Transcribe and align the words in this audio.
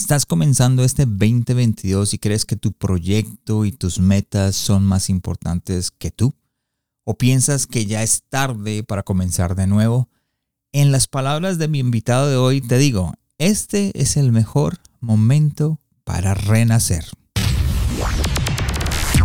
Estás 0.00 0.24
comenzando 0.24 0.82
este 0.82 1.04
2022 1.04 2.14
y 2.14 2.18
crees 2.18 2.46
que 2.46 2.56
tu 2.56 2.72
proyecto 2.72 3.66
y 3.66 3.70
tus 3.70 4.00
metas 4.00 4.56
son 4.56 4.82
más 4.82 5.10
importantes 5.10 5.90
que 5.90 6.10
tú. 6.10 6.34
¿O 7.04 7.18
piensas 7.18 7.66
que 7.66 7.84
ya 7.84 8.02
es 8.02 8.22
tarde 8.28 8.82
para 8.82 9.02
comenzar 9.02 9.54
de 9.54 9.66
nuevo? 9.66 10.08
En 10.72 10.90
las 10.90 11.06
palabras 11.06 11.58
de 11.58 11.68
mi 11.68 11.80
invitado 11.80 12.30
de 12.30 12.36
hoy 12.36 12.62
te 12.62 12.78
digo, 12.78 13.12
este 13.36 13.92
es 13.94 14.16
el 14.16 14.32
mejor 14.32 14.78
momento 15.00 15.78
para 16.02 16.32
renacer. 16.32 17.04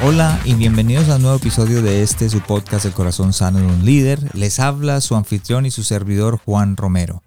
Hola 0.00 0.40
y 0.44 0.54
bienvenidos 0.54 1.08
a 1.08 1.16
un 1.16 1.22
nuevo 1.22 1.38
episodio 1.38 1.82
de 1.82 2.04
este 2.04 2.30
su 2.30 2.40
podcast 2.40 2.84
El 2.84 2.92
corazón 2.92 3.32
sano 3.32 3.58
de 3.58 3.66
un 3.66 3.84
líder. 3.84 4.32
Les 4.32 4.60
habla 4.60 5.00
su 5.00 5.16
anfitrión 5.16 5.66
y 5.66 5.72
su 5.72 5.82
servidor 5.82 6.38
Juan 6.38 6.76
Romero. 6.76 7.24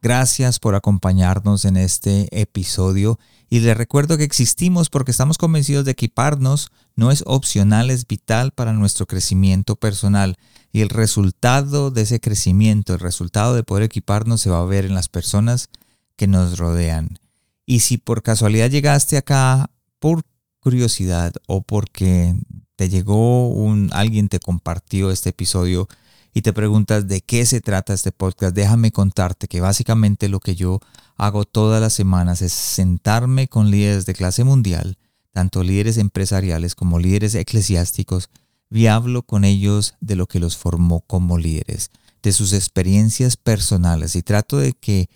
Gracias 0.00 0.58
por 0.58 0.74
acompañarnos 0.74 1.66
en 1.66 1.76
este 1.76 2.26
episodio 2.30 3.18
y 3.50 3.60
les 3.60 3.76
recuerdo 3.76 4.16
que 4.16 4.24
existimos 4.24 4.88
porque 4.88 5.10
estamos 5.10 5.36
convencidos 5.36 5.84
de 5.84 5.90
equiparnos 5.90 6.68
no 6.94 7.10
es 7.10 7.22
opcional, 7.26 7.90
es 7.90 8.06
vital 8.06 8.50
para 8.50 8.72
nuestro 8.72 9.06
crecimiento 9.06 9.76
personal 9.76 10.38
y 10.72 10.80
el 10.80 10.88
resultado 10.88 11.90
de 11.90 12.00
ese 12.00 12.18
crecimiento, 12.18 12.94
el 12.94 13.00
resultado 13.00 13.54
de 13.54 13.62
poder 13.62 13.82
equiparnos 13.82 14.40
se 14.40 14.48
va 14.48 14.60
a 14.60 14.64
ver 14.64 14.86
en 14.86 14.94
las 14.94 15.10
personas 15.10 15.68
que 16.16 16.26
nos 16.26 16.56
rodean. 16.56 17.18
Y 17.66 17.80
si 17.80 17.98
por 17.98 18.22
casualidad 18.22 18.70
llegaste 18.70 19.18
acá 19.18 19.68
por 19.98 20.22
curiosidad 20.66 21.32
o 21.46 21.62
porque 21.62 22.34
te 22.74 22.88
llegó 22.88 23.50
un 23.50 23.88
alguien 23.92 24.28
te 24.28 24.40
compartió 24.40 25.12
este 25.12 25.30
episodio 25.30 25.86
y 26.34 26.42
te 26.42 26.52
preguntas 26.52 27.06
de 27.06 27.20
qué 27.20 27.46
se 27.46 27.60
trata 27.60 27.94
este 27.94 28.10
podcast, 28.10 28.52
déjame 28.52 28.90
contarte 28.90 29.46
que 29.46 29.60
básicamente 29.60 30.28
lo 30.28 30.40
que 30.40 30.56
yo 30.56 30.80
hago 31.16 31.44
todas 31.44 31.80
las 31.80 31.92
semanas 31.92 32.42
es 32.42 32.52
sentarme 32.52 33.46
con 33.46 33.70
líderes 33.70 34.06
de 34.06 34.14
clase 34.14 34.42
mundial, 34.42 34.98
tanto 35.30 35.62
líderes 35.62 35.98
empresariales 35.98 36.74
como 36.74 36.98
líderes 36.98 37.36
eclesiásticos, 37.36 38.28
y 38.68 38.86
hablo 38.86 39.22
con 39.22 39.44
ellos 39.44 39.94
de 40.00 40.16
lo 40.16 40.26
que 40.26 40.40
los 40.40 40.56
formó 40.56 41.00
como 41.02 41.38
líderes, 41.38 41.92
de 42.24 42.32
sus 42.32 42.52
experiencias 42.52 43.36
personales. 43.36 44.16
Y 44.16 44.22
trato 44.22 44.58
de 44.58 44.72
que 44.72 45.08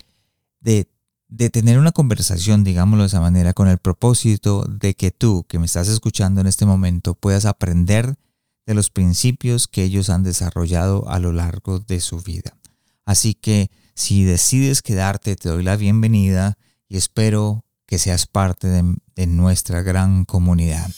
de 0.61 0.87
de 1.31 1.49
tener 1.49 1.79
una 1.79 1.93
conversación, 1.93 2.65
digámoslo 2.65 3.03
de 3.03 3.07
esa 3.07 3.21
manera, 3.21 3.53
con 3.53 3.69
el 3.69 3.77
propósito 3.77 4.65
de 4.65 4.95
que 4.95 5.11
tú, 5.11 5.45
que 5.47 5.59
me 5.59 5.65
estás 5.65 5.87
escuchando 5.87 6.41
en 6.41 6.47
este 6.47 6.65
momento, 6.65 7.15
puedas 7.15 7.45
aprender 7.45 8.15
de 8.65 8.73
los 8.73 8.89
principios 8.89 9.67
que 9.67 9.83
ellos 9.83 10.09
han 10.09 10.23
desarrollado 10.23 11.09
a 11.09 11.19
lo 11.19 11.31
largo 11.31 11.79
de 11.79 12.01
su 12.01 12.19
vida. 12.19 12.57
Así 13.05 13.33
que 13.33 13.71
si 13.95 14.25
decides 14.25 14.81
quedarte, 14.81 15.37
te 15.37 15.47
doy 15.47 15.63
la 15.63 15.77
bienvenida 15.77 16.57
y 16.89 16.97
espero 16.97 17.63
que 17.87 17.97
seas 17.97 18.27
parte 18.27 18.67
de, 18.67 19.27
nuestra 19.27 19.81
gran 19.83 20.25
comunidad. 20.25 20.89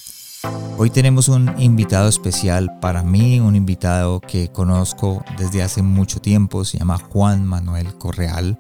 Hoy 0.78 0.90
tenemos 0.90 1.28
un 1.28 1.54
invitado 1.62 2.08
especial 2.08 2.80
para 2.80 3.04
mí, 3.04 3.40
un 3.40 3.56
invitado 3.56 4.20
que 4.22 4.50
conozco 4.52 5.24
desde 5.38 5.62
hace 5.62 5.82
mucho 5.82 6.22
tiempo, 6.22 6.66
se 6.66 6.80
llama 6.80 6.98
Juan 6.98 7.46
Manuel 7.46 7.98
Correal 7.98 8.58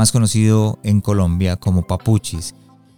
más 0.00 0.12
conocido 0.12 0.78
en 0.82 1.02
Colombia 1.02 1.56
como 1.56 1.86
Papuchis. 1.86 2.54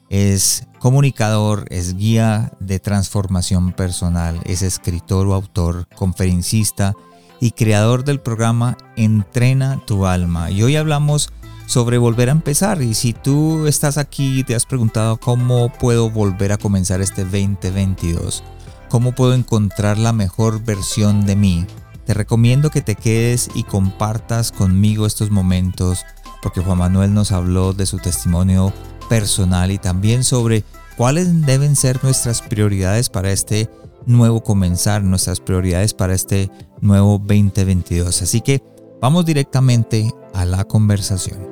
Es 0.08 0.68
comunicador, 0.78 1.66
es 1.68 1.96
guía 1.96 2.52
de 2.60 2.78
transformación 2.78 3.72
personal, 3.72 4.40
es 4.44 4.62
escritor 4.62 5.26
o 5.26 5.34
autor, 5.34 5.88
conferencista 5.96 6.94
y 7.40 7.50
creador 7.50 8.04
del 8.04 8.20
programa 8.20 8.76
Entrena 8.94 9.82
tu 9.84 10.06
alma. 10.06 10.52
Y 10.52 10.62
hoy 10.62 10.76
hablamos 10.76 11.30
sobre 11.66 11.98
volver 11.98 12.28
a 12.28 12.32
empezar. 12.38 12.80
Y 12.82 12.94
si 12.94 13.14
tú 13.14 13.66
estás 13.66 13.98
aquí 13.98 14.38
y 14.38 14.44
te 14.44 14.54
has 14.54 14.64
preguntado 14.64 15.16
cómo 15.16 15.72
puedo 15.72 16.08
volver 16.08 16.52
a 16.52 16.56
comenzar 16.56 17.00
este 17.00 17.24
2022, 17.24 18.44
cómo 18.88 19.10
puedo 19.10 19.34
encontrar 19.34 19.98
la 19.98 20.12
mejor 20.12 20.64
versión 20.64 21.26
de 21.26 21.34
mí, 21.34 21.66
te 22.06 22.14
recomiendo 22.14 22.70
que 22.70 22.80
te 22.80 22.94
quedes 22.94 23.50
y 23.56 23.64
compartas 23.64 24.52
conmigo 24.52 25.04
estos 25.04 25.32
momentos 25.32 26.04
porque 26.42 26.60
Juan 26.60 26.78
Manuel 26.78 27.14
nos 27.14 27.32
habló 27.32 27.72
de 27.72 27.86
su 27.86 27.98
testimonio 27.98 28.72
personal 29.08 29.70
y 29.70 29.78
también 29.78 30.24
sobre 30.24 30.64
cuáles 30.96 31.46
deben 31.46 31.76
ser 31.76 32.02
nuestras 32.02 32.42
prioridades 32.42 33.08
para 33.08 33.30
este 33.30 33.70
nuevo 34.06 34.42
comenzar, 34.42 35.02
nuestras 35.02 35.40
prioridades 35.40 35.94
para 35.94 36.14
este 36.14 36.50
nuevo 36.80 37.18
2022. 37.18 38.22
Así 38.22 38.40
que 38.40 38.62
vamos 39.00 39.24
directamente 39.24 40.12
a 40.34 40.44
la 40.44 40.64
conversación. 40.64 41.51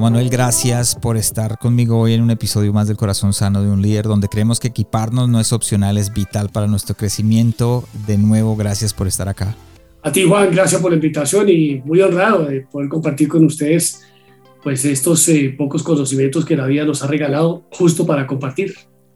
Manuel, 0.00 0.28
gracias 0.28 0.94
por 0.94 1.16
estar 1.16 1.58
conmigo 1.58 1.98
hoy 1.98 2.12
en 2.12 2.22
un 2.22 2.30
episodio 2.30 2.72
más 2.72 2.86
del 2.86 2.96
Corazón 2.96 3.32
Sano 3.32 3.62
de 3.62 3.70
un 3.70 3.82
Líder, 3.82 4.04
donde 4.04 4.28
creemos 4.28 4.60
que 4.60 4.68
equiparnos 4.68 5.28
no 5.28 5.40
es 5.40 5.52
opcional, 5.52 5.98
es 5.98 6.12
vital 6.12 6.50
para 6.50 6.66
nuestro 6.66 6.94
crecimiento. 6.94 7.84
De 8.06 8.16
nuevo, 8.16 8.54
gracias 8.56 8.94
por 8.94 9.06
estar 9.06 9.28
acá. 9.28 9.56
A 10.02 10.12
ti, 10.12 10.24
Juan, 10.24 10.50
gracias 10.52 10.80
por 10.80 10.92
la 10.92 10.96
invitación 10.96 11.48
y 11.48 11.82
muy 11.84 12.00
honrado 12.00 12.44
de 12.44 12.60
poder 12.60 12.88
compartir 12.88 13.28
con 13.28 13.44
ustedes 13.44 14.02
pues 14.62 14.84
estos 14.84 15.28
eh, 15.28 15.54
pocos 15.56 15.82
conocimientos 15.82 16.44
que 16.44 16.56
la 16.56 16.66
vida 16.66 16.84
nos 16.84 17.02
ha 17.02 17.06
regalado 17.06 17.64
justo 17.72 18.06
para 18.06 18.26
compartir. 18.26 18.74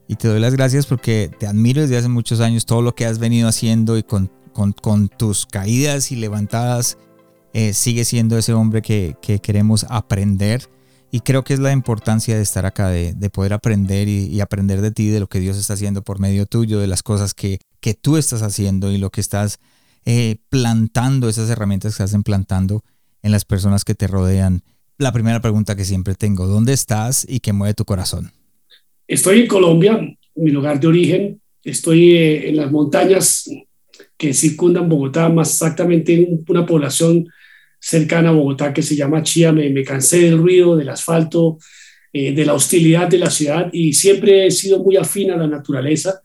Y 0.08 0.16
te 0.16 0.28
doy 0.28 0.40
las 0.40 0.54
gracias 0.54 0.86
porque 0.86 1.30
te 1.38 1.46
admiro 1.46 1.82
desde 1.82 1.96
hace 1.96 2.08
muchos 2.08 2.40
años 2.40 2.66
todo 2.66 2.82
lo 2.82 2.94
que 2.94 3.06
has 3.06 3.18
venido 3.18 3.48
haciendo 3.48 3.96
y 3.96 4.02
con, 4.02 4.30
con, 4.52 4.72
con 4.72 5.08
tus 5.08 5.46
caídas 5.46 6.10
y 6.12 6.16
levantadas 6.16 6.98
eh, 7.54 7.74
sigue 7.74 8.04
siendo 8.04 8.38
ese 8.38 8.54
hombre 8.54 8.82
que, 8.82 9.16
queremos 9.42 9.84
aprender. 9.88 10.68
Y 11.10 11.20
creo 11.20 11.44
que 11.44 11.52
es 11.52 11.60
la 11.60 11.72
importancia 11.72 12.36
de 12.36 12.42
estar 12.42 12.64
acá, 12.64 12.88
de, 12.88 13.30
poder 13.30 13.52
aprender 13.52 14.08
y, 14.08 14.40
aprender 14.40 14.80
de 14.80 14.90
ti, 14.90 15.08
de 15.08 15.20
lo 15.20 15.26
que 15.26 15.40
Dios 15.40 15.58
está 15.58 15.74
haciendo 15.74 16.02
por 16.02 16.18
medio 16.18 16.46
tuyo, 16.46 16.80
de 16.80 16.86
las 16.86 17.02
cosas 17.02 17.34
que, 17.34 17.58
que 17.80 17.92
tú 17.94 18.16
estás 18.16 18.42
haciendo 18.42 18.90
y 18.90 18.96
lo 18.96 19.10
que 19.10 19.20
estás 19.20 19.58
eh, 20.06 20.36
plantando, 20.48 21.28
esas 21.28 21.50
herramientas 21.50 21.96
que 21.96 22.02
estás 22.02 22.22
plantando 22.24 22.82
en 23.22 23.30
las 23.30 23.44
personas 23.44 23.84
que 23.84 23.94
te 23.94 24.06
rodean. 24.06 24.62
La 24.96 25.12
primera 25.12 25.40
pregunta 25.40 25.76
que 25.76 25.84
siempre 25.84 26.14
tengo, 26.14 26.46
¿dónde 26.46 26.72
estás 26.72 27.26
y 27.28 27.40
qué 27.40 27.52
mueve 27.52 27.74
tu 27.74 27.84
corazón? 27.84 28.32
Estoy 29.06 29.40
en 29.40 29.46
Colombia, 29.46 30.00
mi 30.34 30.50
lugar 30.50 30.80
de 30.80 30.86
origen. 30.86 31.40
Estoy 31.62 32.12
eh, 32.12 32.48
en 32.48 32.56
las 32.56 32.70
montañas 32.70 33.48
que 34.16 34.32
circundan 34.32 34.88
Bogotá, 34.88 35.28
más 35.28 35.50
exactamente 35.50 36.14
en 36.14 36.44
una 36.48 36.64
población 36.64 37.26
cercana 37.82 38.28
a 38.28 38.32
Bogotá 38.32 38.72
que 38.72 38.82
se 38.82 38.94
llama 38.94 39.22
Chía. 39.22 39.52
Me, 39.52 39.82
cansé 39.82 40.20
del 40.20 40.38
ruido, 40.38 40.76
del 40.76 40.88
asfalto, 40.88 41.58
eh, 42.12 42.32
de 42.32 42.46
la 42.46 42.54
hostilidad 42.54 43.08
de 43.08 43.18
la 43.18 43.30
ciudad 43.30 43.68
y 43.72 43.92
siempre 43.92 44.46
he 44.46 44.50
sido 44.50 44.82
muy 44.82 44.96
afín 44.96 45.32
a 45.32 45.36
la 45.36 45.48
naturaleza. 45.48 46.22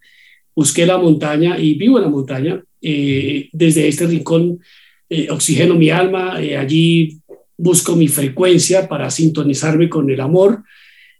Busqué 0.55 0.85
la 0.85 0.97
montaña 0.97 1.57
y 1.59 1.73
vivo 1.73 1.97
en 1.97 2.03
la 2.03 2.09
montaña. 2.09 2.63
Eh, 2.79 3.49
desde 3.51 3.87
este 3.87 4.05
rincón 4.05 4.59
eh, 5.09 5.29
oxigeno 5.31 5.73
mi 5.73 5.89
alma, 5.89 6.35
allí 6.35 7.19
busco 7.57 7.95
mi 7.95 8.07
frecuencia 8.07 8.87
para 8.87 9.09
sintonizarme 9.09 9.89
con 9.89 10.09
el 10.11 10.21
amor. 10.21 10.63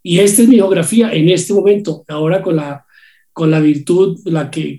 Y 0.04 0.20
esta 0.20 0.44
es 0.44 0.48
mi 0.48 0.56
geografía 0.56 1.12
en 1.14 1.30
este 1.30 1.54
momento, 1.54 2.06
ahora 2.08 2.44
con 2.44 2.58
la, 2.58 2.86
con 3.34 3.50
la 3.50 3.60
virtud, 3.60 4.20
la 4.26 4.52
que, 4.52 4.78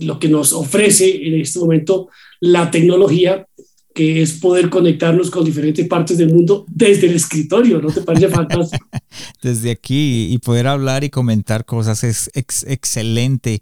lo 0.00 0.18
que 0.18 0.28
nos 0.28 0.52
ofrece 0.52 1.26
en 1.26 1.40
este 1.40 1.58
momento 1.58 2.08
la 2.40 2.70
tecnología 2.70 3.46
que 3.94 4.22
es 4.22 4.34
poder 4.34 4.70
conectarnos 4.70 5.30
con 5.30 5.44
diferentes 5.44 5.86
partes 5.86 6.18
del 6.18 6.32
mundo 6.32 6.64
desde 6.68 7.08
el 7.08 7.16
escritorio, 7.16 7.80
¿no 7.80 7.90
te 7.92 8.00
parece 8.02 8.28
fantástico? 8.28 8.86
desde 9.42 9.70
aquí 9.70 10.32
y 10.32 10.38
poder 10.38 10.66
hablar 10.66 11.04
y 11.04 11.10
comentar 11.10 11.64
cosas 11.64 12.04
es 12.04 12.30
excelente. 12.34 13.58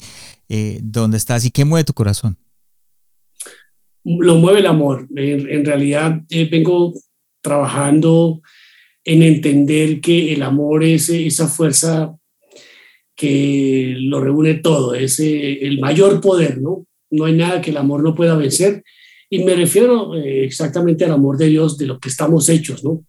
Eh, 0.49 0.81
¿Dónde 0.83 1.17
estás 1.17 1.45
y 1.45 1.51
qué 1.51 1.65
mueve 1.65 1.85
tu 1.85 1.93
corazón? 1.93 2.37
Lo 4.05 4.37
mueve 4.37 4.61
el 4.61 4.67
amor. 4.67 5.07
En, 5.15 5.65
realidad 5.65 6.23
eh, 6.31 6.49
vengo 6.51 6.95
trabajando 7.43 8.41
en 9.05 9.23
entender 9.23 10.01
que 10.01 10.33
el 10.33 10.43
amor 10.43 10.85
es 10.85 11.09
esa 11.09 11.49
fuerza 11.49 12.15
que 13.17 13.97
lo 13.99 14.21
reúne 14.21 14.55
todo, 14.55 14.95
es 14.95 15.21
el 15.21 15.79
mayor 15.79 16.21
poder, 16.21 16.61
¿no? 16.61 16.87
No 17.11 17.27
hay 17.27 17.35
nada 17.35 17.61
que 17.61 17.71
el 17.71 17.77
amor 17.77 18.03
no 18.03 18.15
pueda 18.15 18.35
vencer 18.35 18.83
Y 19.31 19.45
me 19.45 19.55
refiero 19.55 20.15
eh, 20.17 20.45
exactamente 20.45 21.05
al 21.05 21.13
amor 21.13 21.39
de 21.39 21.47
Dios, 21.47 21.79
de 21.79 21.87
lo 21.87 22.01
que 22.01 22.09
estamos 22.09 22.49
hechos, 22.49 22.83
¿no? 22.83 23.05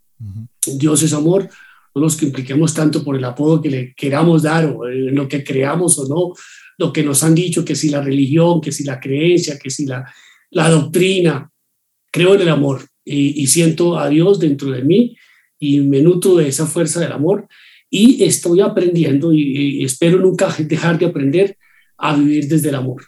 Dios 0.77 1.01
es 1.01 1.13
amor, 1.13 1.49
no 1.95 2.01
nos 2.01 2.15
que 2.15 2.25
impliquemos 2.25 2.75
tanto 2.75 3.03
por 3.03 3.15
el 3.15 3.23
apodo 3.23 3.59
que 3.59 3.71
le 3.71 3.93
queramos 3.95 4.43
dar 4.43 4.65
o 4.67 4.87
en 4.87 5.15
lo 5.15 5.27
que 5.27 5.43
creamos 5.43 5.97
o 5.97 6.07
no, 6.07 6.33
lo 6.77 6.93
que 6.93 7.03
nos 7.03 7.23
han 7.23 7.33
dicho, 7.33 7.65
que 7.65 7.75
si 7.75 7.89
la 7.89 8.01
religión, 8.01 8.61
que 8.61 8.71
si 8.71 8.83
la 8.83 8.99
creencia, 8.99 9.57
que 9.57 9.71
si 9.71 9.87
la, 9.87 10.05
la 10.51 10.69
doctrina. 10.69 11.49
Creo 12.13 12.35
en 12.35 12.41
el 12.41 12.49
amor 12.49 12.85
y, 13.05 13.47
siento 13.47 13.97
a 13.97 14.09
Dios 14.09 14.39
dentro 14.39 14.69
de 14.71 14.83
mí 14.83 15.15
y 15.57 15.79
me 15.79 16.01
nutro 16.01 16.35
de 16.35 16.49
esa 16.49 16.65
fuerza 16.65 16.99
del 16.99 17.13
amor 17.13 17.47
y 17.89 18.23
estoy 18.23 18.59
aprendiendo 18.59 19.31
y, 19.33 19.83
espero 19.83 20.19
nunca 20.19 20.53
dejar 20.59 20.99
de 20.99 21.05
aprender 21.05 21.57
a 21.97 22.15
vivir 22.15 22.47
desde 22.47 22.69
el 22.69 22.75
amor. 22.75 23.03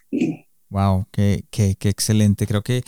Wow, 0.69 1.06
qué, 1.12 1.44
qué, 1.51 1.75
qué 1.77 1.89
excelente. 1.89 2.48
Creo 2.48 2.62
que, 2.62 2.83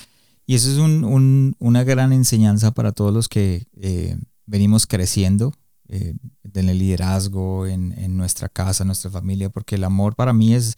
y 0.45 0.55
eso 0.55 0.71
es 0.71 0.77
un, 0.77 1.03
un, 1.03 1.55
una 1.59 1.83
gran 1.83 2.13
enseñanza 2.13 2.71
para 2.71 2.91
todos 2.91 3.13
los 3.13 3.27
que 3.27 3.67
eh, 3.81 4.17
venimos 4.45 4.85
creciendo 4.85 5.53
eh, 5.87 6.13
en 6.53 6.69
el 6.69 6.79
liderazgo, 6.79 7.65
en, 7.65 7.93
en, 7.97 8.15
nuestra 8.15 8.47
casa, 8.47 8.85
nuestra 8.85 9.09
familia, 9.09 9.49
porque 9.49 9.75
el 9.75 9.83
amor 9.83 10.15
para 10.15 10.33
mí 10.33 10.53
es 10.53 10.77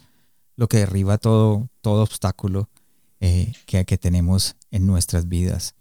lo 0.56 0.68
que 0.68 0.78
derriba 0.78 1.18
todo, 1.18 1.70
todo 1.82 2.04
obstáculo 2.04 2.70
eh, 3.20 3.54
que, 3.66 3.86
que, 3.86 3.98
tenemos 3.98 4.56
en 4.72 4.86
nuestras 4.86 5.28
vidas. 5.28 5.76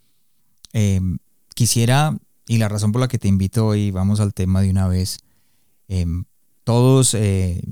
Em, 0.73 1.19
quisiera, 1.55 2.17
y 2.47 2.59
la 2.59 2.69
razón 2.69 2.93
por 2.93 3.01
la 3.01 3.09
que 3.09 3.19
te 3.19 3.29
invito 3.29 3.67
hoy, 3.67 3.91
vamos 3.91 4.21
al 4.21 4.35
tema 4.35 4.61
de 4.61 4.71
una 4.71 4.89
vez, 4.89 5.19
em, 5.89 6.25
todos, 6.65 7.15
eh, 7.15 7.63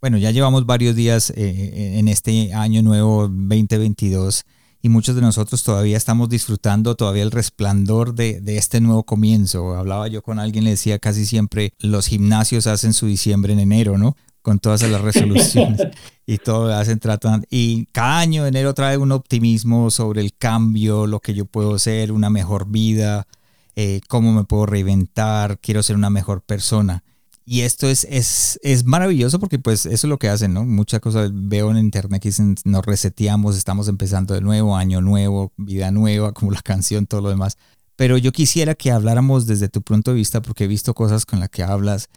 bueno, 0.00 0.18
ya 0.18 0.30
llevamos 0.30 0.66
varios 0.66 0.94
días 0.94 1.32
en 1.34 2.08
este 2.08 2.52
año 2.52 2.82
nuevo 2.82 3.28
2022 3.28 4.44
y 4.82 4.88
muchos 4.88 5.14
de 5.14 5.22
nosotros 5.22 5.62
todavía 5.62 5.96
estamos 5.96 6.28
disfrutando 6.28 6.94
todavía 6.94 7.22
el 7.22 7.30
resplandor 7.30 8.14
de, 8.14 8.40
de, 8.40 8.56
este 8.58 8.80
nuevo 8.80 9.04
comienzo. 9.04 9.74
Hablaba 9.74 10.08
yo 10.08 10.22
con 10.22 10.38
alguien, 10.38 10.64
le 10.64 10.70
decía 10.70 10.98
casi 10.98 11.26
siempre, 11.26 11.72
los 11.78 12.06
gimnasios 12.06 12.66
hacen 12.66 12.92
su 12.92 13.06
diciembre 13.06 13.52
en 13.52 13.60
enero, 13.60 13.98
¿no? 13.98 14.16
Con 14.42 14.58
todas 14.60 14.82
las 14.82 15.00
resoluciones 15.00 15.80
y 16.26 16.38
todo 16.38 16.72
hacen, 16.72 17.00
tratan. 17.00 17.44
Y 17.50 17.86
cada 17.86 18.18
año 18.18 18.46
enero 18.46 18.74
trae 18.74 18.96
un 18.96 19.12
optimismo 19.12 19.90
sobre 19.90 20.20
el 20.20 20.36
cambio, 20.36 21.06
lo 21.06 21.20
que 21.20 21.34
yo 21.34 21.46
puedo 21.46 21.78
ser, 21.78 22.12
una 22.12 22.30
mejor 22.30 22.68
vida, 22.68 23.26
eh, 23.74 24.00
cómo 24.08 24.32
me 24.32 24.44
puedo 24.44 24.66
reinventar, 24.66 25.58
quiero 25.58 25.82
ser 25.82 25.96
una 25.96 26.10
mejor 26.10 26.42
persona. 26.42 27.02
Y 27.48 27.60
esto 27.60 27.88
es, 27.88 28.04
es, 28.10 28.58
es, 28.64 28.84
maravilloso 28.84 29.38
porque 29.38 29.60
pues 29.60 29.86
eso 29.86 30.06
es 30.06 30.10
lo 30.10 30.18
que 30.18 30.28
hacen, 30.28 30.52
¿no? 30.52 30.64
Muchas 30.64 30.98
cosas 30.98 31.30
veo 31.32 31.70
en 31.70 31.78
internet 31.78 32.20
que 32.20 32.30
dicen 32.30 32.56
nos 32.64 32.84
reseteamos, 32.84 33.56
estamos 33.56 33.86
empezando 33.86 34.34
de 34.34 34.40
nuevo, 34.40 34.76
año 34.76 35.00
nuevo, 35.00 35.52
vida 35.56 35.92
nueva, 35.92 36.32
como 36.34 36.50
la 36.50 36.60
canción, 36.60 37.06
todo 37.06 37.20
lo 37.20 37.28
demás. 37.28 37.56
Pero 37.94 38.18
yo 38.18 38.32
quisiera 38.32 38.74
que 38.74 38.90
habláramos 38.90 39.46
desde 39.46 39.68
tu 39.68 39.80
punto 39.82 40.10
de 40.10 40.16
vista 40.16 40.42
porque 40.42 40.64
he 40.64 40.66
visto 40.66 40.92
cosas 40.92 41.24
con 41.24 41.38
las 41.38 41.48
que 41.48 41.62
hablas 41.62 42.08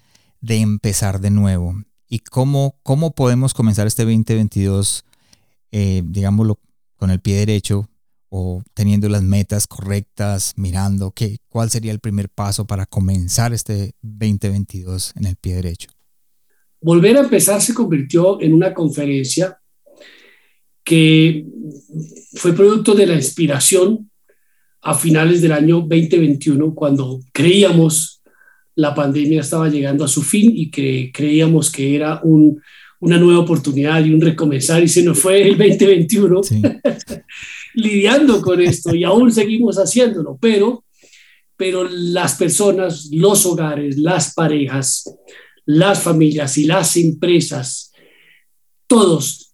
de 0.41 0.57
empezar 0.57 1.21
de 1.21 1.29
nuevo 1.29 1.75
y 2.07 2.19
cómo, 2.19 2.79
cómo 2.81 3.11
podemos 3.11 3.53
comenzar 3.53 3.85
este 3.85 4.03
2022, 4.03 5.05
eh, 5.71 6.01
digámoslo, 6.05 6.59
con 6.95 7.11
el 7.11 7.19
pie 7.19 7.37
derecho, 7.37 7.88
o 8.29 8.63
teniendo 8.73 9.09
las 9.09 9.23
metas 9.23 9.67
correctas, 9.67 10.53
mirando 10.55 11.11
qué, 11.11 11.37
cuál 11.49 11.69
sería 11.69 11.91
el 11.91 11.99
primer 11.99 12.29
paso 12.29 12.65
para 12.65 12.85
comenzar 12.85 13.53
este 13.53 13.93
2022 14.01 15.13
en 15.15 15.25
el 15.25 15.35
pie 15.35 15.55
derecho? 15.55 15.89
Volver 16.81 17.17
a 17.17 17.21
empezar 17.21 17.61
se 17.61 17.73
convirtió 17.73 18.39
en 18.41 18.53
una 18.53 18.73
conferencia 18.73 19.57
que 20.83 21.45
fue 22.33 22.53
producto 22.53 22.95
de 22.95 23.05
la 23.05 23.15
inspiración 23.15 24.09
a 24.81 24.95
finales 24.95 25.41
del 25.41 25.51
año 25.51 25.81
2021, 25.81 26.73
cuando 26.73 27.19
creíamos 27.33 28.21
la 28.75 28.95
pandemia 28.95 29.41
estaba 29.41 29.67
llegando 29.67 30.05
a 30.05 30.07
su 30.07 30.23
fin 30.23 30.51
y 30.55 30.71
que 30.71 31.11
creíamos 31.13 31.69
que 31.69 31.95
era 31.95 32.21
un, 32.23 32.61
una 33.01 33.17
nueva 33.17 33.39
oportunidad 33.41 34.03
y 34.03 34.13
un 34.13 34.21
recomenzar 34.21 34.81
y 34.81 34.87
se 34.87 35.03
nos 35.03 35.19
fue 35.19 35.41
el 35.41 35.57
2021. 35.57 36.43
Sí. 36.43 36.61
lidiando 37.73 38.41
con 38.41 38.61
esto 38.61 38.93
y 38.93 39.03
aún 39.03 39.31
seguimos 39.31 39.77
haciéndolo, 39.77 40.37
pero, 40.39 40.83
pero 41.55 41.87
las 41.89 42.35
personas, 42.35 43.09
los 43.11 43.45
hogares, 43.45 43.97
las 43.97 44.33
parejas, 44.33 45.03
las 45.65 46.01
familias 46.01 46.57
y 46.57 46.65
las 46.65 46.97
empresas, 46.97 47.91
todos, 48.87 49.53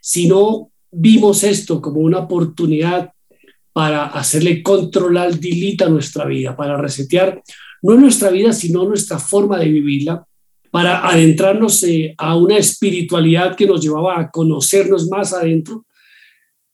si 0.00 0.26
no 0.26 0.70
vimos 0.90 1.44
esto 1.44 1.80
como 1.80 2.00
una 2.00 2.20
oportunidad 2.20 3.12
para 3.72 4.06
hacerle 4.06 4.62
controlar, 4.62 5.38
dilita 5.38 5.88
nuestra 5.88 6.24
vida, 6.24 6.56
para 6.56 6.76
resetear 6.76 7.42
no 7.82 7.94
nuestra 7.94 8.30
vida, 8.30 8.52
sino 8.52 8.84
nuestra 8.84 9.18
forma 9.18 9.58
de 9.58 9.68
vivirla, 9.68 10.26
para 10.70 11.06
adentrarnos 11.08 11.82
eh, 11.84 12.14
a 12.16 12.36
una 12.36 12.56
espiritualidad 12.56 13.56
que 13.56 13.66
nos 13.66 13.82
llevaba 13.82 14.20
a 14.20 14.30
conocernos 14.30 15.08
más 15.08 15.32
adentro, 15.32 15.84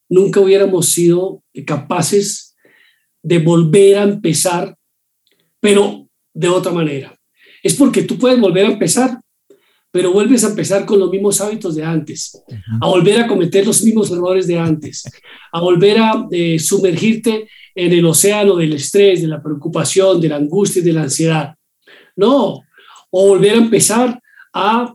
nunca 0.08 0.40
hubiéramos 0.40 0.88
sido 0.88 1.42
capaces 1.66 2.56
de 3.22 3.38
volver 3.38 3.98
a 3.98 4.02
empezar, 4.04 4.76
pero 5.60 6.08
de 6.32 6.48
otra 6.48 6.72
manera. 6.72 7.14
Es 7.62 7.74
porque 7.74 8.02
tú 8.02 8.18
puedes 8.18 8.40
volver 8.40 8.66
a 8.66 8.72
empezar, 8.72 9.20
pero 9.90 10.12
vuelves 10.12 10.44
a 10.44 10.50
empezar 10.50 10.84
con 10.84 11.00
los 11.00 11.10
mismos 11.10 11.40
hábitos 11.40 11.74
de 11.74 11.82
antes, 11.82 12.40
a 12.80 12.86
volver 12.86 13.20
a 13.20 13.26
cometer 13.26 13.66
los 13.66 13.82
mismos 13.82 14.10
errores 14.10 14.46
de 14.46 14.58
antes, 14.58 15.04
a 15.52 15.60
volver 15.60 15.98
a 15.98 16.26
eh, 16.30 16.58
sumergirte 16.58 17.48
en 17.74 17.92
el 17.92 18.04
océano 18.04 18.56
del 18.56 18.74
estrés, 18.74 19.22
de 19.22 19.28
la 19.28 19.42
preocupación, 19.42 20.20
de 20.20 20.28
la 20.28 20.36
angustia 20.36 20.80
y 20.80 20.84
de 20.84 20.92
la 20.92 21.02
ansiedad. 21.02 21.54
No, 22.14 22.60
o 23.10 23.28
volver 23.28 23.54
a 23.54 23.58
empezar 23.58 24.20
a 24.52 24.94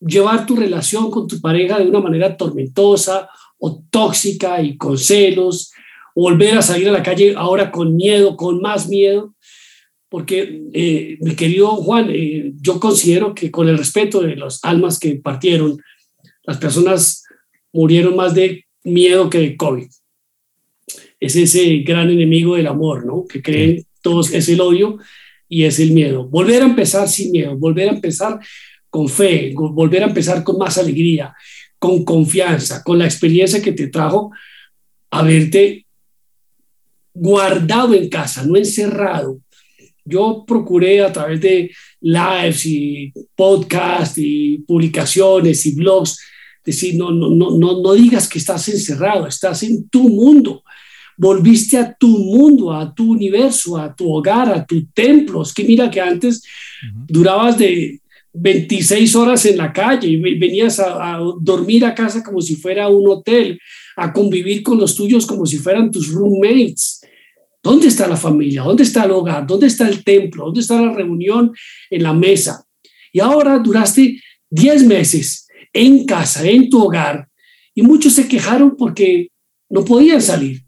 llevar 0.00 0.46
tu 0.46 0.56
relación 0.56 1.10
con 1.10 1.26
tu 1.26 1.40
pareja 1.40 1.78
de 1.78 1.88
una 1.88 2.00
manera 2.00 2.36
tormentosa 2.36 3.28
o 3.58 3.82
tóxica 3.90 4.62
y 4.62 4.76
con 4.76 4.98
celos, 4.98 5.72
volver 6.14 6.58
a 6.58 6.62
salir 6.62 6.88
a 6.88 6.92
la 6.92 7.02
calle 7.02 7.34
ahora 7.36 7.70
con 7.70 7.96
miedo, 7.96 8.36
con 8.36 8.60
más 8.60 8.88
miedo, 8.88 9.34
porque 10.08 10.62
eh, 10.72 11.18
mi 11.20 11.34
querido 11.34 11.68
Juan, 11.68 12.08
eh, 12.10 12.52
yo 12.60 12.80
considero 12.80 13.34
que 13.34 13.50
con 13.50 13.68
el 13.68 13.78
respeto 13.78 14.20
de 14.20 14.36
las 14.36 14.64
almas 14.64 14.98
que 14.98 15.16
partieron, 15.16 15.78
las 16.44 16.56
personas 16.58 17.24
murieron 17.72 18.16
más 18.16 18.34
de 18.34 18.64
miedo 18.84 19.28
que 19.28 19.38
de 19.38 19.56
COVID. 19.56 19.88
Es 21.20 21.36
ese 21.36 21.78
gran 21.78 22.10
enemigo 22.10 22.56
del 22.56 22.68
amor, 22.68 23.04
¿no? 23.04 23.26
Que 23.26 23.42
creen 23.42 23.84
todos 24.02 24.32
es 24.32 24.48
el 24.48 24.60
odio 24.60 24.98
y 25.48 25.64
es 25.64 25.78
el 25.80 25.92
miedo. 25.92 26.26
Volver 26.26 26.62
a 26.62 26.66
empezar 26.66 27.08
sin 27.08 27.32
miedo, 27.32 27.56
volver 27.56 27.88
a 27.88 27.92
empezar 27.92 28.38
con 28.90 29.08
fe, 29.08 29.52
volver 29.54 30.02
a 30.02 30.06
empezar 30.06 30.42
con 30.42 30.58
más 30.58 30.78
alegría, 30.78 31.34
con 31.78 32.04
confianza, 32.04 32.82
con 32.82 32.98
la 32.98 33.04
experiencia 33.04 33.62
que 33.62 33.72
te 33.72 33.88
trajo 33.88 34.32
haberte 35.10 35.86
guardado 37.14 37.94
en 37.94 38.08
casa, 38.08 38.44
no 38.44 38.56
encerrado. 38.56 39.40
Yo 40.04 40.44
procuré 40.46 41.02
a 41.02 41.12
través 41.12 41.40
de 41.40 41.70
lives 42.00 42.66
y 42.66 43.12
podcasts 43.34 44.18
y 44.18 44.58
publicaciones 44.58 45.66
y 45.66 45.74
blogs 45.74 46.18
decir, 46.64 46.96
no, 46.96 47.10
no, 47.10 47.30
no, 47.30 47.56
no, 47.58 47.82
no 47.82 47.92
digas 47.94 48.28
que 48.28 48.38
estás 48.38 48.68
encerrado, 48.68 49.26
estás 49.26 49.62
en 49.62 49.88
tu 49.88 50.08
mundo. 50.08 50.62
Volviste 51.16 51.76
a 51.76 51.92
tu 51.94 52.06
mundo, 52.06 52.72
a 52.72 52.94
tu 52.94 53.12
universo, 53.12 53.76
a 53.76 53.94
tu 53.94 54.12
hogar, 54.12 54.50
a 54.50 54.64
tu 54.64 54.86
templo. 54.86 55.42
Es 55.42 55.52
que 55.52 55.64
mira 55.64 55.90
que 55.90 56.00
antes 56.00 56.42
durabas 57.06 57.58
de 57.58 58.00
26 58.40 59.16
horas 59.16 59.44
en 59.46 59.56
la 59.56 59.72
calle 59.72 60.08
y 60.08 60.16
venías 60.16 60.78
a, 60.78 61.18
dormir 61.40 61.84
a 61.84 61.94
casa 61.94 62.22
como 62.22 62.40
si 62.40 62.56
fuera 62.56 62.88
un 62.88 63.08
hotel, 63.08 63.58
a 63.96 64.12
convivir 64.12 64.62
con 64.62 64.78
los 64.78 64.94
tuyos 64.94 65.26
como 65.26 65.44
si 65.44 65.58
fueran 65.58 65.90
tus 65.90 66.12
roommates. 66.12 67.00
¿Dónde 67.62 67.88
está 67.88 68.06
la 68.06 68.16
familia? 68.16 68.62
¿Dónde 68.62 68.84
está 68.84 69.04
el 69.04 69.10
hogar? 69.10 69.46
¿Dónde 69.46 69.66
está 69.66 69.88
el 69.88 70.04
templo? 70.04 70.46
¿Dónde 70.46 70.60
está 70.60 70.80
la 70.80 70.92
reunión 70.92 71.52
en 71.90 72.02
la 72.02 72.12
mesa? 72.12 72.64
Y 73.12 73.20
ahora 73.20 73.58
duraste 73.58 74.20
10 74.50 74.84
meses 74.84 75.48
en 75.72 76.06
casa, 76.06 76.48
en 76.48 76.70
tu 76.70 76.82
hogar, 76.82 77.28
y 77.74 77.82
muchos 77.82 78.12
se 78.14 78.28
quejaron 78.28 78.76
porque 78.76 79.28
no 79.68 79.84
podían 79.84 80.22
salir. 80.22 80.62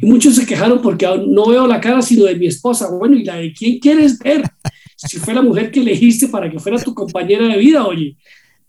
Y 0.00 0.06
muchos 0.06 0.36
se 0.36 0.46
quejaron 0.46 0.80
porque 0.80 1.06
no 1.26 1.48
veo 1.48 1.66
la 1.66 1.80
cara 1.80 2.00
sino 2.00 2.24
de 2.24 2.36
mi 2.36 2.46
esposa. 2.46 2.88
Bueno, 2.90 3.16
¿y 3.16 3.24
la 3.24 3.36
de 3.36 3.52
quién 3.52 3.78
quieres 3.78 4.18
ver? 4.18 4.42
si 4.96 5.18
fue 5.18 5.34
la 5.34 5.42
mujer 5.42 5.70
que 5.70 5.80
elegiste 5.80 6.28
para 6.28 6.50
que 6.50 6.58
fuera 6.58 6.78
tu 6.78 6.94
compañera 6.94 7.46
de 7.46 7.58
vida, 7.58 7.86
oye, 7.86 8.16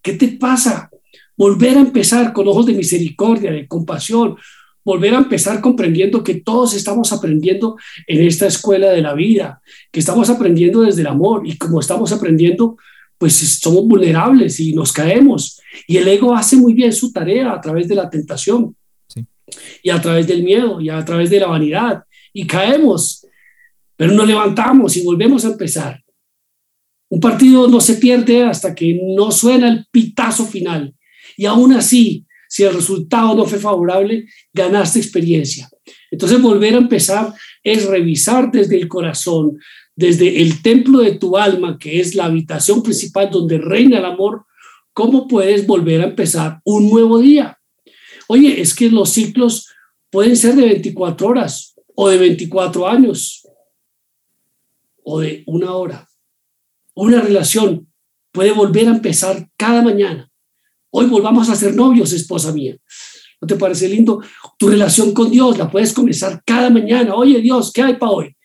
¿qué 0.01 0.13
te 0.13 0.29
pasa? 0.29 0.89
Volver 1.37 1.77
a 1.77 1.81
empezar 1.81 2.33
con 2.33 2.47
ojos 2.47 2.65
de 2.65 2.73
misericordia, 2.73 3.51
de 3.51 3.67
compasión, 3.67 4.37
volver 4.83 5.15
a 5.15 5.17
empezar 5.17 5.61
comprendiendo 5.61 6.23
que 6.23 6.35
todos 6.35 6.75
estamos 6.75 7.11
aprendiendo 7.11 7.75
en 8.07 8.25
esta 8.25 8.45
escuela 8.47 8.91
de 8.91 9.01
la 9.01 9.13
vida, 9.13 9.61
que 9.91 9.99
estamos 9.99 10.29
aprendiendo 10.29 10.81
desde 10.81 11.01
el 11.01 11.07
amor 11.07 11.41
y 11.45 11.57
como 11.57 11.79
estamos 11.79 12.11
aprendiendo, 12.11 12.77
pues 13.17 13.33
somos 13.33 13.85
vulnerables 13.85 14.59
y 14.59 14.73
nos 14.73 14.93
caemos. 14.93 15.59
Y 15.87 15.97
el 15.97 16.07
ego 16.07 16.35
hace 16.35 16.55
muy 16.55 16.73
bien 16.73 16.93
su 16.93 17.11
tarea 17.11 17.51
a 17.51 17.59
través 17.59 17.87
de 17.87 17.95
la 17.95 18.09
tentación. 18.09 18.75
y 19.83 19.91
a 19.91 20.01
través 20.01 20.25
del 20.25 20.43
miedo 20.43 20.81
y 20.81 20.89
a 20.89 21.05
través 21.05 21.29
de 21.29 21.39
la 21.39 21.47
vanidad 21.47 22.03
y 22.33 22.47
caemos, 22.47 23.25
pero 23.95 24.11
nos 24.13 24.27
levantamos 24.27 24.97
y 24.97 25.03
volvemos 25.03 25.45
a 25.45 25.49
empezar. 25.49 26.04
Un 27.09 27.19
partido 27.19 27.67
no 27.67 27.79
se 27.79 27.95
pierde 27.95 28.43
hasta 28.43 28.73
que 28.73 28.99
no 29.15 29.31
suena 29.31 29.69
el 29.69 29.85
pitazo 29.91 30.45
final 30.45 30.95
y 31.37 31.45
aún 31.45 31.73
así, 31.73 32.25
si 32.47 32.63
el 32.63 32.73
resultado 32.73 33.35
no 33.35 33.45
fue 33.45 33.59
favorable, 33.59 34.25
ganaste 34.53 34.99
experiencia. 34.99 35.69
Entonces 36.11 36.41
volver 36.41 36.75
a 36.75 36.79
empezar 36.79 37.33
es 37.63 37.85
revisar 37.85 38.51
desde 38.51 38.77
el 38.77 38.87
corazón, 38.87 39.57
desde 39.95 40.41
el 40.41 40.61
templo 40.61 40.99
de 40.99 41.13
tu 41.13 41.37
alma, 41.37 41.77
que 41.79 41.99
es 41.99 42.15
la 42.15 42.25
habitación 42.25 42.81
principal 42.83 43.29
donde 43.29 43.57
reina 43.57 43.97
el 43.97 44.05
amor, 44.05 44.45
cómo 44.93 45.27
puedes 45.27 45.67
volver 45.67 46.01
a 46.01 46.05
empezar 46.05 46.59
un 46.63 46.89
nuevo 46.89 47.19
día. 47.19 47.59
Oye, 48.27 48.61
es 48.61 48.73
que 48.73 48.89
los 48.89 49.09
ciclos 49.09 49.67
pueden 50.09 50.37
ser 50.37 50.55
de 50.55 50.63
24 50.63 51.27
horas 51.27 51.75
o 51.95 52.09
de 52.09 52.17
24 52.17 52.87
años 52.87 53.47
o 55.03 55.19
de 55.19 55.43
una 55.45 55.73
hora. 55.73 56.07
Una 56.95 57.21
relación 57.21 57.87
puede 58.31 58.51
volver 58.51 58.87
a 58.87 58.91
empezar 58.91 59.49
cada 59.57 59.81
mañana. 59.81 60.29
Hoy 60.91 61.07
volvamos 61.07 61.49
a 61.49 61.55
ser 61.55 61.75
novios, 61.75 62.13
esposa 62.13 62.53
mía. 62.53 62.77
¿No 63.41 63.47
te 63.47 63.57
parece 63.57 63.89
lindo? 63.89 64.21
Tu 64.57 64.69
relación 64.69 65.13
con 65.13 65.29
Dios 65.29 65.57
la 65.57 65.69
puedes 65.69 65.91
comenzar 65.93 66.41
cada 66.45 66.69
mañana. 66.69 67.13
Oye, 67.15 67.41
Dios, 67.41 67.71
¿qué 67.73 67.81
hay 67.81 67.95
para 67.97 68.11
hoy? 68.11 68.35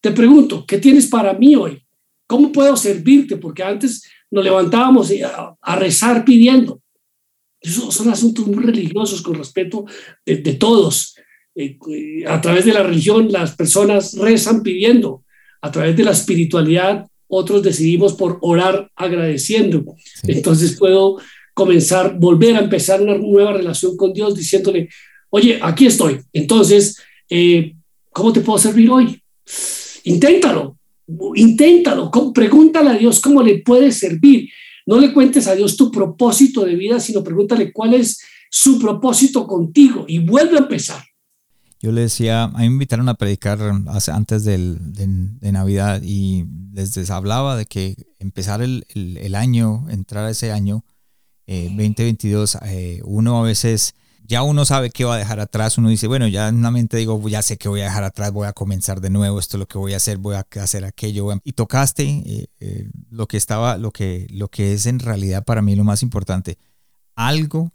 Te 0.00 0.10
pregunto, 0.10 0.64
¿qué 0.66 0.78
tienes 0.78 1.06
para 1.06 1.32
mí 1.32 1.56
hoy? 1.56 1.82
¿Cómo 2.26 2.52
puedo 2.52 2.76
servirte? 2.76 3.38
Porque 3.38 3.62
antes 3.62 4.04
nos 4.30 4.44
levantábamos 4.44 5.10
a, 5.60 5.76
rezar 5.76 6.24
pidiendo. 6.24 6.82
Esos 7.60 7.94
son 7.94 8.10
asuntos 8.10 8.46
muy 8.46 8.62
religiosos 8.62 9.22
con 9.22 9.34
respeto 9.34 9.86
de, 10.24 10.54
todos. 10.54 11.16
Eh, 11.54 11.78
a 12.26 12.40
través 12.40 12.66
de 12.66 12.72
la 12.72 12.82
religión 12.82 13.32
las 13.32 13.56
personas 13.56 14.14
rezan 14.14 14.62
pidiendo. 14.62 15.24
A 15.62 15.70
través 15.70 15.96
de 15.96 16.04
la 16.04 16.12
espiritualidad 16.12 17.06
otros 17.30 17.62
decidimos 17.62 18.14
por 18.14 18.38
orar 18.42 18.90
agradeciendo. 18.96 19.84
Entonces 20.24 20.76
puedo 20.76 21.18
comenzar, 21.54 22.18
volver 22.18 22.56
a 22.56 22.60
empezar 22.60 23.00
una 23.00 23.16
nueva 23.16 23.52
relación 23.52 23.96
con 23.96 24.12
Dios 24.12 24.34
diciéndole, 24.34 24.88
oye, 25.30 25.58
aquí 25.62 25.86
estoy. 25.86 26.20
Entonces, 26.32 26.98
eh, 27.28 27.74
¿cómo 28.10 28.32
te 28.32 28.40
puedo 28.40 28.58
servir 28.58 28.90
hoy? 28.90 29.22
Inténtalo, 30.04 30.76
inténtalo, 31.34 32.10
pregúntale 32.34 32.90
a 32.90 32.98
Dios 32.98 33.20
cómo 33.20 33.42
le 33.42 33.58
puedes 33.58 33.98
servir. 33.98 34.50
No 34.86 34.98
le 34.98 35.12
cuentes 35.12 35.46
a 35.46 35.54
Dios 35.54 35.76
tu 35.76 35.90
propósito 35.90 36.64
de 36.64 36.74
vida, 36.74 36.98
sino 36.98 37.22
pregúntale 37.22 37.72
cuál 37.72 37.94
es 37.94 38.20
su 38.50 38.80
propósito 38.80 39.46
contigo 39.46 40.04
y 40.08 40.18
vuelve 40.18 40.56
a 40.56 40.62
empezar. 40.62 41.02
Yo 41.80 41.92
le 41.92 42.02
decía, 42.02 42.44
a 42.44 42.48
mí 42.48 42.58
me 42.58 42.66
invitaron 42.66 43.08
a 43.08 43.14
predicar 43.14 43.58
antes 44.12 44.44
del, 44.44 44.92
de, 44.92 45.52
Navidad 45.52 46.02
y 46.02 46.44
les, 46.72 47.10
hablaba 47.10 47.56
de 47.56 47.64
que 47.64 47.96
empezar 48.18 48.60
el, 48.60 48.86
el, 48.94 49.34
año, 49.34 49.86
entrar 49.88 50.26
a 50.26 50.30
ese 50.30 50.52
año 50.52 50.84
2022, 51.46 52.54
eh, 52.56 52.58
eh, 52.64 53.00
uno 53.04 53.38
a 53.38 53.42
veces 53.42 53.94
ya 54.30 54.44
uno 54.44 54.64
sabe 54.64 54.90
qué 54.90 55.04
va 55.04 55.16
a 55.16 55.18
dejar 55.18 55.40
atrás, 55.40 55.76
uno 55.76 55.88
dice, 55.88 56.06
bueno, 56.06 56.28
ya 56.28 56.46
en 56.46 56.62
la 56.62 56.70
mente 56.70 56.96
digo, 56.96 57.20
ya 57.28 57.42
sé 57.42 57.56
qué 57.56 57.68
voy 57.68 57.80
a 57.80 57.86
dejar 57.86 58.04
atrás, 58.04 58.30
voy 58.30 58.46
a 58.46 58.52
comenzar 58.52 59.00
de 59.00 59.10
nuevo, 59.10 59.40
esto 59.40 59.56
es 59.56 59.58
lo 59.58 59.66
que 59.66 59.76
voy 59.76 59.92
a 59.92 59.96
hacer, 59.96 60.18
voy 60.18 60.36
a 60.36 60.46
hacer 60.62 60.84
aquello. 60.84 61.28
Y 61.42 61.52
tocaste 61.54 62.04
eh, 62.04 62.46
eh, 62.60 62.88
lo 63.10 63.26
que 63.26 63.36
estaba, 63.36 63.76
lo 63.76 63.90
que, 63.90 64.28
lo 64.30 64.46
que 64.46 64.72
es 64.72 64.86
en 64.86 65.00
realidad 65.00 65.44
para 65.44 65.62
mí 65.62 65.74
lo 65.74 65.82
más 65.82 66.04
importante. 66.04 66.58
Algo 67.16 67.72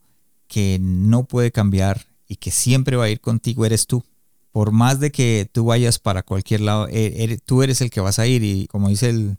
que 0.48 0.78
no 0.80 1.26
puede 1.26 1.52
cambiar 1.52 2.06
y 2.28 2.38
que 2.38 2.52
siempre 2.52 2.98
va 2.98 3.06
a 3.06 3.10
ir 3.10 3.22
contigo 3.22 3.66
eres 3.66 3.88
tú. 3.88 4.04
Por 4.52 4.72
más 4.72 5.00
de 5.00 5.12
que 5.12 5.50
tú 5.52 5.66
vayas 5.66 6.00
para 6.00 6.24
cualquier 6.24 6.62
lado, 6.62 6.88
e, 6.90 7.38
tú 7.46 7.62
eres 7.62 7.82
el 7.82 7.90
que 7.90 8.00
vas 8.00 8.20
a 8.20 8.28
ir 8.28 8.44
y 8.44 8.68
como 8.68 8.90
dice 8.90 9.10
el, 9.10 9.38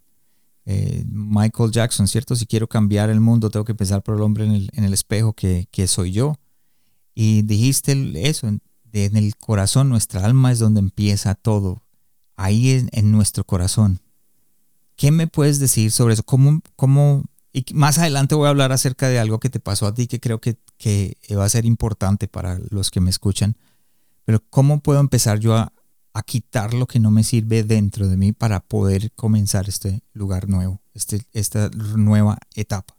eh, 0.67 1.05
Michael 1.07 1.71
Jackson, 1.71 2.09
¿cierto? 2.09 2.37
Si 2.37 2.45
quiero 2.45 2.69
cambiar 2.69 3.09
el 3.09 3.21
mundo, 3.21 3.51
tengo 3.51 3.65
que 3.65 3.75
pensar 3.75 4.03
por 4.03 4.17
el 4.17 4.23
hombre 4.23 4.45
en 4.45 4.53
el, 4.53 4.71
en 4.75 4.85
el 4.85 4.93
espejo 4.93 5.33
que, 5.33 5.69
que 5.71 5.87
soy 5.87 6.13
yo 6.13 6.39
y 7.19 7.43
dijiste 7.43 8.29
eso, 8.29 8.47
en, 8.47 8.61
el 8.93 9.37
corazón, 9.37 9.89
nuestra 9.89 10.25
alma 10.25 10.53
es 10.53 10.59
donde 10.59 10.81
empieza 10.81 11.35
todo. 11.35 11.83
Ahí 12.37 12.71
en, 12.71 12.91
en 12.93 13.11
nuestro 13.11 13.45
corazón. 13.45 14.01
¿Qué 14.97 15.11
me 15.11 15.27
puedes 15.27 15.59
decir 15.59 15.91
sobre 15.93 16.13
eso? 16.13 16.23
¿Cómo, 16.23 16.61
cómo, 16.77 17.25
y 17.57 17.65
más 17.73 17.97
adelante 17.97 18.35
voy 18.35 18.47
a 18.47 18.51
hablar 18.51 18.71
acerca 18.71 19.09
de 19.09 19.19
algo 19.19 19.41
que 19.41 19.49
te 19.49 19.61
pasó 19.61 19.87
a 19.87 19.95
ti 19.95 20.07
que 20.07 20.21
creo 20.21 20.43
que, 20.43 20.57
que 20.77 21.17
va 21.35 21.47
a 21.47 21.49
ser 21.49 21.65
importante 21.65 22.29
para 22.29 22.61
los 22.69 22.91
que 22.91 23.01
me 23.01 23.09
escuchan. 23.09 23.57
Pero 24.27 24.43
¿cómo 24.51 24.83
puedo 24.83 25.01
empezar 25.01 25.41
yo 25.41 25.55
a, 25.55 25.73
a 26.13 26.23
quitar 26.23 26.75
lo 26.75 26.87
que 26.87 27.01
no 27.01 27.11
me 27.11 27.23
sirve 27.23 27.63
dentro 27.63 28.09
de 28.09 28.19
mí 28.19 28.33
para 28.33 28.61
poder 28.61 29.11
comenzar 29.13 29.71
este 29.71 30.03
lugar 30.13 30.51
nuevo, 30.51 30.83
este, 30.93 31.23
esta 31.33 31.71
nueva 31.97 32.37
etapa? 32.55 32.95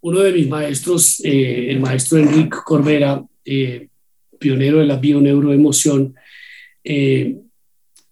Uno 0.00 0.20
de 0.20 0.32
mis 0.32 0.48
maestros, 0.48 1.20
eh, 1.22 1.70
el 1.70 1.80
maestro 1.80 2.16
Enrique 2.16 2.56
Corbera, 2.64 3.22
eh, 3.44 3.88
pionero 4.38 4.78
de 4.78 4.86
la 4.86 4.96
bioneuroemoción, 4.96 6.14
eh, 6.84 7.36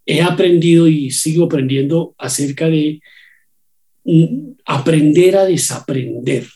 he 0.04 0.20
aprendido 0.20 0.86
y 0.86 1.12
sigo 1.12 1.46
aprendiendo 1.46 2.14
acerca 2.18 2.68
de 2.68 3.00
aprender 4.64 5.36
a 5.36 5.44
desaprender. 5.44 6.46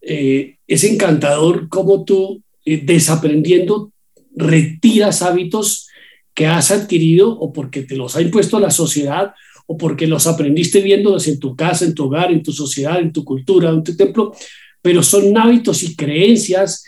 Eh, 0.00 0.56
es 0.66 0.84
encantador 0.84 1.68
cómo 1.68 2.04
tú, 2.04 2.42
desaprendiendo, 2.64 3.92
retiras 4.34 5.22
hábitos 5.22 5.88
que 6.34 6.46
has 6.46 6.70
adquirido 6.70 7.30
o 7.38 7.52
porque 7.52 7.82
te 7.82 7.96
los 7.96 8.16
ha 8.16 8.22
impuesto 8.22 8.58
la 8.58 8.70
sociedad 8.70 9.34
o 9.66 9.76
porque 9.76 10.06
los 10.06 10.26
aprendiste 10.26 10.80
viéndolos 10.80 11.28
en 11.28 11.38
tu 11.38 11.54
casa, 11.54 11.84
en 11.84 11.94
tu 11.94 12.04
hogar, 12.04 12.32
en 12.32 12.42
tu 12.42 12.52
sociedad, 12.52 13.00
en 13.00 13.12
tu 13.12 13.24
cultura, 13.24 13.70
en 13.70 13.82
tu 13.82 13.96
templo, 13.96 14.34
pero 14.80 15.02
son 15.02 15.36
hábitos 15.36 15.82
y 15.82 15.94
creencias 15.94 16.84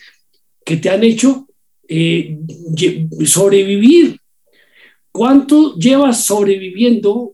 que 0.64 0.76
te 0.76 0.90
han 0.90 1.04
hecho 1.04 1.46
eh, 1.88 2.38
sobrevivir. 3.24 4.18
¿Cuánto 5.12 5.76
llevas 5.76 6.24
sobreviviendo 6.24 7.33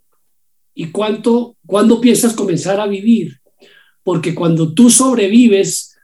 y 0.80 0.90
cuánto, 0.92 1.58
cuándo 1.66 2.00
piensas 2.00 2.32
comenzar 2.32 2.80
a 2.80 2.86
vivir? 2.86 3.38
Porque 4.02 4.34
cuando 4.34 4.72
tú 4.72 4.88
sobrevives, 4.88 5.94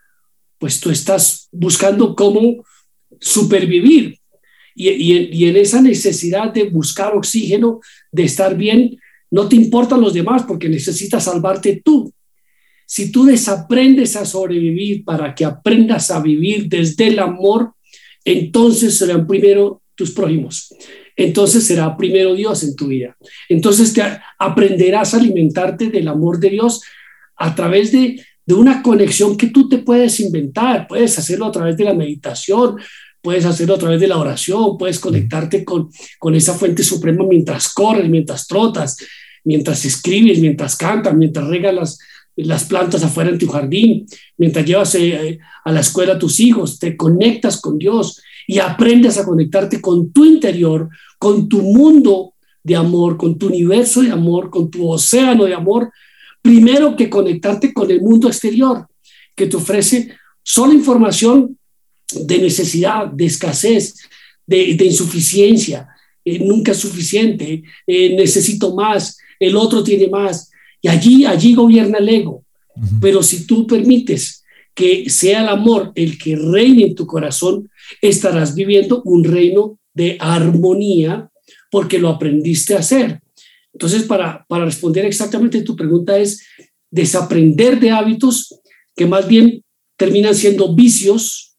pues 0.59 0.81
tú 0.81 0.91
estás 0.91 1.49
buscando 1.51 2.15
cómo 2.15 2.63
supervivir. 3.19 4.19
Y, 4.75 4.91
y, 4.91 5.47
en 5.47 5.57
esa 5.57 5.81
necesidad 5.81 6.53
de 6.53 6.65
buscar 6.65 7.17
oxígeno, 7.17 7.81
de 8.13 8.25
estar 8.25 8.55
bien, 8.55 8.99
no 9.31 9.49
te 9.49 9.57
importan 9.57 10.03
los 10.03 10.13
demás 10.13 10.43
porque 10.47 10.69
necesitas 10.69 11.25
salvarte 11.25 11.81
tú. 11.83 12.13
Si 12.85 13.11
tú 13.11 13.25
desaprendes 13.25 14.15
a 14.15 14.27
sobrevivir 14.27 15.07
para 15.07 15.35
que 15.35 15.47
aprendas 15.47 16.11
a 16.11 16.21
vivir 16.21 16.69
desde 16.69 17.07
el 17.07 17.19
amor, 17.19 17.73
entonces 18.27 18.99
serán 18.99 19.27
primero 19.27 19.81
tus 19.95 20.11
prójimos. 20.11 20.69
Entonces 21.17 21.67
será 21.67 21.97
primero 21.97 22.35
Dios 22.35 22.63
en 22.63 22.77
tu 22.77 22.89
vida. 22.89 23.17
Entonces 23.49 23.93
te 23.93 24.03
aprenderás 24.39 25.15
a 25.15 25.17
alimentarte 25.17 25.89
del 25.89 26.09
amor 26.09 26.39
de 26.39 26.51
Dios 26.51 26.83
a 27.37 27.55
través 27.55 27.91
de, 27.91 28.23
de 28.45 28.55
una 28.55 28.83
conexión 28.83 29.37
que 29.37 29.49
tú 29.49 29.69
te 29.69 29.79
puedes 29.79 30.21
inventar. 30.21 30.87
Puedes 30.87 31.19
hacerlo 31.19 31.47
a 31.47 31.53
través 31.53 31.77
de 31.77 31.85
la 31.85 31.95
meditación, 31.95 32.77
puedes 33.23 33.45
hacerlo 33.47 33.75
a 33.75 33.79
través 33.79 34.01
de 34.01 34.09
la 34.09 34.19
oración, 34.19 34.77
puedes 34.79 35.01
conectarte 35.01 35.65
con, 35.65 35.91
con 36.19 36.35
esa 36.35 36.55
fuente 36.55 36.85
suprema 36.85 37.25
mientras 37.27 37.73
corres, 37.73 38.09
mientras 38.09 38.47
trotas, 38.47 38.97
mientras 39.43 39.85
escribes, 39.85 40.39
mientras 40.39 40.77
cantas, 40.77 41.15
mientras 41.15 41.47
regalas 41.49 41.99
las 42.37 42.65
plantas 42.65 43.03
afuera 43.03 43.31
en 43.31 43.39
tu 43.39 43.49
jardín, 43.49 44.07
mientras 44.37 44.67
llevas 44.67 44.95
eh, 44.97 45.39
a 45.65 45.73
la 45.73 45.81
escuela 45.81 46.15
a 46.15 46.19
tus 46.19 46.39
hijos, 46.39 46.79
te 46.79 46.97
conectas 46.97 47.61
con 47.61 47.79
Dios 47.79 48.21
y 48.47 48.59
aprendes 48.59 49.19
a 49.19 49.25
conectarte 49.25 49.81
con 49.81 50.13
tu 50.13 50.25
interior, 50.25 50.89
con 51.19 51.49
tu 51.49 51.63
mundo 51.63 52.35
de 52.63 52.77
amor, 52.77 53.17
con 53.17 53.39
tu 53.39 53.47
universo 53.47 54.03
de 54.03 54.11
amor, 54.11 54.51
con 54.51 54.71
tu 54.71 54.89
océano 54.89 55.45
de 55.45 55.55
amor, 55.55 55.91
primero 56.43 56.97
que 56.97 57.11
conectarte 57.11 57.73
con 57.73 57.91
el 57.91 58.01
mundo 58.01 58.29
exterior, 58.29 58.87
que 59.35 59.47
te 59.47 59.57
ofrece 59.57 60.13
solo 60.43 60.73
información 60.73 61.59
de 62.13 62.39
necesidad, 62.39 63.07
de 63.07 63.27
escasez, 63.27 63.95
de, 64.47 64.77
insuficiencia, 64.85 65.89
eh, 66.25 66.39
nunca 66.39 66.73
es 66.73 66.79
suficiente, 66.79 67.63
eh, 67.87 68.15
necesito 68.17 68.75
más, 68.75 69.19
el 69.41 69.57
otro 69.57 69.83
tiene 69.83 70.09
más, 70.09 70.51
y 70.81 70.89
allí, 70.89 71.25
allí 71.25 71.55
gobierna 71.55 71.99
el 71.99 72.09
ego. 72.09 72.45
Pero 73.01 73.23
si 73.23 73.47
tú 73.47 73.67
permites 73.67 74.45
que 74.77 75.09
sea 75.09 75.43
el 75.43 75.49
amor 75.49 75.91
el 75.95 76.19
que 76.19 76.37
reine 76.37 76.85
en 76.85 76.95
tu 76.95 77.07
corazón, 77.07 77.71
estarás 78.03 78.55
viviendo 78.55 79.03
un 79.05 79.25
reino 79.25 79.81
de 79.95 80.19
armonía 80.21 81.31
porque 81.71 81.99
lo 81.99 82.11
aprendiste 82.11 82.75
a 82.75 82.81
hacer. 82.81 83.21
Entonces, 83.73 84.03
para, 84.03 84.45
para 84.47 84.67
responder 84.67 85.07
exactamente 85.07 85.63
tu 85.63 85.75
pregunta 85.75 86.19
es 86.19 86.47
desaprender 86.91 87.81
de 87.81 87.91
hábitos 87.91 88.61
que 88.95 89.07
más 89.07 89.27
bien 89.27 89.65
terminan 89.97 90.35
siendo 90.35 90.75
vicios 90.75 91.57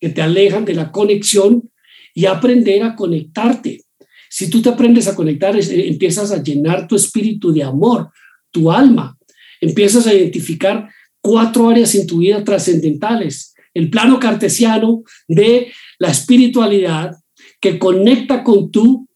que 0.00 0.10
te 0.10 0.22
alejan 0.22 0.64
de 0.64 0.74
la 0.74 0.92
conexión 0.92 1.70
y 2.14 2.26
aprender 2.26 2.84
a 2.84 2.94
conectarte. 2.94 3.82
Si 4.30 4.48
tú 4.48 4.62
te 4.62 4.68
aprendes 4.68 5.08
a 5.08 5.16
conectar, 5.16 5.56
eh, 5.56 5.88
empiezas 5.88 6.30
a 6.30 6.40
llenar 6.40 6.86
tu 6.86 6.94
espíritu 6.94 7.52
de 7.52 7.64
amor, 7.64 8.10
tu 8.52 8.70
alma, 8.70 9.18
empiezas 9.60 10.06
a 10.06 10.14
identificar 10.14 10.88
cuatro 11.24 11.70
áreas 11.70 11.94
en 11.94 12.06
tu 12.06 12.18
vida 12.18 12.44
trascendentales. 12.44 13.54
El 13.72 13.88
plano 13.88 14.20
cartesiano 14.20 15.02
de 15.26 15.72
la 15.98 16.10
espiritualidad 16.10 17.16
que 17.58 17.78
conecta 17.78 18.44
con 18.44 18.70
tu 18.70 19.08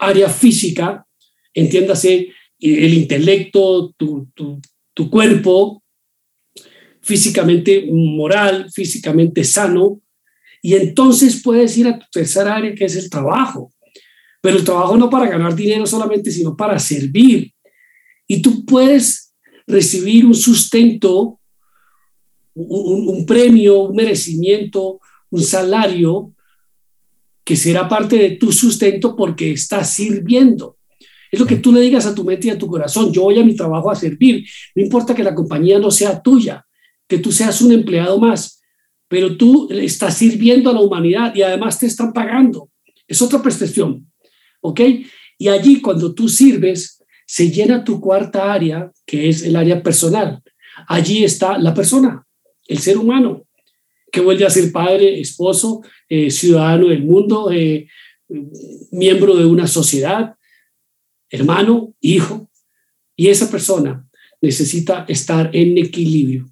área 0.00 0.28
física, 0.28 1.06
entiéndase 1.54 2.30
el 2.58 2.94
intelecto, 2.94 3.94
tu, 3.96 4.28
tu 4.92 5.08
cuerpo, 5.08 5.84
físicamente 7.00 7.86
moral, 7.92 8.66
físicamente 8.72 9.44
sano, 9.44 10.00
y 10.60 10.74
entonces 10.74 11.40
puedes 11.44 11.78
ir 11.78 11.86
a 11.86 11.96
tu 11.96 12.06
tercera 12.10 12.56
área, 12.56 12.74
que 12.74 12.86
es 12.86 12.96
el 12.96 13.08
trabajo. 13.08 13.72
Pero 14.42 14.56
el 14.56 14.64
trabajo 14.64 14.96
no 14.96 15.08
para 15.08 15.28
ganar 15.28 15.54
dinero 15.54 15.86
solamente, 15.86 16.32
sino 16.32 16.56
para 16.56 16.76
servir. 16.80 17.52
Y 18.26 18.42
tú 18.42 18.66
puedes 18.66 19.25
recibir 19.66 20.24
un 20.24 20.34
sustento, 20.34 21.40
un, 22.54 23.26
premio, 23.26 23.80
un 23.80 23.96
merecimiento, 23.96 25.00
un 25.30 25.42
salario 25.42 26.32
que 27.44 27.56
será 27.56 27.88
parte 27.88 28.16
de 28.16 28.30
tu 28.32 28.52
sustento 28.52 29.14
porque 29.14 29.52
estás 29.52 29.92
sirviendo. 29.92 30.78
Es 31.30 31.38
lo 31.38 31.46
que 31.46 31.56
tú 31.56 31.72
le 31.72 31.80
digas 31.80 32.06
a 32.06 32.14
tu 32.14 32.24
mente 32.24 32.48
y 32.48 32.50
a 32.50 32.58
tu 32.58 32.66
corazón. 32.66 33.12
Yo 33.12 33.22
voy 33.22 33.38
a 33.38 33.44
mi 33.44 33.54
trabajo 33.54 33.90
a 33.90 33.96
servir. 33.96 34.46
No 34.74 34.82
importa 34.82 35.14
que 35.14 35.22
la 35.22 35.34
compañía 35.34 35.78
no 35.78 35.90
sea 35.90 36.22
tuya, 36.22 36.64
que 37.06 37.18
tú 37.18 37.30
seas 37.32 37.60
un 37.60 37.72
empleado 37.72 38.18
más 38.18 38.56
pero 39.08 39.36
tú 39.36 39.68
estás 39.70 40.16
sirviendo 40.16 40.70
a 40.70 40.72
la 40.72 40.80
humanidad 40.80 41.34
y 41.34 41.42
además 41.42 41.78
te 41.78 41.86
están 41.86 42.12
pagando. 42.12 42.70
Es 43.06 43.22
otra 43.22 43.40
percepción, 43.40 44.10
¿ok? 44.60 44.80
Y 45.38 45.48
allí 45.48 45.80
cuando 45.80 46.12
tú 46.14 46.28
sirves, 46.28 46.95
se 47.26 47.50
llena 47.50 47.84
tu 47.84 48.00
cuarta 48.00 48.52
área, 48.52 48.92
que 49.04 49.28
es 49.28 49.42
el 49.42 49.56
área 49.56 49.82
personal. 49.82 50.42
Allí 50.86 51.24
está 51.24 51.58
la 51.58 51.74
persona, 51.74 52.24
el 52.68 52.78
ser 52.78 52.96
humano, 52.96 53.44
que 54.12 54.20
vuelve 54.20 54.46
a 54.46 54.50
ser 54.50 54.70
padre, 54.70 55.20
esposo, 55.20 55.82
eh, 56.08 56.30
ciudadano 56.30 56.88
del 56.88 57.02
mundo, 57.02 57.50
eh, 57.50 57.88
miembro 58.92 59.36
de 59.36 59.44
una 59.44 59.66
sociedad, 59.66 60.36
hermano, 61.28 61.94
hijo. 62.00 62.48
Y 63.16 63.28
esa 63.28 63.50
persona 63.50 64.06
necesita 64.40 65.04
estar 65.08 65.50
en 65.52 65.78
equilibrio, 65.78 66.48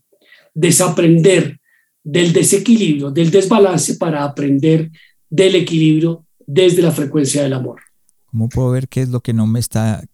desaprender 0.55 1.61
del 2.03 2.33
desequilibrio, 2.33 3.11
del 3.11 3.31
desbalance 3.31 3.95
para 3.95 4.25
aprender 4.25 4.91
del 5.31 5.55
equilibrio 5.55 6.27
desde 6.47 6.83
la 6.83 6.91
frecuencia 6.91 7.43
del 7.43 7.53
amor. 7.53 7.81
¿Cómo 8.27 8.49
puedo 8.49 8.71
ver 8.71 8.89
qué 8.89 9.03
es 9.03 9.09
lo 9.09 9.21
que 9.21 9.33
no 9.33 9.47
me 9.47 9.61
está 9.61 10.05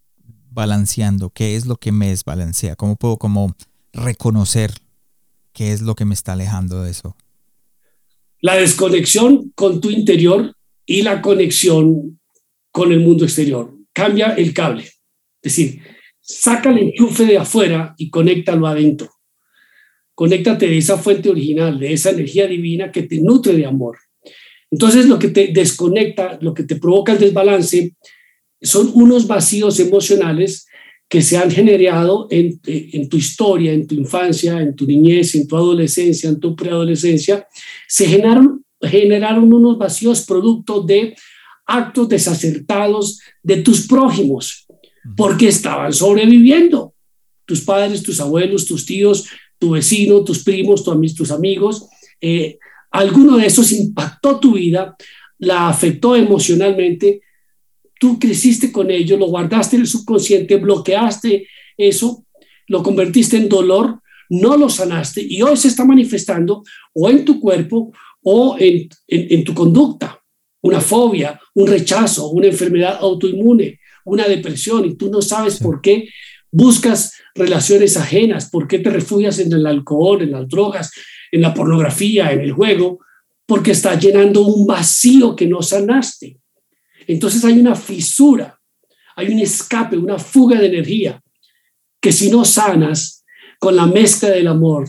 balanceando? 0.51 1.31
¿Qué 1.31 1.57
es 1.57 1.67
lo 1.67 1.77
que 1.77 1.93
me 1.93 2.09
desbalancea? 2.09 2.77
¿Cómo 2.77 2.97
puedo 2.97 3.17
como 3.17 3.57
reconocer 3.93 4.73
qué 5.53 5.73
es 5.73 5.83
lo 5.83 5.95
que 5.95 6.05
me 6.05 6.15
está 6.15 6.33
alejando 6.33 6.83
de 6.83 6.91
eso? 6.91 7.17
La 8.41 8.57
desconexión 8.57 9.53
con 9.55 9.81
tu 9.81 9.91
interior 9.91 10.55
y 10.87 11.03
la 11.03 11.21
conexión 11.21 12.21
con 12.71 12.93
el 12.93 13.01
mundo 13.01 13.25
exterior. 13.25 13.75
Cambia 13.93 14.35
el 14.35 14.55
cable. 14.55 14.85
Es 14.85 15.57
decir, 15.57 15.83
saca 16.21 16.71
el 16.71 16.79
enchufe 16.79 17.27
de 17.27 17.39
afuera 17.39 17.95
y 17.99 18.11
conéctalo 18.11 18.67
adentro. 18.67 19.11
Conéctate 20.15 20.67
de 20.67 20.79
esa 20.79 20.99
fuente 20.99 21.31
original, 21.31 21.79
de 21.79 21.93
esa 21.93 22.11
energía 22.11 22.47
divina 22.47 22.93
que 22.93 23.03
te 23.03 23.21
nutre 23.21 23.55
de 23.55 23.67
amor. 23.67 23.99
Entonces 24.71 25.07
lo 25.07 25.19
que 25.19 25.29
te 25.29 25.49
desconecta, 25.53 26.39
lo 26.41 26.55
que 26.55 26.63
te 26.63 26.77
provoca 26.77 27.13
el 27.13 27.19
desbalance, 27.19 27.95
son 28.61 28.91
unos 28.95 29.27
vacíos 29.27 29.81
emocionales 29.81 30.67
que 31.09 31.23
se 31.23 31.37
han 31.37 31.51
generado 31.51 32.29
en, 32.31 32.61
en, 32.67 33.09
tu 33.09 33.17
historia, 33.17 33.73
en 33.73 33.87
tu 33.87 33.95
infancia, 33.95 34.61
en 34.61 34.77
tu 34.77 34.87
niñez, 34.87 35.35
en 35.35 35.47
tu 35.47 35.57
adolescencia, 35.57 36.29
en 36.29 36.39
tu 36.39 36.55
preadolescencia, 36.55 37.47
se 37.89 38.07
generaron, 38.07 38.65
generaron 38.81 39.53
unos 39.53 39.77
vacíos 39.77 40.23
producto 40.23 40.83
de 40.83 41.17
actos 41.67 42.09
desacertados 42.09 43.21
de 43.43 43.57
tus 43.57 43.89
prójimos, 43.89 44.67
porque 45.17 45.49
estaban 45.49 45.93
sobreviviendo. 45.93 46.95
Tus 47.45 47.63
padres, 47.63 48.05
tus 48.05 48.21
abuelos, 48.21 48.67
tus 48.67 48.87
tíos 48.87 49.27
tu 49.61 49.71
vecino, 49.73 50.25
tus 50.25 50.43
primos, 50.43 50.83
tus 50.83 51.31
amigos, 51.31 51.87
eh, 52.21 52.59
alguno 52.91 53.37
de 53.37 53.47
esos 53.47 53.71
impactó 53.73 54.41
tu 54.41 54.55
vida, 54.55 54.97
la 55.39 55.69
afectó 55.69 56.17
emocionalmente, 56.17 57.21
tú 58.01 58.19
creciste 58.19 58.73
con 58.73 58.91
ello, 58.91 59.19
lo 59.19 59.27
guardaste 59.27 59.77
en 59.77 59.83
el 59.83 59.89
subconsciente, 59.89 60.57
bloqueaste 60.57 61.47
eso, 61.77 62.25
lo 62.67 62.83
convertiste 62.83 63.37
en 63.37 63.49
dolor, 63.49 64.01
no 64.31 64.57
lo 64.57 64.71
sanaste 64.71 65.21
y 65.23 65.43
hoy 65.43 65.57
se 65.59 65.69
está 65.69 65.85
manifestando 65.85 66.63
o 66.95 67.11
en 67.11 67.27
tu 67.27 67.39
cuerpo 67.39 67.93
o 68.23 68.57
en, 68.59 68.89
en 69.07 69.45
tu 69.45 69.53
conducta, 69.53 70.19
una 70.63 70.81
fobia, 70.81 71.39
un 71.55 71.67
rechazo, 71.67 72.31
una 72.31 72.47
enfermedad 72.47 72.97
autoinmune, 73.01 73.79
una 74.07 74.27
depresión 74.27 74.87
y 74.87 74.95
tú 74.95 75.11
no 75.11 75.21
sabes 75.21 75.59
por 75.59 75.83
qué 75.83 76.09
buscas 76.51 77.13
relaciones 77.35 77.99
ajenas, 77.99 78.49
por 78.49 78.67
qué 78.67 78.79
te 78.79 78.89
refugias 78.89 79.39
en 79.41 79.53
el 79.53 79.67
alcohol, 79.67 80.23
en 80.23 80.33
las 80.33 80.49
drogas, 80.49 80.91
en 81.31 81.43
la 81.43 81.53
pornografía, 81.53 82.33
en 82.33 82.41
el 82.41 82.53
juego, 82.53 83.01
porque 83.45 83.73
está 83.73 83.99
llenando 83.99 84.47
un 84.47 84.67
vacío 84.67 85.37
que 85.37 85.47
no 85.47 85.61
sanaste. 85.61 86.40
Entonces 87.07 87.45
hay 87.45 87.59
una 87.59 87.75
fisura, 87.75 88.59
hay 89.17 89.29
un 89.29 89.39
escape, 89.39 89.97
una 89.97 90.19
fuga 90.19 90.59
de 90.59 90.67
energía, 90.67 91.21
que 92.01 92.13
si 92.13 92.31
no 92.31 92.45
sanas 92.45 93.25
con 93.59 93.77
la 93.77 93.87
mezcla 93.87 94.31
del 94.31 94.49
amor 94.49 94.89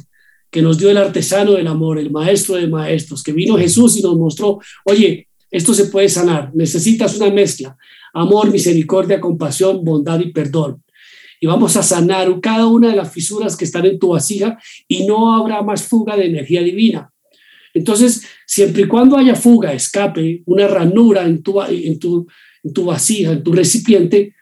que 0.49 0.61
nos 0.61 0.77
dio 0.77 0.89
el 0.89 0.97
artesano 0.97 1.53
del 1.53 1.67
amor, 1.67 1.97
el 1.97 2.11
maestro 2.11 2.55
de 2.55 2.67
maestros, 2.67 3.23
que 3.23 3.31
vino 3.31 3.57
Jesús 3.57 3.95
y 3.97 4.01
nos 4.01 4.17
mostró, 4.17 4.59
oye, 4.83 5.29
esto 5.49 5.73
se 5.73 5.85
puede 5.85 6.09
sanar, 6.09 6.51
necesitas 6.53 7.15
una 7.15 7.29
mezcla, 7.29 7.77
amor, 8.13 8.51
misericordia, 8.51 9.21
compasión, 9.21 9.83
bondad 9.83 10.19
y 10.19 10.31
perdón 10.31 10.83
y 11.43 11.47
vamos 11.47 11.75
a 11.75 11.81
sanar 11.81 12.39
cada 12.39 12.67
una 12.67 12.89
de 12.89 12.95
las 12.95 13.11
fisuras 13.11 13.57
que 13.57 13.65
están 13.65 13.85
en 13.87 13.97
tu 13.97 14.09
vasija 14.09 14.59
y 14.87 15.07
no 15.07 15.35
habrá 15.35 15.63
más 15.63 15.81
fuga 15.81 16.15
de 16.15 16.27
energía 16.27 16.61
divina. 16.61 17.10
Entonces, 17.73 18.23
siempre 18.45 18.83
y 18.83 18.87
cuando 18.87 19.17
haya 19.17 19.35
fuga, 19.35 19.73
escape, 19.73 20.43
una 20.45 20.67
ranura 20.67 21.25
en 21.25 21.41
tu, 21.41 21.61
en 21.61 21.99
tu, 21.99 22.27
en 22.63 22.73
tu 22.73 22.85
vasija, 22.85 23.31
en 23.31 23.43
tu 23.43 23.53
recipiente, 23.53 24.35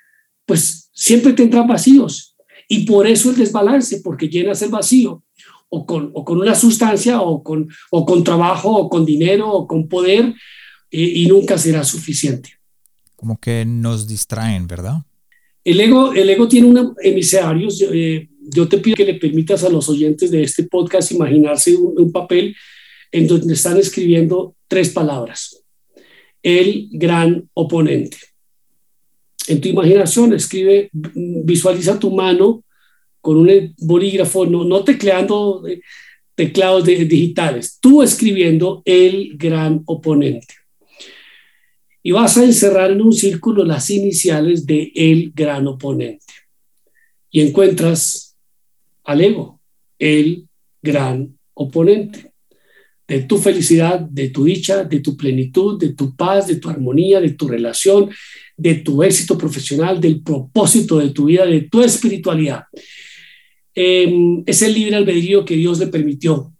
pues 0.45 0.89
siempre 0.93 1.33
tendrás 1.33 1.67
vacíos. 1.67 2.35
Y 2.67 2.85
por 2.85 3.07
eso 3.07 3.29
el 3.29 3.37
desbalance, 3.37 4.01
porque 4.01 4.29
llenas 4.29 4.61
el 4.61 4.69
vacío 4.69 5.23
o 5.69 5.85
con, 5.85 6.11
o 6.13 6.25
con 6.25 6.39
una 6.39 6.55
sustancia 6.55 7.21
o 7.21 7.43
con, 7.43 7.67
o 7.91 8.05
con 8.05 8.23
trabajo 8.23 8.75
o 8.75 8.89
con 8.89 9.05
dinero 9.05 9.49
o 9.49 9.67
con 9.67 9.87
poder 9.87 10.33
y 10.91 11.27
nunca 11.27 11.57
será 11.57 11.83
suficiente. 11.83 12.49
Como 13.15 13.37
que 13.37 13.65
nos 13.65 14.07
distraen, 14.07 14.65
¿verdad? 14.65 15.03
El 15.63 15.79
ego, 15.81 16.13
el 16.13 16.29
ego 16.29 16.47
tiene 16.47 16.67
un 16.67 16.95
emisarios. 17.03 17.83
Eh, 17.91 18.29
yo 18.41 18.67
te 18.67 18.77
pido 18.77 18.95
que 18.95 19.05
le 19.05 19.15
permitas 19.15 19.63
a 19.63 19.69
los 19.69 19.89
oyentes 19.89 20.31
de 20.31 20.41
este 20.41 20.63
podcast 20.63 21.11
imaginarse 21.11 21.75
un, 21.75 22.11
papel 22.11 22.55
en 23.11 23.27
donde 23.27 23.53
están 23.53 23.77
escribiendo 23.77 24.55
tres 24.67 24.89
palabras. 24.89 25.63
El 26.41 26.89
gran 26.91 27.49
oponente. 27.53 28.17
En 29.47 29.59
tu 29.59 29.67
imaginación 29.67 30.33
escribe, 30.33 30.89
visualiza 30.93 31.99
tu 31.99 32.11
mano 32.11 32.63
con 33.21 33.37
un 33.37 33.75
bolígrafo, 33.79 34.45
no, 34.45 34.63
no 34.63 34.83
tecleando 34.83 35.67
eh, 35.67 35.81
teclados 36.35 36.85
digitales, 36.85 37.77
tú 37.81 38.01
escribiendo 38.01 38.81
el 38.85 39.35
gran 39.37 39.81
oponente 39.85 40.59
y 42.01 42.11
vas 42.11 42.37
a 42.37 42.45
encerrar 42.45 42.91
en 42.91 43.01
un 43.01 43.13
círculo 43.13 43.65
las 43.65 43.89
iniciales 43.89 44.65
de 44.65 44.91
el 44.95 45.31
gran 45.35 45.67
oponente. 45.67 46.25
Y 47.29 47.41
encuentras 47.41 48.37
al 49.03 49.21
ego, 49.21 49.59
el 49.99 50.47
gran 50.81 51.37
oponente, 51.53 52.28
de 53.09 53.21
tu 53.21 53.39
felicidad, 53.39 53.99
de 53.99 54.29
tu 54.29 54.45
dicha, 54.45 54.83
de 54.83 54.99
tu 54.99 55.17
plenitud, 55.17 55.79
de 55.79 55.93
tu 55.93 56.15
paz, 56.15 56.47
de 56.47 56.57
tu 56.57 56.69
armonía, 56.69 57.19
de 57.19 57.31
tu 57.31 57.47
relación, 57.47 58.11
de 58.55 58.75
tu 58.75 59.01
éxito 59.01 59.35
profesional, 59.35 59.99
del 59.99 60.21
propósito 60.21 60.99
de 60.99 61.09
tu 61.09 61.25
vida, 61.25 61.45
de 61.47 61.61
tu 61.61 61.81
espiritualidad. 61.81 62.65
Em, 63.73 64.43
es 64.45 64.61
el 64.61 64.75
libre 64.75 64.95
albedrío 64.95 65.43
que 65.43 65.55
Dios 65.55 65.79
le 65.79 65.87
permitió 65.87 66.53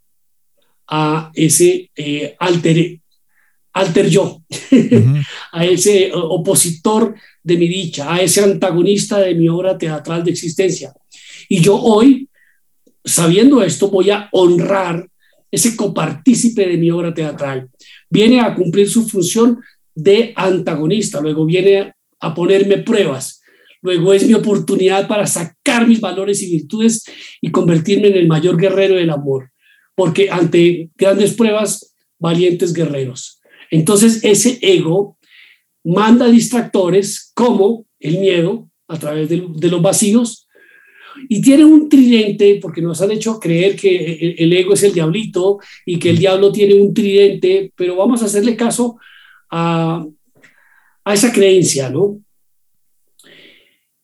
a 0.88 1.30
ese 1.34 1.88
eh, 1.94 2.34
alter, 2.40 2.98
alter 3.72 4.10
yo, 4.10 4.42
a 5.52 5.64
ese 5.64 6.10
opositor 6.12 7.14
de 7.44 7.56
mi 7.56 7.68
dicha, 7.68 8.12
a 8.12 8.20
ese 8.20 8.42
antagonista 8.42 9.20
de 9.20 9.36
mi 9.36 9.48
obra 9.48 9.78
teatral 9.78 10.24
de 10.24 10.32
existencia. 10.32 10.92
Y 11.48 11.60
yo 11.60 11.76
hoy, 11.76 12.28
sabiendo 13.04 13.62
esto, 13.62 13.88
voy 13.88 14.10
a 14.10 14.28
honrar 14.32 15.09
ese 15.50 15.76
copartícipe 15.76 16.66
de 16.66 16.76
mi 16.76 16.90
obra 16.90 17.12
teatral. 17.12 17.68
Viene 18.08 18.40
a 18.40 18.54
cumplir 18.54 18.88
su 18.88 19.08
función 19.08 19.60
de 19.94 20.32
antagonista, 20.36 21.20
luego 21.20 21.44
viene 21.44 21.92
a 22.20 22.34
ponerme 22.34 22.78
pruebas, 22.78 23.42
luego 23.82 24.12
es 24.12 24.26
mi 24.26 24.34
oportunidad 24.34 25.08
para 25.08 25.26
sacar 25.26 25.86
mis 25.86 26.00
valores 26.00 26.42
y 26.42 26.50
virtudes 26.50 27.04
y 27.40 27.50
convertirme 27.50 28.08
en 28.08 28.16
el 28.16 28.28
mayor 28.28 28.56
guerrero 28.56 28.96
del 28.96 29.10
amor, 29.10 29.50
porque 29.94 30.30
ante 30.30 30.90
grandes 30.96 31.34
pruebas, 31.34 31.94
valientes 32.18 32.72
guerreros. 32.72 33.40
Entonces 33.70 34.22
ese 34.22 34.58
ego 34.62 35.16
manda 35.82 36.28
distractores 36.28 37.32
como 37.34 37.86
el 37.98 38.18
miedo 38.18 38.70
a 38.88 38.98
través 38.98 39.28
de, 39.28 39.68
los 39.68 39.82
vacíos 39.82 40.46
y 41.28 41.40
tiene 41.40 41.64
un 41.64 41.88
tridente, 41.88 42.58
porque 42.60 42.82
nos 42.82 43.00
han 43.02 43.10
hecho 43.10 43.38
creer 43.38 43.76
que 43.76 44.36
el, 44.38 44.52
ego 44.52 44.74
es 44.74 44.82
el 44.82 44.92
diablito 44.92 45.58
y 45.84 45.98
que 45.98 46.10
el 46.10 46.18
diablo 46.18 46.52
tiene 46.52 46.74
un 46.74 46.92
tridente, 46.94 47.72
pero 47.76 47.96
vamos 47.96 48.22
a 48.22 48.26
hacerle 48.26 48.56
caso 48.56 48.98
a, 49.50 50.04
a 51.04 51.14
esa 51.14 51.32
creencia, 51.32 51.90
¿no? 51.90 52.20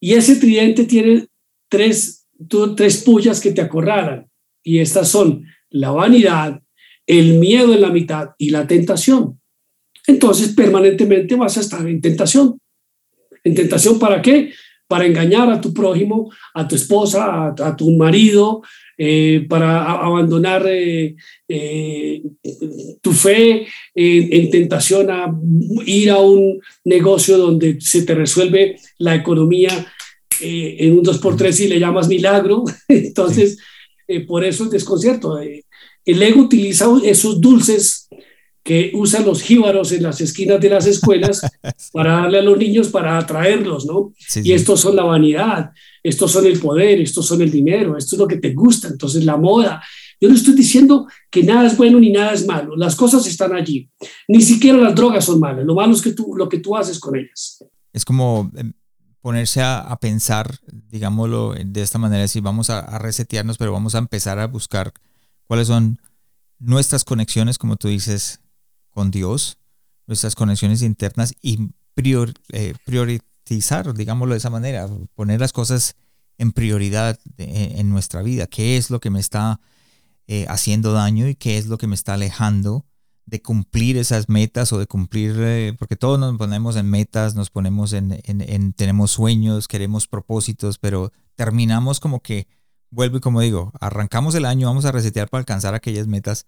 Y 0.01 0.15
ese 0.15 0.37
tridente 0.37 0.85
tiene 0.85 1.27
tres, 1.69 2.27
tres 2.77 3.03
pullas 3.03 3.41
que 3.41 3.53
te 3.53 3.61
acorralan, 3.61 4.29
y 4.63 4.79
estas 4.79 5.09
son 5.09 5.45
la 5.71 5.91
vanidad, 5.91 6.61
el 7.07 7.35
miedo 7.35 7.73
en 7.73 7.81
la 7.81 7.91
mitad 7.91 8.31
y 8.39 8.51
la 8.51 8.67
tentación. 8.67 9.41
Entonces, 10.07 10.55
permanentemente 10.55 11.35
vas 11.35 11.57
a 11.57 11.61
estar 11.61 11.87
en 11.87 12.01
tentación. 12.01 12.61
¿En 13.43 13.55
tentación 13.55 13.99
para 13.99 14.21
qué? 14.23 14.53
Para 14.89 15.07
engañar 15.07 15.51
a 15.51 15.61
tu 15.61 15.73
prójimo, 15.75 16.31
a 16.55 16.67
tu 16.67 16.77
esposa, 16.77 17.55
a, 17.59 17.77
tu 17.77 17.91
marido, 17.97 18.63
eh, 18.97 19.45
para 19.49 19.83
abandonar 19.93 20.65
eh, 20.69 21.17
eh, 21.49 22.23
tu 23.01 23.13
fe, 23.13 23.67
en 23.95 24.51
tentación 24.51 25.11
a 25.11 25.35
ir 25.85 26.11
a 26.11 26.19
un 26.19 26.61
negocio 26.85 27.37
donde 27.37 27.81
se 27.81 28.03
te 28.03 28.15
resuelve 28.15 28.77
la 28.99 29.15
economía 29.15 29.71
en 30.41 30.99
un 30.99 31.05
2x3 31.05 31.65
y 31.65 31.69
le 31.69 31.81
llamas 31.81 32.09
milagro. 32.09 32.65
Entonces, 32.89 33.59
por 34.27 34.45
eso 34.45 34.65
el 34.65 34.71
desconcierto. 34.71 35.39
el 35.39 36.23
ego 36.23 36.43
utiliza 36.43 36.87
esos 37.05 37.41
dulces 37.41 38.06
que 38.67 38.91
usan 38.95 39.25
los 39.25 39.43
jíbaros 39.43 39.93
en 39.93 40.03
las 40.03 40.21
esquinas 40.21 40.61
de 40.61 40.69
las 40.69 40.87
escuelas 40.87 41.41
para 41.93 42.15
darle 42.15 42.41
a 42.41 42.43
los 42.43 42.59
niños 42.59 42.89
para 42.89 43.17
atraerlos, 43.17 43.87
¿no? 43.87 44.13
y 44.43 44.53
estos 44.53 44.81
son 44.81 44.97
la 44.97 45.05
vanidad, 45.05 45.71
estos 46.03 46.33
son 46.33 46.47
el 46.47 46.59
poder, 46.59 47.01
estos 47.01 47.25
son 47.27 47.41
el 47.43 47.51
dinero, 47.53 47.97
esto 47.97 48.17
es 48.17 48.21
lo 48.21 48.27
que 48.27 48.39
te 48.39 48.53
gusta, 48.55 48.89
entonces 48.89 49.25
la 49.25 49.37
moda. 49.37 49.81
Yo 50.21 50.29
no 50.29 50.35
estoy 50.35 50.55
diciendo 50.55 51.07
que 51.31 51.45
nada 51.45 51.69
es 51.69 51.77
bueno 51.77 52.01
ni 52.01 52.11
nada 52.11 52.33
es 52.33 52.45
malo, 52.45 52.75
las 52.75 52.97
cosas 52.97 53.25
están 53.29 53.55
allí. 53.55 53.89
Ni 54.27 54.43
siquiera 54.43 54.79
las 54.79 54.97
drogas 54.97 55.25
son 55.25 55.39
malas, 55.39 55.65
lo 55.65 55.77
malo 55.77 55.95
es 55.95 56.03
que 56.03 56.13
tú, 56.13 56.35
lo 56.37 56.49
que 56.49 56.59
tú 56.59 56.77
haces 56.77 56.99
con 56.99 57.15
ellas. 57.15 57.65
Es 57.93 58.05
como 58.05 58.51
em, 58.57 58.73
ponerse 59.21 59.63
a, 59.63 59.97
pensar, 60.01 60.59
digámoslo 60.89 61.55
de 61.55 61.83
esta 61.83 61.99
manera, 61.99 62.27
si 62.27 62.41
vamos 62.41 62.69
a, 62.71 62.81
a 62.81 62.99
resetearnos, 62.99 63.59
pero 63.59 63.71
vamos 63.71 63.95
a 63.95 63.99
empezar 63.99 64.41
a 64.41 64.49
buscar 64.49 64.93
cuáles 65.47 65.69
son 65.69 66.01
nuestras 66.59 67.05
conexiones, 67.05 67.59
como 67.59 67.77
tú 67.77 67.87
dices, 67.87 68.41
con 68.97 69.11
Dios, 69.11 69.59
nuestras 70.07 70.35
conexiones 70.35 70.81
internas 70.81 71.35
y 71.43 71.59
eh, 71.97 72.75
priorizar, 72.87 73.93
digámoslo 73.93 74.33
de 74.33 74.39
esa 74.39 74.49
manera, 74.49 74.89
poner 75.15 75.39
las 75.39 75.53
cosas 75.53 75.97
en 76.39 76.53
prioridad 76.53 77.19
en 77.37 77.91
nuestra 77.91 78.23
vida. 78.23 78.47
¿Qué 78.47 78.79
es 78.79 78.89
lo 78.89 78.99
que 78.99 79.11
me 79.11 79.21
está 79.21 79.61
eh, 80.27 80.47
haciendo 80.49 80.95
daño 80.95 81.29
y 81.29 81.35
qué 81.35 81.59
es 81.59 81.67
lo 81.67 81.77
que 81.77 81.87
me 81.87 81.95
está 81.95 82.15
alejando 82.15 82.87
de 83.27 83.43
cumplir 83.43 83.99
esas 83.99 84.31
metas 84.31 84.73
o 84.73 84.79
de 84.79 84.87
cumplir, 84.87 85.37
eh, 85.41 85.75
porque 85.79 85.97
todos 85.97 86.19
nos 86.19 86.39
ponemos 86.39 86.75
en 86.77 86.89
metas, 86.89 87.35
nos 87.35 87.51
ponemos 87.51 87.93
en, 87.93 88.19
en, 88.25 88.73
tenemos 88.73 89.11
sueños, 89.11 89.69
queremos 89.69 90.07
propósitos, 90.07 90.79
pero 90.79 91.13
terminamos 91.35 92.01
como 92.01 92.21
que, 92.21 92.49
vuelvo 92.89 93.19
y 93.19 93.21
como 93.21 93.43
digo, 93.43 93.73
arrancamos 93.79 94.35
el 94.37 94.47
año, 94.47 94.69
vamos 94.69 94.87
a 94.87 94.93
resetear 94.93 95.29
para 95.29 95.41
alcanzar 95.41 95.75
aquellas 95.75 96.07
metas 96.07 96.47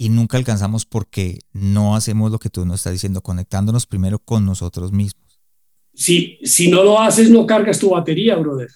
y 0.00 0.08
nunca 0.08 0.38
alcanzamos 0.38 0.86
porque 0.86 1.40
no 1.52 1.94
hacemos 1.94 2.32
lo 2.32 2.38
que 2.38 2.48
tú 2.48 2.64
nos 2.64 2.76
estás 2.76 2.94
diciendo, 2.94 3.20
conectándonos 3.20 3.84
primero 3.84 4.18
con 4.18 4.46
nosotros 4.46 4.92
mismos. 4.92 5.38
Si, 5.92 6.38
si 6.42 6.70
no 6.70 6.82
lo 6.82 6.98
haces, 6.98 7.28
no 7.28 7.44
cargas 7.44 7.78
tu 7.78 7.90
batería, 7.90 8.34
brother. 8.36 8.70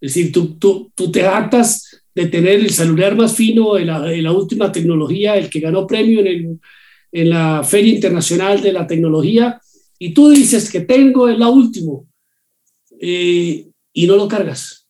Es 0.00 0.12
decir, 0.12 0.32
tú, 0.32 0.58
tú, 0.58 0.90
tú 0.96 1.12
te 1.12 1.24
actas 1.24 2.02
de 2.12 2.26
tener 2.26 2.58
el 2.58 2.70
celular 2.70 3.14
más 3.14 3.36
fino, 3.36 3.74
de 3.74 3.84
la, 3.84 4.00
la 4.00 4.32
última 4.32 4.72
tecnología, 4.72 5.36
el 5.36 5.48
que 5.48 5.60
ganó 5.60 5.86
premio 5.86 6.18
en, 6.18 6.26
el, 6.26 6.60
en 7.12 7.30
la 7.30 7.62
Feria 7.62 7.94
Internacional 7.94 8.60
de 8.60 8.72
la 8.72 8.88
Tecnología, 8.88 9.60
y 10.00 10.12
tú 10.12 10.30
dices 10.30 10.68
que 10.68 10.80
tengo 10.80 11.28
el 11.28 11.40
último, 11.42 12.08
eh, 13.00 13.68
y 13.92 14.06
no 14.08 14.16
lo 14.16 14.26
cargas. 14.26 14.88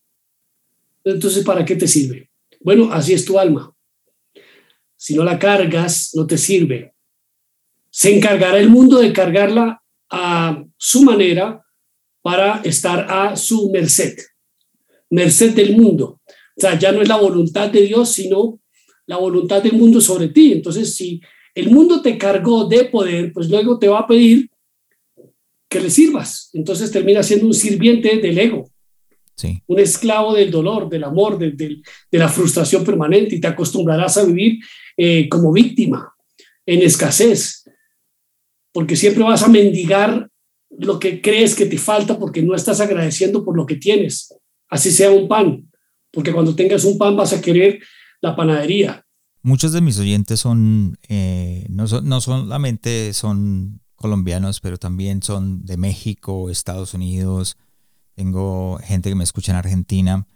Entonces, 1.05 1.45
¿para 1.45 1.67
qué 1.67 1.77
te 1.77 1.87
sirve? 1.87 2.31
Bueno, 2.61 2.91
así 2.91 3.13
es 3.13 3.27
tu 3.27 3.39
alma. 3.39 3.71
Si 5.01 5.15
no 5.15 5.25
la 5.25 5.39
cargas, 5.39 6.11
no 6.13 6.27
te 6.27 6.37
sirve. 6.37 6.93
Se 7.89 8.15
encargará 8.15 8.59
el 8.59 8.69
mundo 8.69 8.99
de 8.99 9.15
cargarla 9.15 9.83
a 10.11 10.63
su 10.77 11.05
manera 11.05 11.65
para 12.21 12.61
estar 12.65 13.07
a 13.11 13.35
su 13.35 13.71
merced, 13.71 14.19
merced 15.09 15.55
del 15.55 15.75
mundo. 15.75 16.21
O 16.55 16.61
sea, 16.61 16.79
ya 16.79 16.93
no 16.93 17.01
es 17.01 17.09
la 17.09 17.17
voluntad 17.17 17.71
de 17.71 17.81
Dios, 17.81 18.11
sino 18.11 18.61
la 19.07 19.17
voluntad 19.17 19.63
del 19.63 19.73
mundo 19.73 20.03
sobre 20.03 20.29
ti. 20.29 20.53
Entonces, 20.53 20.95
si 20.95 21.19
el 21.55 21.71
mundo 21.71 22.03
te 22.03 22.19
cargó 22.19 22.67
de 22.67 22.85
poder, 22.85 23.33
pues 23.33 23.49
luego 23.49 23.79
te 23.79 23.89
va 23.89 24.01
a 24.01 24.07
pedir 24.07 24.51
que 25.71 25.81
le 25.81 25.89
sirvas. 25.89 26.51
Entonces 26.53 26.91
termina 26.91 27.23
siendo 27.23 27.47
un 27.47 27.55
sirviente 27.55 28.19
del 28.19 28.39
ego. 28.39 28.71
Un 29.67 29.79
esclavo 29.79 30.35
del 30.35 30.51
dolor, 30.51 30.89
del 30.89 31.05
amor, 31.05 31.39
de, 31.39 31.81
la 32.11 32.29
frustración 32.29 32.85
permanente 32.85 33.37
y 33.37 33.41
te 33.41 33.47
acostumbrarás 33.47 34.19
a 34.19 34.25
vivir 34.25 34.59
eh, 35.03 35.31
como 35.31 35.51
víctima, 35.51 36.15
en 36.67 36.83
escasez, 36.83 37.65
porque 38.71 38.97
siempre 38.97 39.25
vas 39.25 39.43
a 39.43 39.49
mendigar 39.49 40.29
lo 40.69 40.99
que 40.99 41.23
crees 41.23 41.55
que 41.55 41.65
te 41.65 41.79
falta 41.79 42.19
porque 42.19 42.43
no 42.43 42.55
estás 42.55 42.83
agradeciendo 42.83 43.43
por 43.43 43.57
lo 43.57 43.65
que 43.65 43.77
tienes, 43.77 44.35
así 44.69 44.91
sea 44.91 45.11
un 45.11 45.27
pan, 45.27 45.71
porque 46.11 46.35
cuando 46.35 46.55
tengas 46.55 46.85
un 46.85 46.99
pan 46.99 47.17
vas 47.17 47.33
a 47.33 47.41
querer 47.41 47.81
la 48.21 48.37
panadería. 48.37 49.03
Muchos 49.41 49.73
de 49.73 49.81
mis 49.81 49.99
oyentes 49.99 50.39
son, 50.39 50.99
eh, 51.09 51.65
no, 51.71 51.87
no 51.87 52.21
solamente 52.21 53.15
son 53.15 53.81
colombianos, 53.95 54.61
pero 54.61 54.77
también 54.77 55.23
son 55.23 55.65
de 55.65 55.79
México, 55.79 56.51
Estados 56.51 56.93
Unidos, 56.93 57.57
tengo 58.17 58.79
gente 58.83 59.09
que 59.09 59.15
me 59.15 59.25
escucha 59.25 59.53
en 59.53 59.57
Argentina. 59.57 60.27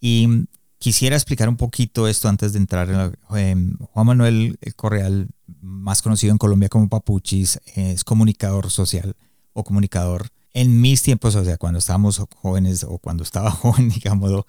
Y 0.00 0.46
quisiera 0.78 1.16
explicar 1.16 1.48
un 1.48 1.56
poquito 1.56 2.08
esto 2.08 2.28
antes 2.28 2.52
de 2.52 2.58
entrar. 2.58 3.16
En 3.30 3.76
Juan 3.78 4.06
Manuel 4.06 4.58
Correal, 4.76 5.28
más 5.60 6.02
conocido 6.02 6.32
en 6.32 6.38
Colombia 6.38 6.68
como 6.68 6.88
Papuchis, 6.88 7.60
es 7.74 8.04
comunicador 8.04 8.70
social 8.70 9.16
o 9.52 9.64
comunicador. 9.64 10.28
En 10.54 10.80
mis 10.80 11.02
tiempos, 11.02 11.34
o 11.34 11.44
sea, 11.44 11.58
cuando 11.58 11.78
estábamos 11.78 12.22
jóvenes 12.36 12.84
o 12.84 12.98
cuando 12.98 13.22
estaba 13.22 13.50
joven, 13.52 13.90
digámoslo, 13.90 14.46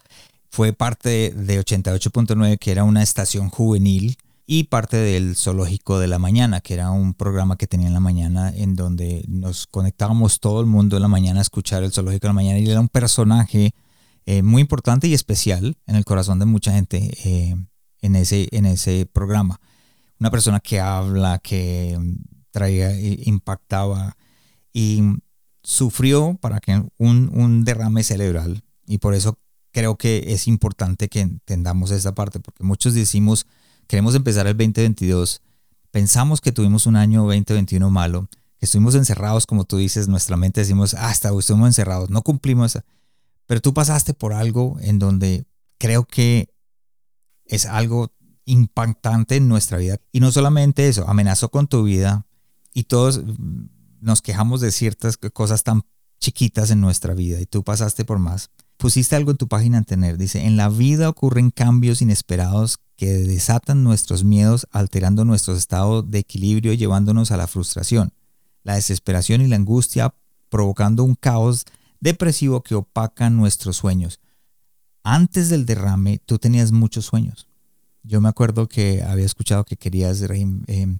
fue 0.50 0.74
parte 0.74 1.32
de 1.32 1.60
88.9, 1.60 2.58
que 2.58 2.72
era 2.72 2.84
una 2.84 3.04
estación 3.04 3.50
juvenil 3.50 4.18
y 4.52 4.64
parte 4.64 4.98
del 4.98 5.36
Zoológico 5.36 6.00
de 6.00 6.08
la 6.08 6.18
Mañana, 6.18 6.60
que 6.62 6.74
era 6.74 6.90
un 6.90 7.14
programa 7.14 7.56
que 7.56 7.68
tenía 7.68 7.88
en 7.88 7.94
la 7.94 8.00
mañana 8.00 8.52
en 8.56 8.74
donde 8.74 9.24
nos 9.28 9.68
conectábamos 9.68 10.40
todo 10.40 10.60
el 10.62 10.66
mundo 10.66 10.96
en 10.96 11.04
la 11.04 11.08
mañana 11.08 11.40
a 11.40 11.44
escuchar 11.44 11.84
el 11.84 11.92
Zoológico 11.92 12.26
de 12.26 12.30
la 12.30 12.34
Mañana 12.34 12.58
y 12.58 12.68
era 12.68 12.80
un 12.80 12.88
personaje 12.88 13.76
eh, 14.32 14.44
muy 14.44 14.62
importante 14.62 15.08
y 15.08 15.16
especial 15.16 15.76
en 15.88 15.96
el 15.96 16.06
corazón 16.06 16.38
de 16.38 16.46
mucha 16.46 16.72
gente 16.72 17.18
eh, 17.26 17.56
en, 18.00 18.16
ese, 18.16 18.48
en 18.52 18.68
ese 18.68 19.08
programa. 19.08 19.60
Una 20.20 20.30
persona 20.30 20.60
que 20.60 20.80
habla, 20.80 21.40
que 21.40 21.98
traía, 22.52 22.92
eh, 22.92 23.24
impactaba 23.26 24.16
y 24.72 25.02
sufrió 25.64 26.38
para 26.40 26.60
que 26.60 26.80
un, 27.00 27.32
un 27.34 27.64
derrame 27.64 28.04
cerebral 28.04 28.62
y 28.86 29.00
por 29.00 29.16
eso 29.16 29.40
creo 29.72 29.98
que 29.98 30.26
es 30.28 30.48
importante 30.48 31.10
que 31.10 31.22
entendamos 31.22 31.90
esta 31.90 32.14
parte, 32.14 32.40
porque 32.40 32.64
muchos 32.64 32.94
decimos, 32.94 33.48
queremos 33.88 34.14
empezar 34.14 34.46
el 34.46 34.56
2022, 34.56 35.42
pensamos 35.90 36.40
que 36.40 36.52
tuvimos 36.52 36.86
un 36.86 36.98
año 36.98 37.24
2021 37.24 37.90
malo, 37.90 38.30
que 38.60 38.68
estuvimos 38.68 38.94
encerrados, 38.94 39.48
como 39.48 39.64
tú 39.64 39.78
dices, 39.78 40.08
nuestra 40.08 40.38
mente 40.38 40.62
decimos, 40.62 40.94
hasta 40.94 41.30
ah, 41.30 41.34
estuvimos 41.36 41.70
encerrados, 41.70 42.12
no 42.12 42.22
cumplimos. 42.22 42.78
Pero 43.50 43.62
tú 43.62 43.74
pasaste 43.74 44.14
por 44.14 44.32
algo 44.34 44.78
en 44.80 45.00
donde 45.00 45.48
creo 45.80 46.06
que 46.06 46.54
es 47.46 47.66
algo 47.66 48.12
impactante 48.46 49.38
en 49.38 49.48
nuestra 49.48 49.80
vida. 49.80 49.98
Y 50.12 50.20
no 50.20 50.32
solamente 50.32 50.88
eso, 50.88 51.10
amenazó 51.10 51.50
con 51.50 51.66
tu 51.66 51.82
vida 51.82 52.28
y 52.76 52.84
todos 52.84 53.24
nos 54.02 54.22
quejamos 54.22 54.62
de 54.62 54.72
ciertas 54.72 55.18
cosas 55.18 55.64
tan 55.64 55.82
chiquitas 56.20 56.70
en 56.70 56.80
nuestra 56.80 57.16
vida 57.16 57.42
y 57.42 57.48
tú 57.48 57.64
pasaste 57.64 58.06
por 58.06 58.20
más. 58.20 58.52
Pusiste 58.78 59.16
algo 59.16 59.32
en 59.32 59.38
tu 59.38 59.48
página 59.48 59.80
en 59.80 59.86
tener, 59.86 60.20
dice, 60.20 60.46
en 60.46 60.56
la 60.56 60.70
vida 60.70 61.10
ocurren 61.10 61.50
cambios 61.50 62.04
inesperados 62.04 62.78
que 62.98 63.14
desatan 63.14 63.84
nuestros 63.84 64.24
miedos 64.24 64.68
alterando 64.70 65.26
nuestro 65.26 65.56
estado 65.56 66.04
de 66.04 66.20
equilibrio 66.20 66.74
llevándonos 66.74 67.32
a 67.32 67.38
la 67.38 67.48
frustración, 67.48 68.14
la 68.62 68.76
desesperación 68.76 69.42
y 69.42 69.48
la 69.48 69.56
angustia 69.56 70.14
provocando 70.50 71.04
un 71.04 71.16
caos 71.16 71.66
depresivo 72.00 72.62
que 72.64 72.76
opaca 72.76 73.30
nuestros 73.30 73.78
sueños. 73.78 74.20
Antes 75.04 75.50
del 75.50 75.66
derrame 75.66 76.20
tú 76.26 76.38
tenías 76.40 76.72
muchos 76.72 77.06
sueños. 77.06 77.48
Yo 78.04 78.22
me 78.22 78.30
acuerdo 78.30 78.68
que 78.68 79.04
había 79.04 79.26
escuchado 79.26 79.66
que 79.66 79.78
querías 79.78 80.22
eh, 80.22 80.98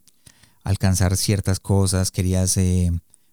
alcanzar 0.64 1.16
ciertas 1.18 1.60
cosas, 1.60 2.12
querías 2.12 2.58
eh, 2.58 2.92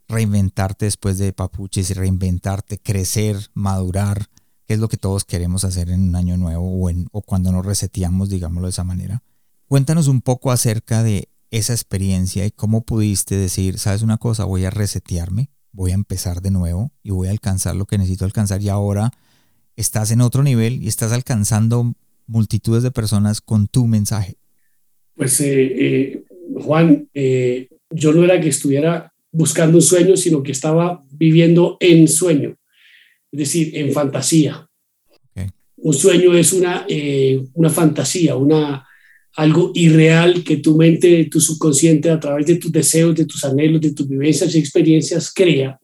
reinventarte 0.09 0.85
después 0.85 1.18
de 1.18 1.33
papuches 1.33 1.96
reinventarte, 1.96 2.79
crecer, 2.79 3.50
madurar, 3.55 4.29
que 4.66 4.74
es 4.74 4.81
lo 4.81 4.88
que 4.88 4.96
todos 4.96 5.24
queremos 5.24 5.64
hacer 5.64 5.90
en 5.90 6.09
un 6.09 6.16
año 6.16 6.37
nuevo 6.37 6.68
o, 6.68 6.90
en, 6.90 7.09
o 7.12 7.22
cuando 7.22 7.52
nos 7.52 7.64
reseteamos, 7.64 8.29
digámoslo 8.29 8.66
de 8.66 8.70
esa 8.70 8.85
manera. 8.85 9.22
Cuéntanos 9.68 10.07
un 10.09 10.20
poco 10.20 10.50
acerca 10.50 11.02
de 11.02 11.29
esa 11.50 11.72
experiencia 11.72 12.44
y 12.44 12.50
cómo 12.50 12.83
pudiste 12.83 13.37
decir, 13.37 13.79
sabes 13.79 14.02
una 14.02 14.18
cosa, 14.18 14.44
voy 14.44 14.64
a 14.64 14.70
resetearme, 14.70 15.50
voy 15.76 15.90
a 15.90 15.94
empezar 15.94 16.40
de 16.40 16.50
nuevo 16.50 16.90
y 17.02 17.10
voy 17.10 17.28
a 17.28 17.30
alcanzar 17.30 17.76
lo 17.76 17.84
que 17.84 17.98
necesito 17.98 18.24
alcanzar 18.24 18.62
y 18.62 18.70
ahora 18.70 19.10
estás 19.76 20.10
en 20.10 20.22
otro 20.22 20.42
nivel 20.42 20.82
y 20.82 20.88
estás 20.88 21.12
alcanzando 21.12 21.92
multitudes 22.26 22.82
de 22.82 22.90
personas 22.90 23.42
con 23.42 23.68
tu 23.68 23.86
mensaje. 23.86 24.36
Pues 25.14 25.38
eh, 25.40 25.46
eh, 25.50 26.24
Juan, 26.62 27.08
eh, 27.12 27.68
yo 27.90 28.12
no 28.14 28.24
era 28.24 28.40
que 28.40 28.48
estuviera 28.48 29.12
buscando 29.30 29.76
un 29.76 29.82
sueño, 29.82 30.16
sino 30.16 30.42
que 30.42 30.52
estaba 30.52 31.04
viviendo 31.10 31.76
en 31.80 32.08
sueño 32.08 32.56
es 33.32 33.38
decir, 33.38 33.76
en 33.76 33.92
fantasía. 33.92 34.66
Un 35.78 35.92
sueño 35.92 36.34
es 36.34 36.54
una, 36.54 36.86
una 37.52 37.68
fantasía, 37.68 38.34
una, 38.34 38.86
algo 39.37 39.70
irreal 39.75 40.42
que 40.42 40.57
tu 40.57 40.77
mente, 40.77 41.29
tu 41.31 41.40
subconsciente, 41.40 42.11
a 42.11 42.18
través 42.18 42.46
de 42.46 42.57
tus 42.57 42.72
deseos, 42.72 43.14
de 43.14 43.27
tus 43.27 43.44
anhelos, 43.44 43.81
de 43.81 43.92
tus 43.92 44.09
vivencias 44.09 44.55
y 44.55 44.59
experiencias, 44.59 45.33
crea. 45.33 45.79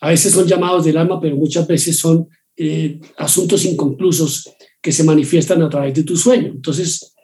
A 0.00 0.08
veces 0.10 0.32
son 0.32 0.46
llamados 0.46 0.84
del 0.84 0.96
alma, 0.96 1.20
pero 1.20 1.36
muchas 1.36 1.66
veces 1.66 1.98
son 1.98 2.26
eh, 2.56 2.98
asuntos 3.18 3.64
inconclusos 3.64 4.50
que 4.80 4.92
se 4.92 5.04
manifiestan 5.04 5.62
a 5.62 5.68
través 5.68 5.94
de 5.94 6.04
tu 6.04 6.16
sueño. 6.16 6.48
Entonces, 6.48 7.14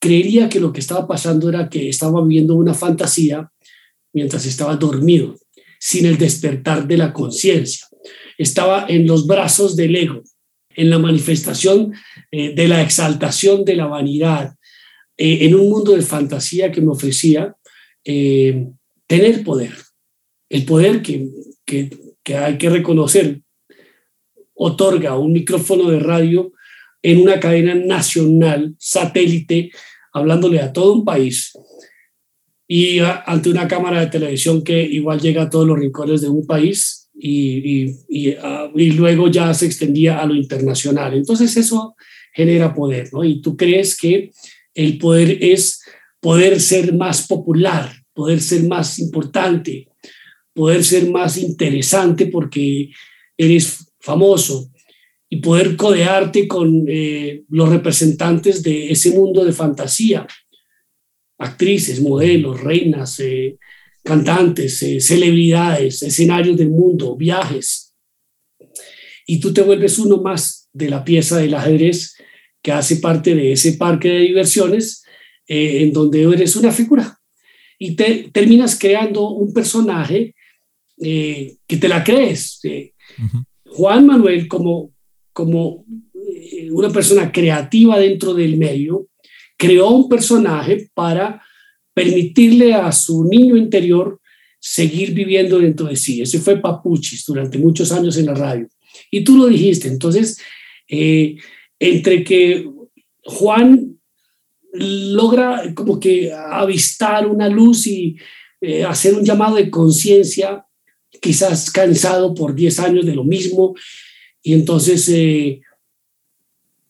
creería 0.00 0.48
que 0.48 0.58
lo 0.58 0.72
que 0.72 0.80
estaba 0.80 1.06
pasando 1.06 1.48
era 1.48 1.68
que 1.68 1.88
estaba 1.88 2.20
viviendo 2.22 2.56
una 2.56 2.74
fantasía 2.74 3.50
mientras 4.12 4.44
estaba 4.46 4.76
dormido 4.76 5.36
sin 5.78 6.06
el 6.06 6.18
despertar 6.18 6.88
de 6.88 6.96
la 6.96 7.12
conciencia. 7.12 7.86
Estaba 8.36 8.86
en 8.88 9.06
los 9.06 9.26
brazos 9.26 9.76
del 9.76 9.94
ego, 9.94 10.22
en 10.76 10.90
la 10.90 10.98
manifestación 10.98 11.94
eh, 12.30 12.54
de 12.54 12.68
la 12.68 12.82
exaltación 12.82 13.64
de 13.64 13.76
la 13.76 13.86
vanidad, 13.86 14.54
eh, 15.16 15.38
en 15.42 15.54
un 15.54 15.68
mundo 15.68 15.92
de 15.92 16.02
fantasía 16.02 16.72
que 16.72 16.80
me 16.80 16.92
ofrecía 16.92 17.56
eh, 18.04 18.66
tener 19.06 19.44
poder. 19.44 19.74
El 20.48 20.64
poder 20.64 21.02
que, 21.02 21.28
que, 21.64 21.90
que 22.22 22.36
hay 22.36 22.58
que 22.58 22.70
reconocer 22.70 23.40
otorga 24.54 25.18
un 25.18 25.32
micrófono 25.32 25.90
de 25.90 25.98
radio 25.98 26.52
en 27.02 27.20
una 27.20 27.40
cadena 27.40 27.74
nacional, 27.74 28.74
satélite, 28.78 29.70
hablándole 30.12 30.60
a 30.60 30.72
todo 30.72 30.92
un 30.92 31.04
país 31.04 31.52
y 32.68 33.00
ante 33.00 33.50
una 33.50 33.66
cámara 33.66 34.00
de 34.00 34.06
televisión 34.06 34.62
que 34.62 34.82
igual 34.82 35.20
llega 35.20 35.42
a 35.42 35.50
todos 35.50 35.66
los 35.66 35.78
rincones 35.78 36.20
de 36.20 36.28
un 36.28 36.46
país 36.46 37.01
y, 37.24 38.34
ah, 38.42 38.70
y, 38.74 38.90
luego 38.92 39.28
ya 39.28 39.54
se 39.54 39.66
extendía 39.66 40.18
a 40.18 40.26
lo 40.26 40.34
internacional. 40.34 41.14
Entonces 41.14 41.56
eso 41.56 41.94
genera 42.32 42.74
poder, 42.74 43.08
¿no? 43.12 43.22
Y 43.24 43.40
tú 43.40 43.56
crees 43.56 43.96
que 43.96 44.30
el 44.74 44.98
poder 44.98 45.38
es 45.40 45.82
poder 46.20 46.60
ser 46.60 46.94
más 46.94 47.26
popular, 47.26 47.92
poder 48.12 48.40
ser 48.40 48.64
más 48.64 48.98
importante, 48.98 49.88
poder 50.52 50.82
ser 50.82 51.10
más 51.10 51.36
interesante 51.36 52.26
porque 52.26 52.90
eres 53.36 53.86
famoso 54.00 54.70
y 55.28 55.36
poder 55.36 55.76
codearte 55.76 56.48
con 56.48 56.84
eh, 56.88 57.42
los 57.48 57.68
representantes 57.68 58.62
de 58.62 58.90
ese 58.90 59.10
mundo 59.12 59.44
de 59.44 59.52
fantasía 59.52 60.26
actrices, 61.42 62.00
modelos, 62.00 62.60
reinas, 62.60 63.18
eh, 63.20 63.58
cantantes, 64.02 64.82
eh, 64.82 65.00
celebridades, 65.00 66.02
escenarios 66.02 66.56
del 66.56 66.70
mundo, 66.70 67.16
viajes. 67.16 67.94
Y 69.26 69.40
tú 69.40 69.52
te 69.52 69.62
vuelves 69.62 69.98
uno 69.98 70.20
más 70.20 70.68
de 70.72 70.90
la 70.90 71.04
pieza 71.04 71.38
del 71.38 71.54
ajedrez 71.54 72.16
que 72.60 72.72
hace 72.72 72.96
parte 72.96 73.34
de 73.34 73.52
ese 73.52 73.74
parque 73.74 74.08
de 74.08 74.20
diversiones 74.20 75.04
eh, 75.46 75.82
en 75.82 75.92
donde 75.92 76.22
eres 76.22 76.56
una 76.56 76.72
figura. 76.72 77.18
Y 77.78 77.96
te 77.96 78.30
terminas 78.32 78.78
creando 78.78 79.28
un 79.30 79.52
personaje 79.52 80.34
que 80.98 81.76
te 81.80 81.88
la 81.88 82.04
crees. 82.04 82.60
Juan 83.66 84.06
Manuel, 84.06 84.46
como, 84.46 84.92
como 85.32 85.84
una 86.70 86.90
persona 86.90 87.32
creativa 87.32 87.98
dentro 87.98 88.34
del 88.34 88.56
medio, 88.56 89.08
creó 89.56 89.90
un 89.90 90.08
personaje 90.08 90.90
para 90.94 91.42
permitirle 91.94 92.74
a 92.74 92.90
su 92.92 93.24
niño 93.24 93.56
interior 93.56 94.20
seguir 94.58 95.12
viviendo 95.12 95.58
dentro 95.58 95.86
de 95.86 95.96
sí. 95.96 96.22
Ese 96.22 96.38
fue 96.38 96.60
Papuchis 96.60 97.24
durante 97.26 97.58
muchos 97.58 97.90
años 97.92 98.16
en 98.16 98.26
la 98.26 98.34
radio. 98.34 98.68
Y 99.10 99.24
tú 99.24 99.36
lo 99.36 99.46
dijiste. 99.46 99.88
Entonces, 99.88 100.38
eh, 100.88 101.36
entre 101.78 102.22
que 102.22 102.68
Juan 103.24 103.98
logra 104.72 105.74
como 105.74 106.00
que 106.00 106.32
avistar 106.32 107.26
una 107.26 107.48
luz 107.48 107.86
y 107.86 108.16
eh, 108.60 108.84
hacer 108.84 109.14
un 109.14 109.24
llamado 109.24 109.56
de 109.56 109.70
conciencia, 109.70 110.64
quizás 111.20 111.70
cansado 111.70 112.34
por 112.34 112.54
10 112.54 112.78
años 112.80 113.04
de 113.04 113.14
lo 113.14 113.24
mismo, 113.24 113.74
y 114.42 114.54
entonces 114.54 115.08
eh, 115.08 115.60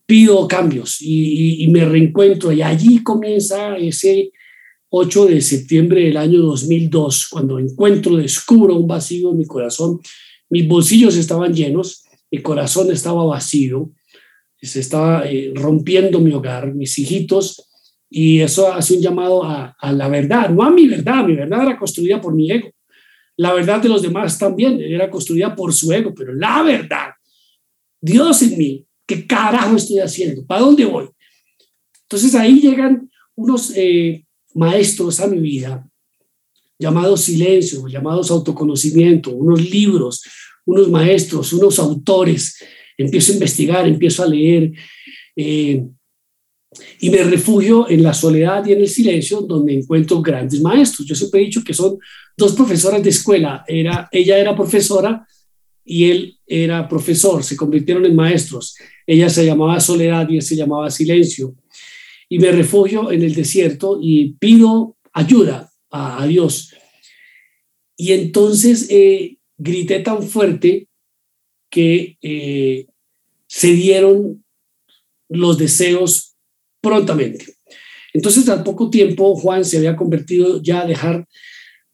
pido 0.06 0.46
cambios 0.46 0.98
y, 1.00 1.66
me 1.68 1.84
reencuentro 1.84 2.52
y 2.52 2.60
allí 2.60 3.02
comienza 3.02 3.76
ese 3.76 4.32
8 4.94 5.26
de 5.26 5.40
septiembre 5.40 6.02
del 6.04 6.16
año 6.16 6.42
2002, 6.42 7.28
cuando 7.28 7.58
encuentro, 7.58 8.16
descubro 8.16 8.76
un 8.76 8.86
vacío 8.86 9.30
en 9.30 9.38
mi 9.38 9.46
corazón. 9.46 10.00
Mis 10.50 10.68
bolsillos 10.68 11.16
estaban 11.16 11.54
llenos, 11.54 12.04
mi 12.30 12.42
corazón 12.42 12.90
estaba 12.90 13.24
vacío, 13.24 13.90
se 14.60 14.80
estaba 14.80 15.24
eh, 15.26 15.50
rompiendo 15.54 16.20
mi 16.20 16.32
hogar, 16.32 16.74
mis 16.74 16.98
hijitos, 16.98 17.68
y 18.10 18.40
eso 18.40 18.70
hace 18.70 18.94
un 18.94 19.00
llamado 19.00 19.42
a, 19.44 19.74
la 19.92 20.08
verdad, 20.08 20.50
no 20.50 20.62
a 20.62 20.70
mi 20.70 20.86
verdad, 20.86 21.24
mi 21.24 21.34
verdad 21.34 21.62
era 21.62 21.78
construida 21.78 22.20
por 22.20 22.34
mi 22.34 22.50
ego. 22.50 22.68
La 23.38 23.54
verdad 23.54 23.80
de 23.80 23.88
los 23.88 24.02
demás 24.02 24.38
también 24.38 24.78
era 24.80 25.08
construida 25.08 25.56
por 25.56 25.72
su 25.72 25.90
ego, 25.90 26.12
pero 26.14 26.34
la 26.34 26.62
verdad, 26.62 27.12
Dios 28.00 28.42
en 28.42 28.58
mí, 28.58 28.86
¿Qué 29.06 29.26
carajo 29.26 29.76
estoy 29.76 29.98
haciendo? 29.98 30.46
¿Para 30.46 30.60
dónde 30.60 30.84
voy? 30.84 31.08
Entonces 32.02 32.34
ahí 32.34 32.60
llegan 32.60 33.10
unos 33.34 33.72
eh, 33.76 34.24
maestros 34.54 35.20
a 35.20 35.26
mi 35.26 35.38
vida, 35.40 35.86
llamados 36.78 37.22
silencio, 37.22 37.86
llamados 37.86 38.30
autoconocimiento, 38.30 39.30
unos 39.30 39.60
libros, 39.70 40.22
unos 40.66 40.88
maestros, 40.90 41.52
unos 41.52 41.78
autores. 41.78 42.56
Empiezo 42.96 43.32
a 43.32 43.34
investigar, 43.34 43.86
empiezo 43.86 44.22
a 44.22 44.26
leer 44.26 44.72
eh, 45.36 45.84
y 47.00 47.10
me 47.10 47.22
refugio 47.24 47.88
en 47.88 48.02
la 48.02 48.14
soledad 48.14 48.64
y 48.66 48.72
en 48.72 48.80
el 48.80 48.88
silencio 48.88 49.42
donde 49.42 49.74
encuentro 49.74 50.20
grandes 50.22 50.60
maestros. 50.60 51.06
Yo 51.06 51.14
siempre 51.14 51.40
he 51.40 51.44
dicho 51.44 51.64
que 51.64 51.74
son 51.74 51.98
dos 52.36 52.52
profesoras 52.54 53.02
de 53.02 53.10
escuela. 53.10 53.64
Era, 53.66 54.08
ella 54.10 54.38
era 54.38 54.56
profesora 54.56 55.26
y 55.84 56.10
él 56.10 56.38
era 56.46 56.88
profesor, 56.88 57.42
se 57.42 57.56
convirtieron 57.56 58.06
en 58.06 58.14
maestros. 58.14 58.76
Ella 59.06 59.28
se 59.28 59.44
llamaba 59.44 59.80
Soledad 59.80 60.28
y 60.28 60.36
él 60.36 60.42
se 60.42 60.56
llamaba 60.56 60.90
Silencio. 60.90 61.54
Y 62.32 62.38
me 62.38 62.50
refugio 62.50 63.12
en 63.12 63.22
el 63.22 63.34
desierto 63.34 63.98
y 64.00 64.32
pido 64.40 64.96
ayuda 65.12 65.70
a, 65.90 66.26
Dios. 66.26 66.74
Y 67.94 68.12
entonces 68.12 68.86
eh, 68.88 69.36
grité 69.58 69.98
tan 69.98 70.22
fuerte 70.22 70.88
que 71.68 72.16
eh, 72.22 72.86
se 73.46 73.72
dieron 73.74 74.42
los 75.28 75.58
deseos 75.58 76.34
prontamente. 76.80 77.58
Entonces, 78.14 78.48
al 78.48 78.62
poco 78.62 78.88
tiempo, 78.88 79.36
Juan 79.36 79.62
se 79.66 79.76
había 79.76 79.94
convertido 79.94 80.62
ya 80.62 80.80
a 80.80 80.86
dejar, 80.86 81.28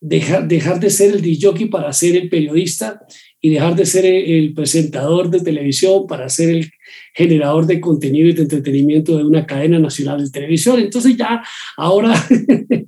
dejar, 0.00 0.46
dejar 0.46 0.78
de 0.78 0.90
ser 0.90 1.16
el 1.16 1.20
DJ 1.20 1.66
para 1.66 1.92
ser 1.92 2.14
el 2.14 2.28
periodista 2.28 3.04
y 3.40 3.50
dejar 3.50 3.76
de 3.76 3.86
ser 3.86 4.04
el 4.04 4.52
presentador 4.52 5.30
de 5.30 5.40
televisión 5.40 6.06
para 6.06 6.28
ser 6.28 6.50
el 6.50 6.70
generador 7.14 7.66
de 7.66 7.80
contenido 7.80 8.28
y 8.28 8.32
de 8.32 8.42
entretenimiento 8.42 9.16
de 9.16 9.24
una 9.24 9.46
cadena 9.46 9.78
nacional 9.78 10.24
de 10.24 10.30
televisión. 10.30 10.80
Entonces 10.80 11.16
ya 11.16 11.42
ahora, 11.76 12.14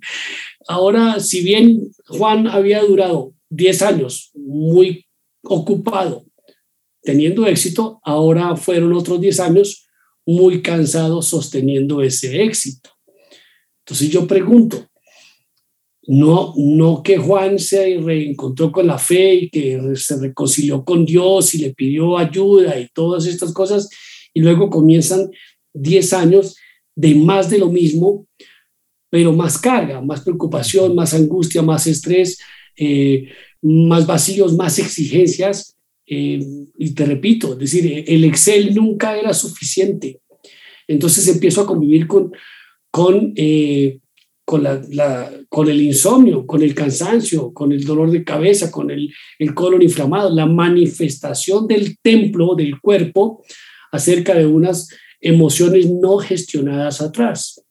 ahora 0.68 1.20
si 1.20 1.42
bien 1.42 1.90
Juan 2.06 2.48
había 2.48 2.82
durado 2.82 3.32
10 3.50 3.82
años 3.82 4.32
muy 4.34 5.06
ocupado, 5.42 6.24
teniendo 7.02 7.46
éxito, 7.46 8.00
ahora 8.04 8.56
fueron 8.56 8.92
otros 8.92 9.20
10 9.20 9.40
años 9.40 9.86
muy 10.26 10.62
cansado 10.62 11.22
sosteniendo 11.22 12.02
ese 12.02 12.42
éxito. 12.42 12.90
Entonces 13.84 14.10
yo 14.10 14.26
pregunto, 14.26 14.89
no, 16.12 16.54
no 16.56 17.04
que 17.04 17.18
Juan 17.18 17.60
se 17.60 17.96
reencontró 17.98 18.72
con 18.72 18.84
la 18.84 18.98
fe 18.98 19.34
y 19.34 19.48
que 19.48 19.80
se 19.94 20.18
reconcilió 20.18 20.84
con 20.84 21.06
Dios 21.06 21.54
y 21.54 21.58
le 21.58 21.72
pidió 21.72 22.18
ayuda 22.18 22.80
y 22.80 22.88
todas 22.92 23.26
estas 23.26 23.52
cosas, 23.52 23.88
y 24.34 24.40
luego 24.40 24.70
comienzan 24.70 25.30
10 25.72 26.12
años 26.14 26.56
de 26.96 27.14
más 27.14 27.48
de 27.48 27.58
lo 27.58 27.68
mismo, 27.68 28.26
pero 29.08 29.32
más 29.32 29.56
carga, 29.56 30.00
más 30.00 30.22
preocupación, 30.22 30.96
más 30.96 31.14
angustia, 31.14 31.62
más 31.62 31.86
estrés, 31.86 32.38
eh, 32.76 33.28
más 33.62 34.04
vacíos, 34.04 34.56
más 34.56 34.80
exigencias. 34.80 35.76
Eh, 36.06 36.44
y 36.76 36.90
te 36.90 37.06
repito, 37.06 37.52
es 37.52 37.58
decir, 37.60 38.04
el 38.04 38.24
Excel 38.24 38.74
nunca 38.74 39.16
era 39.16 39.32
suficiente. 39.32 40.20
Entonces 40.88 41.28
empiezo 41.28 41.60
a 41.60 41.66
convivir 41.66 42.08
con, 42.08 42.32
con, 42.90 43.32
eh, 43.36 44.00
con, 45.48 45.68
el 45.68 45.80
insomnio, 45.80 46.44
con 46.44 46.60
el 46.62 46.74
cansancio, 46.74 47.52
con 47.54 47.70
el 47.70 47.84
dolor 47.84 48.10
de 48.10 48.24
cabeza, 48.24 48.68
con 48.68 48.90
el, 48.90 49.14
el 49.38 49.54
colon 49.54 49.80
inflamado, 49.80 50.34
la 50.34 50.46
manifestación 50.46 51.68
del 51.68 51.98
templo, 52.02 52.56
del 52.56 52.80
cuerpo, 52.80 53.44
acerca 53.92 54.34
de 54.34 54.46
unas 54.46 54.88
emociones 55.20 55.88
no 55.88 56.18
gestionadas 56.18 57.00
atrás. 57.00 57.62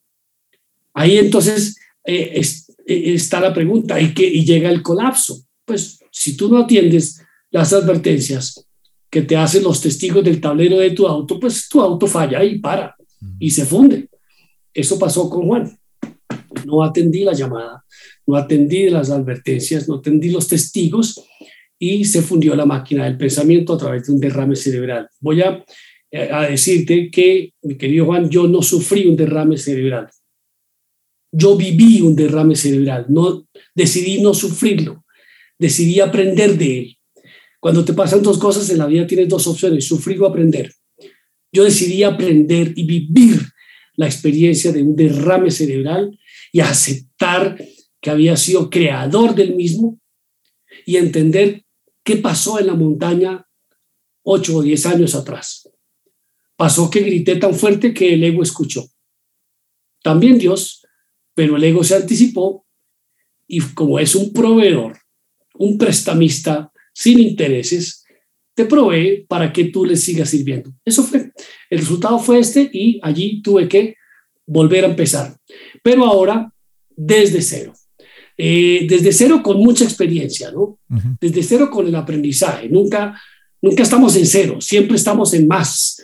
Ahí 0.93 1.17
entonces 1.17 1.77
eh, 2.05 2.39
eh, 2.39 3.13
está 3.13 3.41
la 3.41 3.53
pregunta 3.53 3.99
y, 3.99 4.13
que, 4.13 4.25
y 4.25 4.45
llega 4.45 4.69
el 4.69 4.81
colapso. 4.81 5.43
Pues 5.65 5.99
si 6.11 6.37
tú 6.37 6.49
no 6.49 6.59
atiendes 6.59 7.21
las 7.51 7.73
advertencias 7.73 8.65
que 9.09 9.23
te 9.23 9.35
hacen 9.35 9.63
los 9.63 9.81
testigos 9.81 10.23
del 10.23 10.39
tablero 10.39 10.77
de 10.77 10.91
tu 10.91 11.05
auto, 11.05 11.41
pues 11.41 11.67
tu 11.67 11.81
auto 11.81 12.07
falla 12.07 12.41
y 12.41 12.59
para 12.59 12.95
y 13.37 13.51
se 13.51 13.65
funde. 13.65 14.07
Eso 14.73 14.97
pasó 14.97 15.29
con 15.29 15.45
Juan. 15.45 15.78
No 16.69 16.84
atendí 16.84 17.23
la 17.23 17.34
llamada, 17.34 17.84
no 18.27 18.36
atendí 18.36 18.89
las 18.89 19.10
advertencias, 19.10 19.88
no 19.88 19.95
atendí 19.95 20.29
los 20.29 20.47
testigos 20.47 21.25
y 21.79 22.05
se 22.05 22.21
fundió 22.21 22.55
la 22.55 22.65
máquina 22.65 23.05
del 23.05 23.17
pensamiento 23.17 23.73
a 23.73 23.77
través 23.77 24.05
de 24.05 24.13
un 24.13 24.19
derrame 24.19 24.55
cerebral. 24.55 25.10
Voy 25.19 25.41
a 25.41 25.63
eh, 26.12 26.29
a 26.32 26.49
decirte 26.49 27.12
que, 27.12 27.53
mi 27.62 27.77
querido 27.77 28.05
Juan, 28.05 28.29
yo 28.29 28.47
no 28.47 28.63
sufrí 28.63 29.08
un 29.08 29.15
derrame 29.15 29.58
cerebral. 29.58 30.10
Yo 31.32 31.55
viví 31.55 32.01
un 32.01 32.15
derrame 32.15 32.55
cerebral, 32.55 33.05
no 33.10 33.47
decidí 33.75 34.19
no 34.19 34.34
sufrirlo, 34.34 35.05
decidí 35.60 35.99
aprender 35.99 36.58
de 36.58 36.79
él. 36.79 36.97
Cuando 37.60 37.86
te 37.86 37.93
pasan 37.93 38.23
dos 38.23 38.39
cosas 38.39 38.67
en 38.71 38.79
la 38.79 38.88
vida 38.88 39.05
tienes 39.05 39.29
dos 39.29 39.45
opciones, 39.45 39.88
sufrir 39.88 40.19
o 40.21 40.25
aprender. 40.25 40.73
Yo 41.51 41.63
decidí 41.63 42.01
aprender 42.01 42.73
y 42.75 42.84
vivir 42.84 43.41
la 43.95 44.08
experiencia 44.08 44.71
de 44.71 44.82
un 44.82 44.95
derrame 44.95 45.51
cerebral 45.51 46.17
y 46.51 46.62
aceptar 46.62 47.57
que 48.01 48.09
había 48.09 48.38
sido 48.38 48.69
creador 48.69 49.35
del 49.35 49.55
mismo 49.55 49.99
y 50.85 50.97
entender 50.97 51.65
qué 52.03 52.17
pasó 52.17 52.59
en 52.59 52.67
la 52.67 52.75
montaña 52.75 53.45
ocho 54.23 54.57
o 54.57 54.62
diez 54.62 54.85
años 54.85 55.15
atrás. 55.15 55.69
Pasó 56.55 56.89
que 56.89 57.01
grité 57.01 57.35
tan 57.38 57.53
fuerte 57.53 57.93
que 57.93 58.13
el 58.13 58.23
ego 58.23 58.43
escuchó. 58.43 58.85
También 60.01 60.38
Dios, 60.38 60.85
pero 61.33 61.57
el 61.57 61.63
ego 61.63 61.83
se 61.83 61.95
anticipó 61.95 62.65
y 63.47 63.62
como 63.62 63.99
es 63.99 64.15
un 64.15 64.31
proveedor, 64.31 64.99
un 65.55 65.77
prestamista 65.77 66.71
sin 66.93 67.19
intereses, 67.19 68.05
te 68.53 68.65
provee 68.65 69.25
para 69.27 69.53
que 69.53 69.65
tú 69.65 69.85
le 69.85 69.95
sigas 69.95 70.29
sirviendo. 70.29 70.73
Eso 70.83 71.03
fue. 71.03 71.31
El 71.69 71.79
resultado 71.79 72.19
fue 72.19 72.39
este 72.39 72.69
y 72.73 72.99
allí 73.01 73.41
tuve 73.41 73.69
que 73.69 73.95
volver 74.49 74.85
a 74.85 74.89
empezar. 74.89 75.35
Pero 75.83 76.05
ahora 76.05 76.51
desde 76.95 77.41
cero. 77.41 77.73
Eh, 78.38 78.85
desde 78.89 79.12
cero 79.12 79.41
con 79.43 79.57
mucha 79.57 79.83
experiencia, 79.83 80.51
¿no? 80.51 80.79
Desde 81.19 81.43
cero 81.43 81.69
con 81.69 81.88
el 81.88 81.95
aprendizaje. 81.95 82.69
Nunca, 82.69 83.19
nunca 83.62 83.83
estamos 83.83 84.15
en 84.15 84.25
cero, 84.25 84.62
siempre 84.62 84.95
estamos 84.95 85.33
en 85.33 85.47
más 85.47 85.97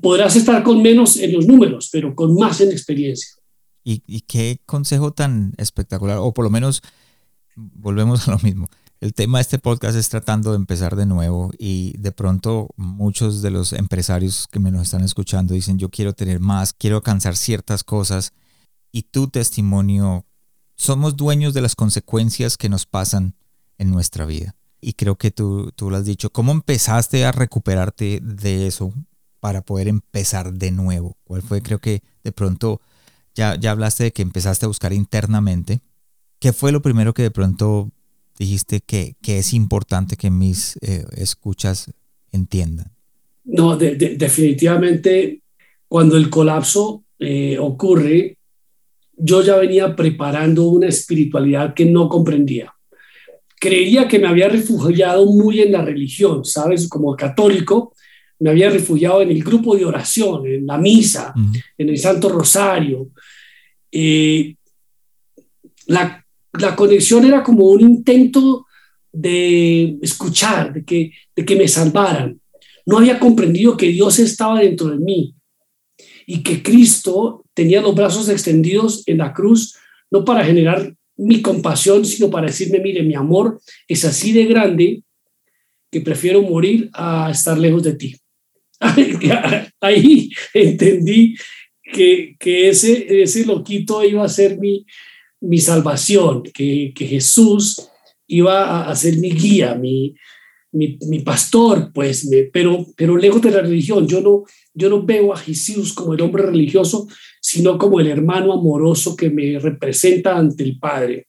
podrás 0.00 0.36
estar 0.36 0.62
con 0.62 0.82
menos 0.82 1.16
en 1.16 1.32
los 1.32 1.46
números, 1.46 1.88
pero 1.92 2.14
con 2.14 2.34
más 2.34 2.60
en 2.60 2.70
experiencia. 2.70 3.28
Y, 3.84 4.20
qué 4.22 4.60
consejo 4.66 5.12
tan 5.12 5.52
espectacular, 5.58 6.18
o 6.18 6.34
por 6.34 6.44
lo 6.44 6.50
menos 6.50 6.82
volvemos 7.54 8.26
a 8.26 8.32
lo 8.32 8.38
mismo. 8.38 8.68
El 9.00 9.12
tema 9.12 9.38
de 9.38 9.42
este 9.42 9.58
podcast 9.58 9.96
es 9.96 10.08
tratando 10.08 10.50
de 10.50 10.56
empezar 10.56 10.96
de 10.96 11.06
nuevo 11.06 11.50
y 11.58 11.96
de 11.98 12.12
pronto 12.12 12.68
muchos 12.76 13.42
de 13.42 13.50
los 13.50 13.72
empresarios 13.72 14.48
que 14.50 14.58
me 14.58 14.70
nos 14.70 14.82
están 14.82 15.02
escuchando 15.02 15.54
dicen 15.54 15.78
yo 15.78 15.90
quiero 15.90 16.14
tener 16.14 16.40
más, 16.40 16.72
quiero 16.72 16.96
alcanzar 16.96 17.36
ciertas 17.36 17.84
cosas 17.84 18.32
y 18.92 19.02
tu 19.02 19.28
testimonio, 19.28 20.24
somos 20.76 21.16
dueños 21.16 21.52
de 21.52 21.60
las 21.60 21.74
consecuencias 21.74 22.56
que 22.56 22.70
nos 22.70 22.86
pasan 22.86 23.34
en 23.76 23.90
nuestra 23.90 24.24
vida. 24.24 24.54
Y 24.80 24.94
creo 24.94 25.16
que 25.16 25.30
tú, 25.30 25.72
tú 25.76 25.90
lo 25.90 25.96
has 25.96 26.04
dicho, 26.04 26.30
¿cómo 26.30 26.52
empezaste 26.52 27.26
a 27.26 27.32
recuperarte 27.32 28.20
de 28.22 28.66
eso? 28.66 28.92
para 29.46 29.62
poder 29.62 29.86
empezar 29.86 30.52
de 30.54 30.72
nuevo? 30.72 31.16
¿Cuál 31.22 31.40
fue? 31.40 31.62
Creo 31.62 31.78
que 31.78 32.02
de 32.24 32.32
pronto 32.32 32.80
ya, 33.32 33.54
ya 33.54 33.70
hablaste 33.70 34.02
de 34.02 34.12
que 34.12 34.22
empezaste 34.22 34.64
a 34.64 34.68
buscar 34.68 34.92
internamente. 34.92 35.80
¿Qué 36.40 36.52
fue 36.52 36.72
lo 36.72 36.82
primero 36.82 37.14
que 37.14 37.22
de 37.22 37.30
pronto 37.30 37.92
dijiste 38.38 38.80
que, 38.80 39.16
que 39.22 39.38
es 39.38 39.52
importante 39.52 40.16
que 40.16 40.30
mis 40.30 40.76
eh, 40.82 41.04
escuchas 41.16 41.92
entiendan? 42.32 42.92
No, 43.44 43.76
definitivamente 43.76 45.42
cuando 45.88 46.16
el 46.16 46.28
colapso 46.28 47.04
eh, 47.18 47.58
ocurre, 47.58 48.38
yo 49.16 49.42
ya 49.42 49.56
venía 49.56 49.94
preparando 49.94 50.68
una 50.68 50.88
espiritualidad 50.88 51.72
que 51.74 51.86
no 51.86 52.08
comprendía. 52.08 52.72
Creía 53.58 54.06
que 54.06 54.18
me 54.18 54.26
había 54.26 54.48
refugiado 54.48 55.26
muy 55.26 55.60
en 55.60 55.72
la 55.72 55.82
religión, 55.82 56.44
¿sabes? 56.44 56.88
Como 56.88 57.16
católico, 57.16 57.94
me 58.38 58.50
había 58.50 58.68
refugiado 58.68 59.22
en 59.22 59.30
el 59.30 59.42
grupo 59.42 59.74
de 59.74 59.86
oración, 59.86 60.46
en 60.46 60.66
la 60.66 60.76
misa, 60.76 61.32
en 61.78 61.88
el 61.88 61.96
Santo 61.96 62.28
Rosario. 62.28 63.08
Eh, 63.90 64.54
la, 65.86 66.25
la, 66.58 66.76
conexión 66.76 67.24
era 67.24 67.42
como 67.42 67.66
un 67.66 67.80
intento 67.80 68.66
de 69.12 69.98
escuchar, 70.02 70.72
de 70.72 70.84
que, 70.84 71.12
de 71.34 71.44
que 71.44 71.56
me 71.56 71.68
salvaran. 71.68 72.40
No 72.84 72.98
había 72.98 73.18
comprendido 73.18 73.76
que 73.76 73.88
Dios 73.88 74.18
estaba 74.18 74.60
dentro 74.60 74.88
de 74.88 74.98
mí 74.98 75.34
y 76.26 76.42
que 76.42 76.62
Cristo 76.62 77.44
tenía 77.54 77.80
los 77.80 77.94
brazos 77.94 78.28
extendidos 78.28 79.02
en 79.06 79.18
la 79.18 79.32
cruz, 79.32 79.76
no 80.10 80.24
para 80.24 80.44
generar 80.44 80.94
mi 81.16 81.40
compasión, 81.40 82.04
sino 82.04 82.30
para 82.30 82.48
decirme, 82.48 82.78
mire, 82.80 83.02
mi 83.02 83.14
amor 83.14 83.60
es 83.88 84.04
así 84.04 84.32
de 84.32 84.44
grande 84.44 85.02
que 85.90 86.00
prefiero 86.00 86.42
morir 86.42 86.90
a 86.92 87.30
estar 87.30 87.58
lejos 87.58 87.82
de 87.82 87.94
ti. 87.94 88.16
ahí 89.80 90.30
entendí 90.52 91.34
que, 91.92 92.36
ese, 92.68 93.22
ese 93.22 93.46
loquito 93.46 94.04
iba 94.04 94.24
a 94.24 94.28
ser 94.28 94.58
mi, 94.58 94.84
mi 95.46 95.58
salvación, 95.58 96.42
que, 96.42 96.92
que 96.94 97.06
Jesús 97.06 97.88
iba 98.26 98.88
a, 98.88 98.94
ser 98.96 99.18
mi 99.18 99.30
guía, 99.30 99.74
mi, 99.74 100.14
mi, 100.72 100.98
mi 101.08 101.20
pastor, 101.20 101.90
pues, 101.92 102.28
pero, 102.52 102.86
pero 102.96 103.16
lejos 103.16 103.40
de 103.42 103.50
la 103.50 103.60
religión. 103.60 104.06
Yo 104.06 104.20
no, 104.20 104.44
yo 104.74 104.88
no 104.88 105.02
veo 105.02 105.32
a 105.32 105.36
Jesús 105.36 105.92
como 105.92 106.14
el 106.14 106.20
hombre 106.20 106.44
religioso, 106.44 107.06
sino 107.40 107.78
como 107.78 108.00
el 108.00 108.08
hermano 108.08 108.52
amoroso 108.52 109.16
que 109.16 109.30
me 109.30 109.58
representa 109.58 110.36
ante 110.36 110.64
el 110.64 110.78
Padre. 110.78 111.28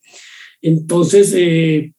Entonces, 0.62 1.34
eh, 1.36 1.94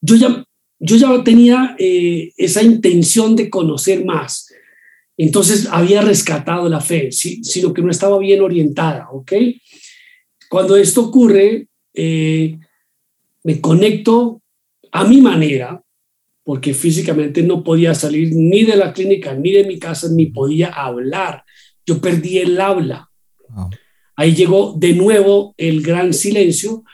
yo 0.00 0.16
ya 0.16 0.44
yo 0.84 0.96
ya 0.96 1.22
tenía 1.22 1.76
eh, 1.78 2.32
esa 2.36 2.60
intención 2.60 3.36
de 3.36 3.48
conocer 3.48 4.04
más. 4.04 4.52
Entonces 5.16 5.68
había 5.70 6.02
rescatado 6.02 6.68
la 6.68 6.80
fe, 6.80 7.12
sino 7.12 7.72
que 7.72 7.82
no 7.82 7.90
estaba 7.90 8.18
bien 8.18 8.40
orientada, 8.40 9.08
¿ok? 9.12 9.32
Cuando 10.52 10.76
esto 10.76 11.04
ocurre, 11.04 11.66
eh, 11.94 12.58
me 13.42 13.58
conecto 13.62 14.42
a 14.92 15.02
mi 15.02 15.18
manera, 15.18 15.82
porque 16.44 16.74
físicamente 16.74 17.42
no 17.42 17.64
podía 17.64 17.94
salir 17.94 18.34
ni 18.34 18.62
de 18.64 18.76
la 18.76 18.92
clínica, 18.92 19.32
ni 19.32 19.52
de 19.52 19.64
mi 19.64 19.78
casa, 19.78 20.08
ni 20.10 20.26
podía 20.26 20.68
hablar. 20.68 21.42
Yo 21.86 22.02
perdí 22.02 22.36
el 22.36 22.60
habla. 22.60 23.08
Ahí 24.14 24.34
llegó 24.34 24.74
de 24.76 24.92
nuevo 24.92 25.54
el 25.56 25.80
gran 25.80 26.12
silencio 26.12 26.84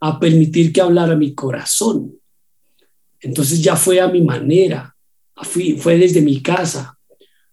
a 0.00 0.18
permitir 0.18 0.72
que 0.72 0.80
hablara 0.80 1.14
mi 1.14 1.36
corazón. 1.36 2.18
Entonces 3.20 3.62
ya 3.62 3.76
fue 3.76 4.00
a 4.00 4.08
mi 4.08 4.22
manera, 4.22 4.96
fue 5.36 5.98
desde 5.98 6.20
mi 6.20 6.42
casa, 6.42 6.98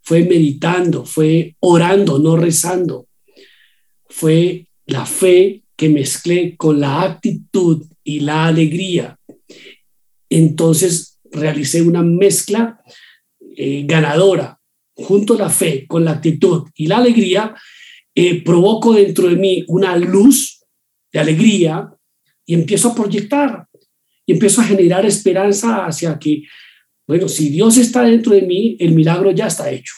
fue 0.02 0.24
meditando, 0.24 1.06
fue 1.06 1.56
orando, 1.60 2.18
no 2.18 2.36
rezando. 2.36 3.06
Fue 4.10 4.66
la 4.92 5.06
fe 5.06 5.64
que 5.76 5.90
mezclé 5.90 6.56
con 6.58 6.80
la 6.80 7.02
actitud 7.02 7.86
y 8.04 8.20
la 8.20 8.46
alegría. 8.46 9.18
Entonces 10.30 11.20
realicé 11.32 11.82
una 11.82 12.04
mezcla 12.04 12.80
eh, 13.56 13.84
ganadora. 13.86 14.58
junto 14.94 15.36
la 15.36 15.50
fe 15.50 15.88
con 15.88 16.06
la 16.06 16.12
actitud 16.12 16.68
y 16.76 16.86
la 16.86 16.98
alegría, 16.98 17.56
eh, 18.14 18.44
provoco 18.44 18.94
dentro 18.94 19.30
de 19.30 19.36
mí 19.36 19.64
una 19.68 19.98
luz 19.98 20.62
de 21.12 21.20
alegría 21.20 21.90
y 22.46 22.54
empiezo 22.54 22.90
a 22.90 22.96
proyectar 22.96 23.66
y 24.26 24.34
empiezo 24.34 24.62
a 24.62 24.66
generar 24.66 25.06
esperanza 25.06 25.86
hacia 25.86 26.20
que, 26.20 26.44
bueno, 27.08 27.28
si 27.28 27.50
Dios 27.50 27.78
está 27.78 28.04
dentro 28.04 28.34
de 28.34 28.44
mí, 28.44 28.76
el 28.80 28.92
milagro 28.92 29.32
ya 29.32 29.48
está 29.48 29.72
hecho. 29.72 29.94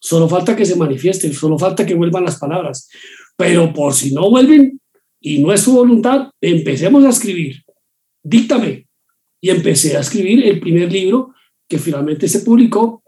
Solo 0.00 0.28
falta 0.28 0.56
que 0.56 0.66
se 0.66 0.74
manifieste, 0.74 1.32
solo 1.32 1.56
falta 1.56 1.86
que 1.86 1.94
vuelvan 1.94 2.24
las 2.24 2.38
palabras. 2.38 2.88
Pero 3.42 3.72
por 3.72 3.92
si 3.92 4.14
no 4.14 4.30
vuelven 4.30 4.80
y 5.20 5.38
no 5.40 5.52
es 5.52 5.62
su 5.62 5.72
voluntad, 5.72 6.30
empecemos 6.40 7.04
a 7.04 7.08
escribir. 7.08 7.56
Díctame. 8.22 8.86
Y 9.40 9.50
empecé 9.50 9.96
a 9.96 10.00
escribir 10.00 10.46
el 10.46 10.60
primer 10.60 10.92
libro 10.92 11.34
que 11.68 11.78
finalmente 11.78 12.28
se 12.28 12.40
publicó 12.40 13.02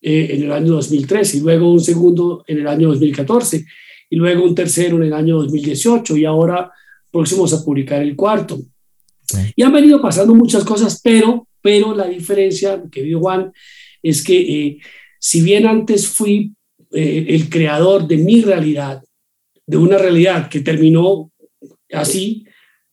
eh, 0.00 0.28
en 0.30 0.44
el 0.44 0.52
año 0.52 0.74
2013 0.74 1.38
y 1.38 1.40
luego 1.40 1.72
un 1.72 1.80
segundo 1.80 2.44
en 2.46 2.58
el 2.58 2.68
año 2.68 2.90
2014 2.90 3.66
y 4.08 4.16
luego 4.16 4.44
un 4.44 4.54
tercero 4.54 4.98
en 4.98 5.02
el 5.02 5.12
año 5.12 5.38
2018 5.38 6.16
y 6.16 6.24
ahora 6.24 6.70
próximos 7.10 7.52
a 7.52 7.64
publicar 7.64 8.00
el 8.02 8.14
cuarto. 8.14 8.60
Y 9.56 9.64
han 9.64 9.72
venido 9.72 10.00
pasando 10.00 10.32
muchas 10.32 10.62
cosas, 10.62 11.00
pero, 11.02 11.48
pero 11.60 11.92
la 11.92 12.06
diferencia, 12.06 12.84
que 12.92 13.02
vio 13.02 13.18
Juan, 13.18 13.52
es 14.00 14.22
que 14.22 14.38
eh, 14.38 14.78
si 15.18 15.40
bien 15.40 15.66
antes 15.66 16.06
fui 16.06 16.54
eh, 16.92 17.26
el 17.30 17.48
creador 17.48 18.06
de 18.06 18.18
mi 18.18 18.42
realidad, 18.42 19.02
de 19.66 19.76
una 19.76 19.98
realidad 19.98 20.48
que 20.48 20.60
terminó 20.60 21.32
así, 21.92 22.46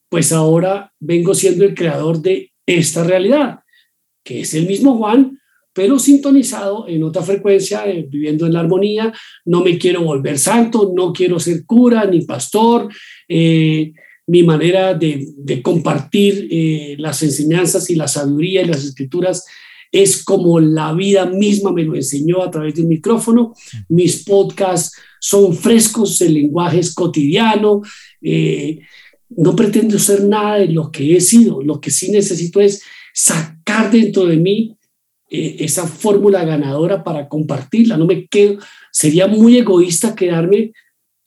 pues 0.10 0.32
ahora 0.32 0.94
vengo 1.00 1.34
siendo 1.34 1.64
el 1.64 1.74
creador 1.74 2.22
de 2.22 2.52
esta 2.66 3.04
realidad, 3.04 3.60
que 4.24 4.42
es 4.42 4.54
el 4.54 4.68
mismo 4.68 4.98
Juan, 4.98 5.40
pero 5.74 5.98
sintonizado 5.98 6.88
en 6.88 7.04
otra 7.04 7.24
frecuencia, 7.24 7.88
eh, 7.88 8.06
viviendo 8.08 8.46
en 8.46 8.54
la 8.54 8.60
armonía. 8.60 9.12
No 9.46 9.64
me 9.64 9.78
quiero 9.78 10.04
volver 10.04 10.38
santo, 10.38 10.94
no 10.96 11.12
quiero 11.12 11.40
ser 11.40 11.66
cura 11.66 12.06
ni 12.06 12.22
pastor. 12.22 12.94
Eh, 13.28 13.92
mi 14.28 14.44
manera 14.44 14.94
de, 14.94 15.62
compartir 15.62 16.48
eh, 16.50 16.96
las 17.00 17.24
enseñanzas 17.24 17.90
y 17.90 17.96
la 17.96 18.08
sabiduría 18.08 18.62
y 18.62 18.68
las 18.68 18.86
escrituras 18.86 19.46
es 19.92 20.24
como 20.24 20.60
la 20.60 20.94
vida 20.94 21.26
misma 21.26 21.72
me 21.72 21.84
lo 21.84 21.96
enseñó 21.96 22.42
a 22.42 22.50
través 22.50 22.76
del 22.76 22.86
micrófono. 22.86 23.54
Mis 23.90 24.24
podcasts 24.24 24.96
son 25.26 25.56
frescos, 25.56 26.20
el 26.20 26.34
lenguaje 26.34 26.80
es 26.80 26.94
cotidiano. 26.94 27.82
no 29.30 29.56
pretendo 29.56 29.98
ser 29.98 30.26
nada 30.26 30.58
de 30.58 30.68
lo 30.68 30.92
que 30.92 31.16
he 31.16 31.22
sido. 31.22 31.64
Lo 31.64 31.80
que 31.80 31.92
sí 31.92 32.12
necesito 32.12 32.60
es 32.60 32.84
sacar 33.14 33.90
dentro 33.90 34.26
de 34.26 34.36
mí 34.36 34.76
eh, 35.30 35.56
esa 35.60 35.88
fórmula 35.88 36.44
ganadora 36.44 37.06
para 37.06 37.30
compartirla. 37.30 37.96
No 37.96 38.06
me 38.06 38.28
quedo, 38.28 38.58
sería 38.92 39.26
muy 39.28 39.58
egoísta 39.58 40.14
quedarme 40.14 40.74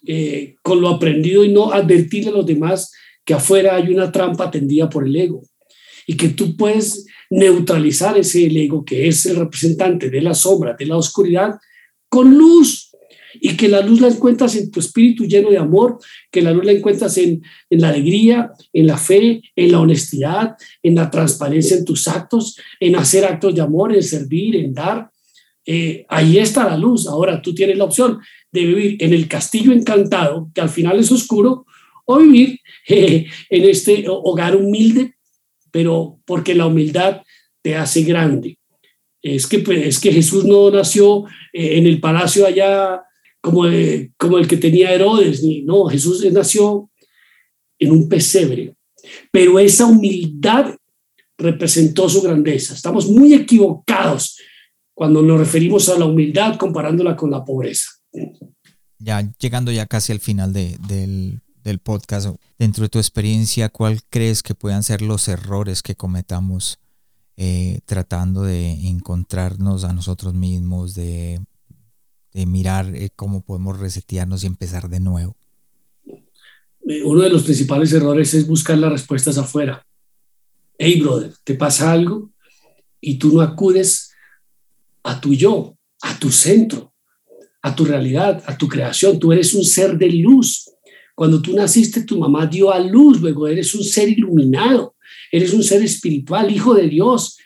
eh, 0.07 0.57
con 0.63 0.83
lo 0.83 0.91
aprendido 0.91 1.43
y 1.43 1.53
no 1.53 1.73
advertirle 1.73 2.29
a 2.29 2.35
los 2.35 2.47
demás 2.47 2.93
que 3.25 3.33
afuera 3.33 3.77
hay 3.77 3.89
una 3.93 4.13
trampa 4.13 4.51
tendida 4.51 4.91
por 4.91 5.07
el 5.07 5.17
ego 5.17 5.43
y 6.07 6.17
que 6.17 6.29
tú 6.29 6.55
puedes 6.55 7.07
neutralizar 7.31 8.17
ese 8.17 8.47
ego 8.47 8.85
que 8.85 9.09
es 9.09 9.25
el 9.27 9.37
representante 9.37 10.11
de 10.11 10.21
la 10.21 10.35
sombra, 10.35 10.77
de 10.79 10.87
la 10.87 10.97
oscuridad, 10.99 11.57
con 12.09 12.39
luz, 12.39 12.86
y 13.41 13.57
que 13.57 13.69
la 13.69 13.81
luz 13.81 14.01
la 14.01 14.09
encuentras 14.09 14.57
en 14.57 14.71
tu 14.71 14.81
espíritu 14.81 15.25
lleno 15.25 15.51
de 15.51 15.59
amor, 15.59 15.99
que 16.31 16.43
la 16.43 16.53
luz 16.53 16.65
la 16.65 16.73
encuentras 16.73 17.17
en, 17.19 17.43
la 17.71 17.89
alegría, 17.89 18.51
en 18.73 18.87
la 18.87 18.97
fe, 18.97 19.43
en 19.55 19.73
la 19.73 19.81
honestidad, 19.81 20.57
en 20.83 20.95
la 20.95 21.11
transparencia 21.11 21.77
en 21.77 21.85
tus 21.85 22.09
actos, 22.09 22.57
en 22.81 22.97
hacer 22.97 23.25
actos 23.25 23.55
de 23.55 23.61
amor, 23.61 23.95
en 23.95 24.03
servir, 24.03 24.57
en 24.57 24.75
dar. 24.75 25.11
Eh, 25.65 26.05
ahí 26.09 26.39
está 26.39 26.65
la 26.65 26.77
luz. 26.77 27.07
Ahora 27.07 27.43
tú 27.43 27.55
tienes 27.55 27.77
la 27.77 27.85
opción 27.85 28.19
de 28.53 28.65
vivir 28.65 28.97
en 29.01 29.13
el 29.13 29.29
castillo 29.29 29.73
encantado, 29.73 30.51
que 30.55 30.61
al 30.61 30.71
final 30.71 30.99
es 30.99 31.11
oscuro, 31.13 31.67
o 32.05 32.19
vivir 32.19 32.61
en 32.87 33.27
este 33.51 34.05
hogar 34.09 34.57
humilde, 34.57 35.15
pero 35.71 36.19
porque 36.25 36.55
la 36.55 36.67
humildad 36.67 37.23
te 37.63 37.77
hace 37.77 38.03
grande. 38.03 38.59
Es 39.23 39.49
que, 39.49 39.59
pues, 39.59 39.85
es 39.85 39.99
que 39.99 40.13
Jesús 40.13 40.45
no 40.45 40.71
nació 40.71 41.25
eh, 41.53 41.79
en 41.79 41.87
el 41.87 42.01
palacio 42.01 42.47
allá 42.47 43.03
como, 43.47 43.65
el 44.39 44.49
que 44.49 44.57
tenía 44.57 44.93
Herodes, 44.93 45.41
no, 45.65 45.85
Jesús 45.85 46.27
nació 46.33 46.91
en 47.79 47.93
un 47.93 48.09
pesebre, 48.09 48.75
pero 49.31 49.61
esa 49.61 49.87
humildad 49.87 50.75
representó 51.39 52.09
su 52.09 52.23
grandeza. 52.23 52.75
Estamos 52.75 53.09
muy 53.09 53.35
equivocados 53.35 54.37
cuando 54.95 55.23
nos 55.23 55.39
referimos 55.39 55.89
a 55.89 55.97
la 55.97 56.07
humildad 56.07 56.57
comparándola 56.57 57.15
con 57.15 57.31
la 57.31 57.45
pobreza. 57.45 57.89
Ya 58.99 59.23
llegando 59.39 59.71
ya 59.71 59.87
casi 59.87 60.11
al 60.11 60.21
final 60.21 60.53
de, 60.53 60.77
del, 60.89 61.41
del 61.63 61.79
podcast, 61.79 62.35
dentro 62.59 62.83
de 62.83 62.89
tu 62.89 62.99
experiencia, 62.99 63.69
¿cuál 63.69 64.01
crees 64.09 64.43
que 64.43 64.57
puedan 64.57 64.83
ser 64.83 65.03
los 65.03 65.29
errores 65.29 65.83
que 65.83 65.95
cometamos 65.95 66.81
eh, 67.37 67.79
tratando 67.85 68.43
de 68.43 68.73
encontrarnos 68.89 69.85
a 69.85 69.93
nosotros 69.93 70.35
mismos, 70.35 70.95
de 70.95 71.41
mirar 72.45 72.95
eh, 72.95 73.09
cómo 73.17 73.43
podemos 73.43 73.79
resetearnos 73.79 74.45
y 74.45 74.47
empezar 74.47 74.91
de 74.91 75.01
nuevo? 75.01 75.37
Eh, 76.87 77.03
uno 77.03 77.23
de 77.23 77.31
los 77.31 77.45
principales 77.45 77.93
errores 77.93 78.35
es 78.35 78.47
buscar 78.47 78.77
las 78.77 78.93
respuestas 78.93 79.39
afuera. 79.39 79.87
Hey, 80.77 81.01
brother, 81.01 81.33
¿te 81.43 81.55
pasa 81.55 81.91
algo? 81.91 82.31
Y 83.01 83.19
tú 83.19 83.33
no 83.33 83.41
acudes 83.41 84.13
a 85.03 85.19
tu 85.21 85.33
yo, 85.33 85.79
a 86.03 86.19
tu 86.19 86.31
centro, 86.31 86.93
a 87.63 87.75
tu 87.75 87.87
realidad, 87.87 88.43
a 88.47 88.59
tu 88.59 88.69
creación. 88.69 89.19
Tú 89.19 89.33
eres 89.33 89.55
un 89.55 89.65
ser 89.65 89.97
de 89.97 90.11
luz. 90.11 90.71
Cuando 91.15 91.41
tú 91.41 91.57
naciste, 91.57 92.03
tu 92.03 92.19
mamá 92.19 92.47
dio 92.47 92.71
a 92.71 92.79
luz, 92.79 93.21
luego 93.21 93.49
eres 93.49 93.75
un 93.75 93.83
ser 93.83 94.11
iluminado, 94.11 94.97
eres 95.33 95.55
un 95.55 95.63
ser 95.63 95.83
espiritual, 95.83 96.51
hijo 96.51 96.75
de 96.75 96.89
Dios. 96.89 97.39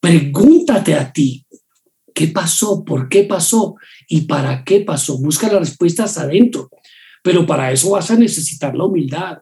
Pregúntate 0.00 0.94
a 0.94 1.12
ti, 1.12 1.44
¿Qué 2.18 2.26
pasó? 2.26 2.84
¿Por 2.84 3.08
qué 3.08 3.22
pasó? 3.22 3.76
¿Y 4.08 4.22
para 4.22 4.64
qué 4.64 4.80
pasó? 4.80 5.18
Busca 5.18 5.52
las 5.52 5.60
respuestas 5.60 6.18
adentro. 6.18 6.70
Pero 7.22 7.46
para 7.46 7.70
eso 7.70 7.90
vas 7.90 8.10
a 8.10 8.16
necesitar 8.16 8.74
la 8.74 8.84
humildad. 8.84 9.38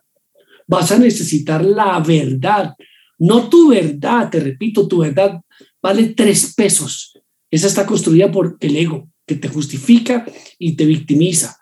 Vas 0.66 0.90
a 0.92 0.98
necesitar 0.98 1.64
la 1.64 2.00
verdad. 2.00 2.74
No 3.18 3.48
tu 3.48 3.70
verdad, 3.70 4.28
te 4.28 4.40
repito, 4.40 4.86
tu 4.86 4.98
verdad 4.98 5.40
vale 5.80 6.08
tres 6.08 6.52
pesos. 6.54 7.18
Esa 7.50 7.68
está 7.68 7.86
construida 7.86 8.30
por 8.30 8.56
el 8.60 8.76
ego, 8.76 9.08
que 9.24 9.36
te 9.36 9.48
justifica 9.48 10.26
y 10.58 10.74
te 10.74 10.84
victimiza. 10.84 11.56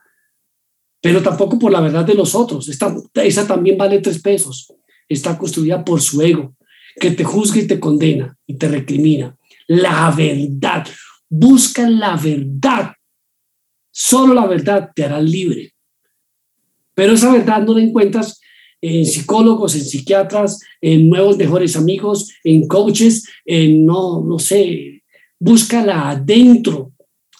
Pero 1.00 1.22
tampoco 1.22 1.58
por 1.58 1.70
la 1.70 1.80
verdad 1.80 2.04
de 2.04 2.14
los 2.14 2.34
otros. 2.34 2.68
Esa 2.68 3.46
también 3.46 3.76
vale 3.76 4.00
tres 4.00 4.20
pesos. 4.20 4.72
Está 5.08 5.36
construida 5.36 5.84
por 5.84 6.00
su 6.00 6.22
ego, 6.22 6.56
que 6.98 7.10
te 7.10 7.22
juzga 7.22 7.60
y 7.60 7.66
te 7.66 7.78
condena 7.78 8.36
y 8.46 8.54
te 8.54 8.68
recrimina 8.68 9.36
la 9.66 10.10
verdad. 10.10 10.86
Busca 11.36 11.90
la 11.90 12.16
verdad. 12.16 12.92
Solo 13.90 14.34
la 14.34 14.46
verdad 14.46 14.90
te 14.94 15.04
hará 15.04 15.20
libre. 15.20 15.74
Pero 16.94 17.14
esa 17.14 17.32
verdad 17.32 17.62
no 17.62 17.74
la 17.74 17.82
encuentras 17.82 18.40
en 18.80 19.04
psicólogos, 19.04 19.74
en 19.74 19.84
psiquiatras, 19.84 20.60
en 20.80 21.08
nuevos 21.08 21.36
mejores 21.36 21.74
amigos, 21.74 22.30
en 22.44 22.68
coaches, 22.68 23.26
en 23.44 23.84
no, 23.84 24.22
no 24.22 24.38
sé, 24.38 25.02
búscala 25.40 26.10
adentro. 26.10 26.92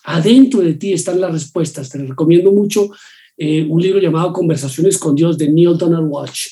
Adentro 0.03 0.61
de 0.61 0.75
ti 0.75 0.93
están 0.93 1.21
las 1.21 1.31
respuestas. 1.31 1.89
Te 1.89 1.99
recomiendo 1.99 2.51
mucho 2.51 2.89
eh, 3.37 3.65
un 3.65 3.81
libro 3.81 4.01
llamado 4.01 4.33
Conversaciones 4.33 4.99
con 4.99 5.15
Dios 5.15 5.39
de 5.39 5.53
Neil 5.53 5.79
Donald 5.79 6.09
Watch. 6.11 6.49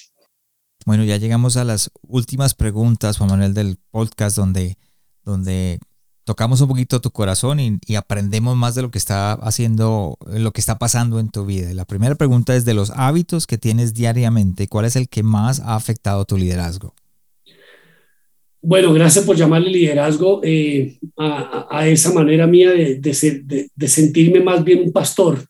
Bueno, 0.86 1.02
ya 1.02 1.16
llegamos 1.16 1.56
a 1.56 1.64
las 1.64 1.90
últimas 2.06 2.54
preguntas, 2.54 3.18
Juan 3.18 3.30
Manuel, 3.30 3.52
del 3.52 3.78
podcast 3.90 4.36
donde 4.36 4.76
donde 5.24 5.78
tocamos 6.24 6.60
un 6.60 6.68
poquito 6.68 7.00
tu 7.00 7.10
corazón 7.10 7.58
y, 7.60 7.94
aprendemos 7.96 8.56
más 8.56 8.74
de 8.74 8.82
lo 8.82 8.90
que 8.90 8.98
está 8.98 9.32
haciendo, 9.32 10.16
lo 10.26 10.52
que 10.52 10.60
está 10.60 10.78
pasando 10.78 11.18
en 11.20 11.30
tu 11.30 11.44
vida. 11.44 11.72
La 11.74 11.84
primera 11.84 12.14
pregunta 12.14 12.54
es 12.56 12.64
de 12.64 12.74
los 12.74 12.90
hábitos 12.90 13.46
que 13.46 13.58
tienes 13.58 13.94
diariamente, 13.94 14.68
¿cuál 14.68 14.84
es 14.84 14.96
el 14.96 15.08
que 15.08 15.22
más 15.22 15.60
ha 15.60 15.74
afectado 15.74 16.24
tu 16.24 16.36
liderazgo? 16.36 16.94
Bueno, 18.64 18.92
gracias 18.92 19.24
por 19.24 19.34
llamarle 19.34 19.70
liderazgo 19.70 20.40
eh, 20.44 20.96
a, 21.18 21.88
esa 21.88 22.12
manera 22.12 22.46
mía 22.46 22.70
de, 22.70 23.00
de, 23.74 23.88
sentirme 23.88 24.40
más 24.40 24.62
bien 24.62 24.82
un 24.84 24.92
pastor 24.92 25.44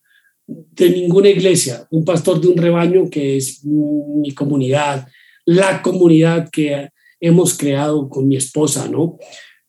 de 0.47 0.91
ninguna 0.91 1.29
iglesia, 1.29 1.87
un 1.91 2.07
pastor 2.07 2.41
de 2.41 2.49
un 2.49 2.57
rebaño 2.57 3.11
que 3.11 3.37
es 3.37 3.63
mi 3.65 4.33
comunidad, 4.33 5.07
la 5.45 5.83
comunidad 5.83 6.49
que 6.51 6.89
hemos 7.21 7.57
creado 7.57 8.09
con 8.09 8.27
mi 8.27 8.37
esposa, 8.37 8.89
¿no? 8.89 9.19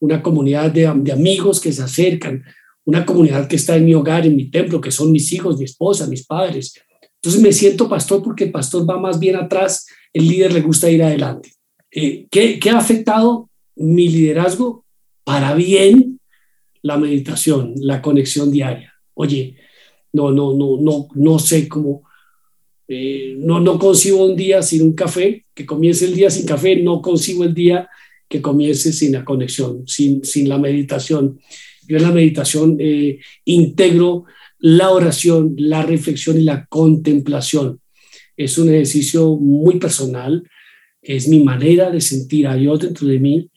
Una 0.04 0.22
comunidad 0.22 0.70
de, 0.70 0.86
amigos 0.86 1.62
que 1.62 1.72
se 1.72 1.82
acercan, 1.82 2.44
una 2.84 3.06
comunidad 3.06 3.48
que 3.48 3.56
está 3.56 3.78
en 3.78 3.86
mi 3.86 3.94
hogar, 3.94 4.26
en 4.26 4.36
mi 4.36 4.52
templo, 4.52 4.82
que 4.82 4.92
son 4.92 5.14
mis 5.14 5.32
hijos, 5.32 5.58
mi 5.58 5.64
esposa, 5.64 6.08
mis 6.08 6.26
padres. 6.26 6.74
Entonces 7.16 7.42
me 7.42 7.54
siento 7.54 7.88
pastor 7.88 8.22
porque 8.22 8.44
el 8.44 8.52
pastor 8.52 8.88
va 8.88 9.00
más 9.00 9.18
bien 9.18 9.38
atrás, 9.38 9.88
el 10.12 10.28
líder 10.28 10.52
le 10.52 10.60
gusta 10.60 10.92
ir 10.92 11.02
adelante. 11.02 11.54
Eh, 11.90 12.28
¿qué, 12.30 12.60
ha 12.70 12.78
afectado 12.78 13.50
mi 13.78 14.10
liderazgo? 14.10 14.84
Para 15.24 15.56
bien, 15.56 16.20
la 16.82 16.98
meditación, 16.98 17.74
la 17.78 18.02
conexión 18.02 18.52
diaria. 18.52 18.94
Oye, 19.14 19.56
no, 20.12 20.34
no, 20.34 20.54
no, 20.54 20.82
no, 20.82 21.08
no 21.16 21.40
sé 21.40 21.70
cómo, 21.70 22.04
eh, 22.90 23.36
no, 23.38 23.62
no 23.62 23.80
concibo 23.80 24.26
un 24.26 24.36
día 24.36 24.62
sin 24.64 24.82
un 24.82 24.92
café, 24.92 25.46
que 25.54 25.66
comience 25.66 26.04
el 26.04 26.14
día 26.14 26.30
sin 26.30 26.46
café, 26.46 26.76
no 26.76 27.02
concibo 27.02 27.46
el 27.46 27.54
día 27.54 27.88
que 28.34 28.42
comience 28.42 28.92
sin 28.92 29.12
la 29.12 29.24
conexión, 29.24 29.88
sin, 29.88 30.26
sin 30.26 30.50
la 30.50 30.58
meditación. 30.58 31.40
Yo 31.88 31.98
en 31.98 32.04
la 32.04 32.12
meditación 32.12 32.78
eh, 32.80 33.20
integro 33.46 34.26
la 34.58 34.90
oración, 34.90 35.54
la 35.56 35.84
reflexión 35.84 36.40
y 36.40 36.44
la 36.44 36.66
contemplación. 36.66 37.80
Es 38.36 38.58
un 38.58 38.70
ejercicio 38.70 39.36
muy 39.36 39.78
personal, 39.78 40.50
es 41.00 41.28
mi 41.28 41.44
manera 41.44 41.92
de 41.92 42.02
sentir 42.02 42.48
a 42.48 42.56
Dios 42.56 42.80
dentro 42.80 43.08
de 43.08 43.20
mí, 43.20 43.52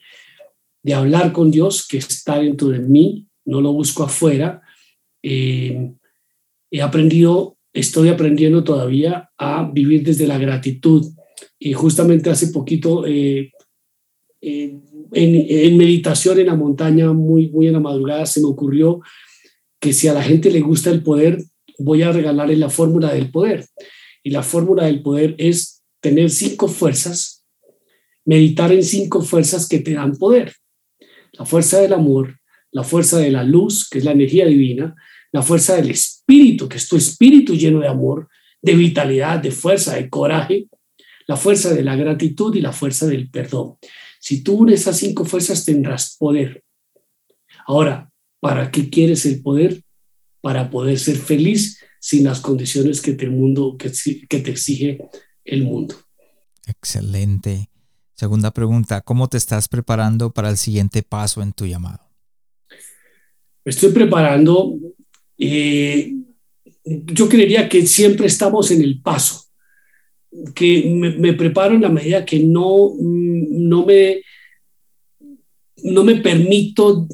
de 0.82 0.92
hablar 0.92 1.32
con 1.32 1.50
Dios 1.50 1.88
que 1.88 1.96
está 1.96 2.38
dentro 2.38 2.68
de 2.68 2.80
mí, 2.80 3.26
no 3.46 3.62
lo 3.62 3.72
busco 3.72 4.02
afuera. 4.02 4.60
Eh, 5.22 5.90
he 6.70 6.82
aprendido, 6.82 7.56
estoy 7.72 8.10
aprendiendo 8.10 8.62
todavía 8.62 9.30
a 9.38 9.70
vivir 9.72 10.02
desde 10.02 10.26
la 10.26 10.36
gratitud. 10.36 11.02
Y 11.58 11.72
justamente 11.72 12.28
hace 12.28 12.48
poquito, 12.48 13.06
eh, 13.06 13.52
en, 14.46 15.76
meditación 15.76 16.38
en 16.38 16.46
la 16.46 16.54
montaña, 16.54 17.12
muy, 17.12 17.48
muy 17.48 17.66
en 17.66 17.72
la 17.74 17.80
madrugada, 17.80 18.26
se 18.26 18.40
me 18.40 18.46
ocurrió 18.46 19.00
que 19.80 19.92
si 19.92 20.08
a 20.08 20.14
la 20.14 20.22
gente 20.22 20.50
le 20.50 20.60
gusta 20.60 20.90
el 20.90 21.02
poder, 21.02 21.42
voy 21.78 22.02
a 22.02 22.12
regalarle 22.12 22.56
la 22.56 22.70
fórmula 22.70 23.12
del 23.12 23.30
poder. 23.30 23.66
Y 24.22 24.30
la 24.30 24.42
fórmula 24.42 24.84
del 24.84 25.02
poder 25.02 25.34
es 25.38 25.82
tener 26.00 26.30
cinco 26.30 26.68
fuerzas, 26.68 27.44
meditar 28.24 28.72
en 28.72 28.82
cinco 28.82 29.22
fuerzas 29.22 29.68
que 29.68 29.80
te 29.80 29.94
dan 29.94 30.16
poder. 30.16 30.54
La 31.32 31.44
fuerza 31.44 31.80
del 31.80 31.92
amor, 31.92 32.38
la 32.70 32.84
fuerza 32.84 33.18
de 33.18 33.30
la 33.30 33.44
luz, 33.44 33.88
que 33.88 33.98
es 33.98 34.04
la 34.04 34.12
energía 34.12 34.46
divina, 34.46 34.94
la 35.32 35.42
fuerza 35.42 35.76
del 35.76 35.90
espíritu, 35.90 36.68
que 36.68 36.76
es 36.76 36.88
tu 36.88 36.96
espíritu 36.96 37.54
lleno 37.54 37.80
de 37.80 37.88
amor, 37.88 38.28
de 38.62 38.74
vitalidad, 38.74 39.38
de 39.38 39.50
fuerza, 39.50 39.96
de 39.96 40.08
coraje, 40.08 40.68
la 41.26 41.36
fuerza 41.36 41.74
de 41.74 41.82
la 41.82 41.96
gratitud 41.96 42.54
y 42.54 42.60
la 42.60 42.72
fuerza 42.72 43.06
del 43.06 43.28
perdón. 43.28 43.76
Si 44.26 44.42
tú 44.42 44.54
unes 44.54 44.80
esas 44.80 44.96
cinco 44.96 45.24
fuerzas 45.24 45.64
tendrás 45.64 46.16
poder. 46.18 46.64
Ahora, 47.64 48.10
¿para 48.40 48.72
qué 48.72 48.90
quieres 48.90 49.24
el 49.24 49.40
poder? 49.40 49.84
Para 50.40 50.68
poder 50.68 50.98
ser 50.98 51.14
feliz 51.14 51.80
sin 52.00 52.24
las 52.24 52.40
condiciones 52.40 53.00
que 53.00 53.12
te, 53.12 53.28
mundo, 53.28 53.76
que, 53.78 53.92
que 54.28 54.40
te 54.40 54.50
exige 54.50 54.98
el 55.44 55.62
mundo. 55.62 55.94
Excelente. 56.66 57.70
Segunda 58.14 58.50
pregunta, 58.50 59.00
¿cómo 59.00 59.28
te 59.28 59.36
estás 59.36 59.68
preparando 59.68 60.32
para 60.32 60.50
el 60.50 60.56
siguiente 60.56 61.04
paso 61.04 61.40
en 61.40 61.52
tu 61.52 61.64
llamado? 61.64 62.10
Me 63.64 63.70
estoy 63.70 63.92
preparando 63.92 64.74
eh, 65.38 66.16
yo 66.84 67.28
creería 67.28 67.68
que 67.68 67.86
siempre 67.86 68.26
estamos 68.26 68.72
en 68.72 68.82
el 68.82 69.00
paso, 69.00 69.45
que 70.54 70.84
me, 71.18 71.32
preparo 71.32 71.74
en 71.74 71.82
la 71.82 71.88
medida 71.88 72.24
que 72.24 72.40
no, 72.40 72.92
no, 72.98 73.86
me, 73.86 74.22
no 75.84 76.04
me 76.04 76.16
permito 76.16 77.06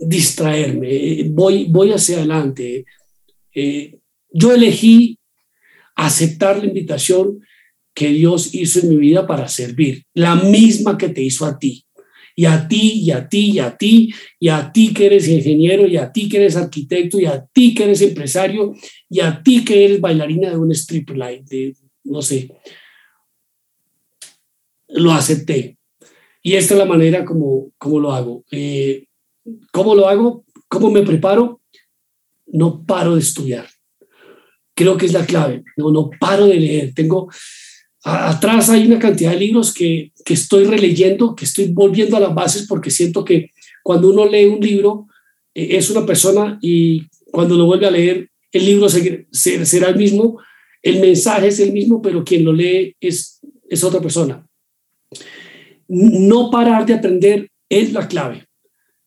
distraerme, 0.00 1.24
voy, 1.30 1.66
voy 1.68 1.92
hacia 1.92 2.18
adelante. 2.18 2.84
Eh, 3.54 3.98
yo 4.32 4.52
elegí 4.52 5.18
aceptar 5.96 6.58
la 6.58 6.66
invitación 6.66 7.40
que 7.92 8.08
Dios 8.08 8.54
hizo 8.54 8.80
en 8.80 8.90
mi 8.90 8.96
vida 8.96 9.26
para 9.26 9.48
servir, 9.48 10.04
la 10.14 10.36
misma 10.36 10.96
que 10.96 11.08
te 11.08 11.22
hizo 11.22 11.44
a 11.44 11.58
ti 11.58 11.84
y 12.40 12.46
a 12.46 12.66
ti, 12.66 13.02
y 13.04 13.10
a 13.10 13.28
ti, 13.28 13.50
y 13.50 13.58
a 13.58 13.76
ti, 13.76 14.14
y 14.38 14.48
a 14.48 14.72
ti 14.72 14.94
que 14.94 15.04
eres 15.06 15.28
ingeniero, 15.28 15.86
y 15.86 15.98
a 15.98 16.10
ti 16.10 16.26
que 16.26 16.38
eres 16.38 16.56
arquitecto, 16.56 17.20
y 17.20 17.26
a 17.26 17.44
ti 17.52 17.74
que 17.74 17.84
eres 17.84 18.00
empresario, 18.00 18.72
y 19.10 19.20
a 19.20 19.42
ti 19.42 19.62
que 19.62 19.84
eres 19.84 20.00
bailarina 20.00 20.48
de 20.48 20.56
un 20.56 20.72
strip 20.72 21.10
light, 21.10 21.44
no 22.04 22.22
sé. 22.22 22.50
Lo 24.88 25.12
acepté. 25.12 25.78
Y 26.42 26.54
esta 26.54 26.74
es 26.74 26.78
la 26.78 26.86
manera 26.86 27.24
como, 27.24 27.72
como 27.78 28.00
lo 28.00 28.12
hago. 28.12 28.44
Eh, 28.50 29.06
¿Cómo 29.72 29.94
lo 29.94 30.08
hago? 30.08 30.44
¿Cómo 30.68 30.90
me 30.90 31.02
preparo? 31.02 31.60
No 32.46 32.84
paro 32.84 33.14
de 33.14 33.20
estudiar. 33.20 33.68
Creo 34.74 34.96
que 34.96 35.06
es 35.06 35.12
la 35.12 35.26
clave. 35.26 35.64
No, 35.76 35.90
no 35.90 36.10
paro 36.18 36.46
de 36.46 36.56
leer. 36.56 36.94
Tengo 36.94 37.28
atrás 38.02 38.70
hay 38.70 38.86
una 38.86 38.98
cantidad 38.98 39.32
de 39.32 39.38
libros 39.38 39.74
que, 39.74 40.12
que, 40.24 40.34
estoy 40.34 40.64
releyendo, 40.64 41.34
que 41.34 41.44
estoy 41.44 41.66
volviendo 41.66 42.16
a 42.16 42.20
las 42.20 42.34
bases 42.34 42.66
porque 42.66 42.90
siento 42.90 43.24
que 43.24 43.50
cuando 43.82 44.08
uno 44.08 44.24
lee 44.24 44.46
un 44.46 44.60
libro 44.60 45.06
eh, 45.54 45.76
es 45.76 45.90
una 45.90 46.06
persona 46.06 46.58
y 46.62 47.06
cuando 47.30 47.56
lo 47.56 47.66
vuelve 47.66 47.86
a 47.86 47.90
leer 47.90 48.30
el 48.52 48.64
libro 48.64 48.88
será 48.88 49.88
el 49.88 49.96
mismo, 49.96 50.38
el 50.82 51.00
mensaje 51.00 51.48
es 51.48 51.60
el 51.60 51.72
mismo, 51.72 52.00
pero 52.00 52.24
quien 52.24 52.44
lo 52.44 52.52
lee 52.52 52.94
es, 53.00 53.40
es 53.68 53.84
otra 53.84 54.00
persona. 54.00 54.46
No 55.88 56.50
parar 56.50 56.86
de 56.86 56.94
aprender 56.94 57.48
es 57.68 57.92
la 57.92 58.08
clave, 58.08 58.46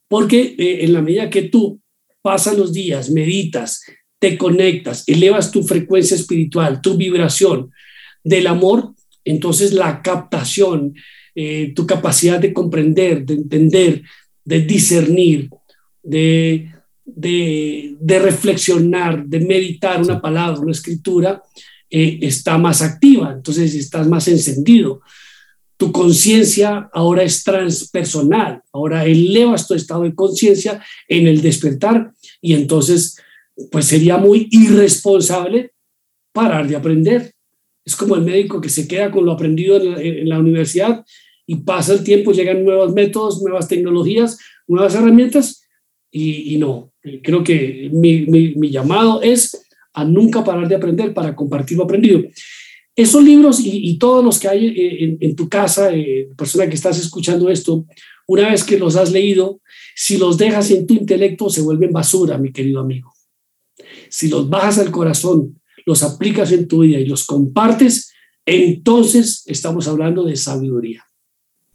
porque 0.07 0.55
eh, 0.57 0.83
en 0.83 0.93
la 0.93 1.01
medida 1.01 1.29
que 1.29 1.43
tú 1.43 1.79
pasas 2.21 2.57
los 2.57 2.73
días, 2.73 3.09
meditas, 3.09 3.81
te 4.19 4.37
conectas, 4.37 5.03
elevas 5.07 5.51
tu 5.51 5.63
frecuencia 5.63 6.15
espiritual, 6.15 6.81
tu 6.81 6.95
vibración, 6.95 7.71
del 8.23 8.47
amor, 8.47 8.93
entonces 9.25 9.73
la 9.73 10.01
captación, 10.01 10.93
eh, 11.35 11.73
tu 11.75 11.85
capacidad 11.85 12.39
de 12.39 12.53
comprender, 12.53 13.25
de 13.25 13.33
entender, 13.33 14.03
de 14.45 14.61
discernir, 14.61 15.49
de, 16.01 16.72
de, 17.15 17.97
reflexionar, 18.21 19.25
de 19.25 19.39
meditar 19.39 20.01
una 20.01 20.21
palabra, 20.21 20.59
una 20.59 20.71
escritura, 20.71 21.41
eh, 21.89 22.19
está 22.21 22.57
más 22.57 22.81
activa, 22.81 23.33
entonces 23.33 23.75
estás 23.75 24.07
más 24.07 24.27
encendido. 24.27 25.01
Tu 25.77 25.91
conciencia 25.91 26.89
ahora 26.93 27.23
es 27.23 27.43
transpersonal, 27.43 28.61
ahora 28.71 29.05
elevas 29.05 29.67
tu 29.67 29.73
estado 29.73 30.03
de 30.03 30.15
conciencia 30.15 30.81
en 31.07 31.27
el 31.27 31.41
despertar 31.41 32.11
y 32.41 32.53
entonces 32.53 33.17
pues 33.71 33.85
sería 33.85 34.17
muy 34.17 34.47
irresponsable 34.51 35.73
parar 36.31 36.67
de 36.67 36.75
aprender. 36.75 37.33
Es 37.85 37.95
como 37.95 38.15
el 38.15 38.21
médico 38.21 38.61
que 38.61 38.69
se 38.69 38.87
queda 38.87 39.11
con 39.11 39.25
lo 39.25 39.33
aprendido 39.33 39.77
en 39.77 40.27
la, 40.27 40.39
universidad 40.39 41.05
y 41.45 41.57
pasa 41.57 41.93
el 41.93 42.03
tiempo, 42.03 42.31
llegan 42.31 42.63
nuevos 42.63 42.93
métodos, 42.93 43.41
nuevas 43.41 43.67
tecnologías, 43.67 44.39
nuevas 44.67 44.95
herramientas 44.95 45.67
y, 46.09 46.57
no. 46.57 46.92
Creo 47.21 47.43
que 47.43 47.89
mi, 47.91 48.69
llamado 48.69 49.21
es 49.21 49.65
a 49.93 50.05
nunca 50.05 50.43
parar 50.43 50.67
de 50.67 50.75
aprender 50.75 51.13
para 51.13 51.35
compartir 51.35 51.77
lo 51.77 51.83
aprendido. 51.83 52.21
Esos 52.95 53.23
libros 53.23 53.59
y, 53.63 53.97
todos 53.97 54.23
los 54.23 54.39
que 54.39 54.47
hay 54.47 54.67
eh, 54.67 55.17
en, 55.19 55.35
tu 55.35 55.49
casa, 55.49 55.93
eh, 55.93 56.29
persona 56.37 56.67
que 56.67 56.75
estás 56.75 56.99
escuchando 56.99 57.49
esto, 57.49 57.85
una 58.27 58.49
vez 58.49 58.63
que 58.63 58.77
los 58.77 58.95
has 58.95 59.11
leído, 59.11 59.61
si 59.95 60.17
los 60.17 60.37
dejas 60.37 60.71
en 60.71 60.87
tu 60.87 60.93
intelecto, 60.93 61.49
se 61.49 61.61
vuelven 61.61 61.91
basura, 61.91 62.37
mi 62.37 62.51
querido 62.51 62.79
amigo. 62.79 63.13
Si 64.09 64.29
los 64.29 64.49
bajas 64.49 64.79
al 64.79 64.91
corazón, 64.91 65.59
los 65.85 66.03
aplicas 66.03 66.51
en 66.51 66.67
tu 66.67 66.79
vida 66.81 66.99
y 66.99 67.05
los 67.05 67.25
compartes, 67.25 68.13
entonces 68.45 69.43
estamos 69.47 69.87
hablando 69.87 70.23
de 70.23 70.35
sabiduría. 70.35 71.03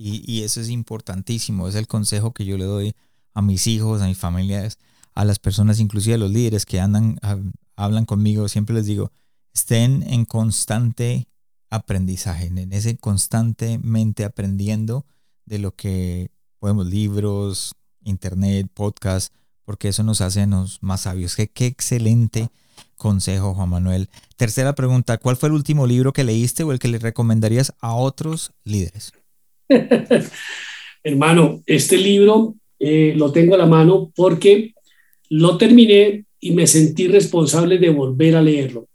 Y, 0.00 0.42
eso 0.42 0.60
es 0.60 0.70
importantísimo, 0.70 1.66
es 1.66 1.74
el 1.74 1.88
consejo 1.88 2.32
que 2.32 2.44
yo 2.44 2.56
le 2.56 2.64
doy 2.64 2.92
a 3.34 3.42
mis 3.42 3.66
hijos, 3.66 4.00
a 4.00 4.06
mis 4.06 4.16
familias, 4.16 4.78
a 5.18 5.24
las 5.24 5.40
personas, 5.40 5.80
inclusive 5.80 6.14
a 6.14 6.18
los 6.18 6.30
líderes 6.30 6.64
que 6.64 6.78
andan, 6.78 7.18
hablan 7.74 8.04
conmigo, 8.04 8.46
siempre 8.46 8.76
les 8.76 8.86
digo, 8.86 9.10
estén 9.52 10.04
en 10.04 10.24
constante 10.24 11.26
aprendizaje, 11.70 12.46
en 12.46 12.72
ese 12.72 12.96
constantemente 12.98 14.24
aprendiendo 14.24 15.06
de 15.44 15.58
lo 15.58 15.74
que 15.74 16.30
podemos, 16.60 16.86
libros, 16.86 17.74
internet, 18.04 18.68
podcast, 18.72 19.34
porque 19.64 19.88
eso 19.88 20.04
nos 20.04 20.20
hace 20.20 20.46
más 20.82 21.00
sabios. 21.00 21.34
Qué, 21.34 21.48
qué 21.48 21.66
excelente 21.66 22.50
consejo, 22.94 23.54
Juan 23.54 23.70
Manuel. 23.70 24.10
Tercera 24.36 24.76
pregunta, 24.76 25.18
¿cuál 25.18 25.36
fue 25.36 25.48
el 25.48 25.56
último 25.56 25.88
libro 25.88 26.12
que 26.12 26.22
leíste 26.22 26.62
o 26.62 26.70
el 26.70 26.78
que 26.78 26.86
le 26.86 27.00
recomendarías 27.00 27.74
a 27.80 27.92
otros 27.96 28.52
líderes? 28.62 29.12
Hermano, 31.02 31.60
este 31.66 31.96
libro 31.96 32.54
eh, 32.78 33.14
lo 33.16 33.32
tengo 33.32 33.56
a 33.56 33.58
la 33.58 33.66
mano 33.66 34.12
porque 34.14 34.74
lo 35.30 35.56
terminé 35.56 36.24
y 36.40 36.52
me 36.52 36.66
sentí 36.66 37.08
responsable 37.08 37.78
de 37.78 37.90
volver 37.90 38.36
a 38.36 38.42
leerlo. 38.42 38.88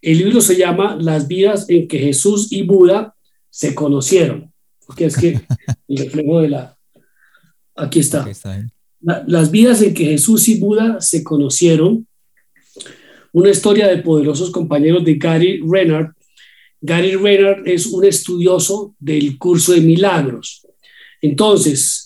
El 0.00 0.18
libro 0.18 0.40
se 0.40 0.56
llama 0.56 0.96
Las 1.00 1.28
vidas 1.28 1.66
en 1.68 1.86
que 1.86 1.98
Jesús 1.98 2.52
y 2.52 2.62
Buda 2.62 3.14
se 3.50 3.74
conocieron. 3.74 4.52
Porque 4.86 5.06
es 5.06 5.16
que 5.16 5.40
el 5.88 5.96
reflejo 5.96 6.40
de 6.40 6.48
la... 6.48 6.76
Aquí 7.74 8.00
está. 8.00 8.28
las 9.00 9.50
vidas 9.50 9.80
en 9.80 9.94
que 9.94 10.04
Jesús 10.04 10.46
y 10.48 10.58
Buda 10.58 11.00
se 11.00 11.24
conocieron 11.24 12.06
una 13.32 13.50
historia 13.50 13.88
de 13.88 13.98
poderosos 13.98 14.50
compañeros 14.50 15.04
de 15.04 15.14
Gary 15.14 15.62
Renard. 15.66 16.12
Gary 16.80 17.16
Renard 17.16 17.66
es 17.66 17.86
un 17.86 18.04
estudioso 18.04 18.94
del 18.98 19.38
curso 19.38 19.72
de 19.72 19.80
milagros. 19.80 20.66
Entonces, 21.22 22.01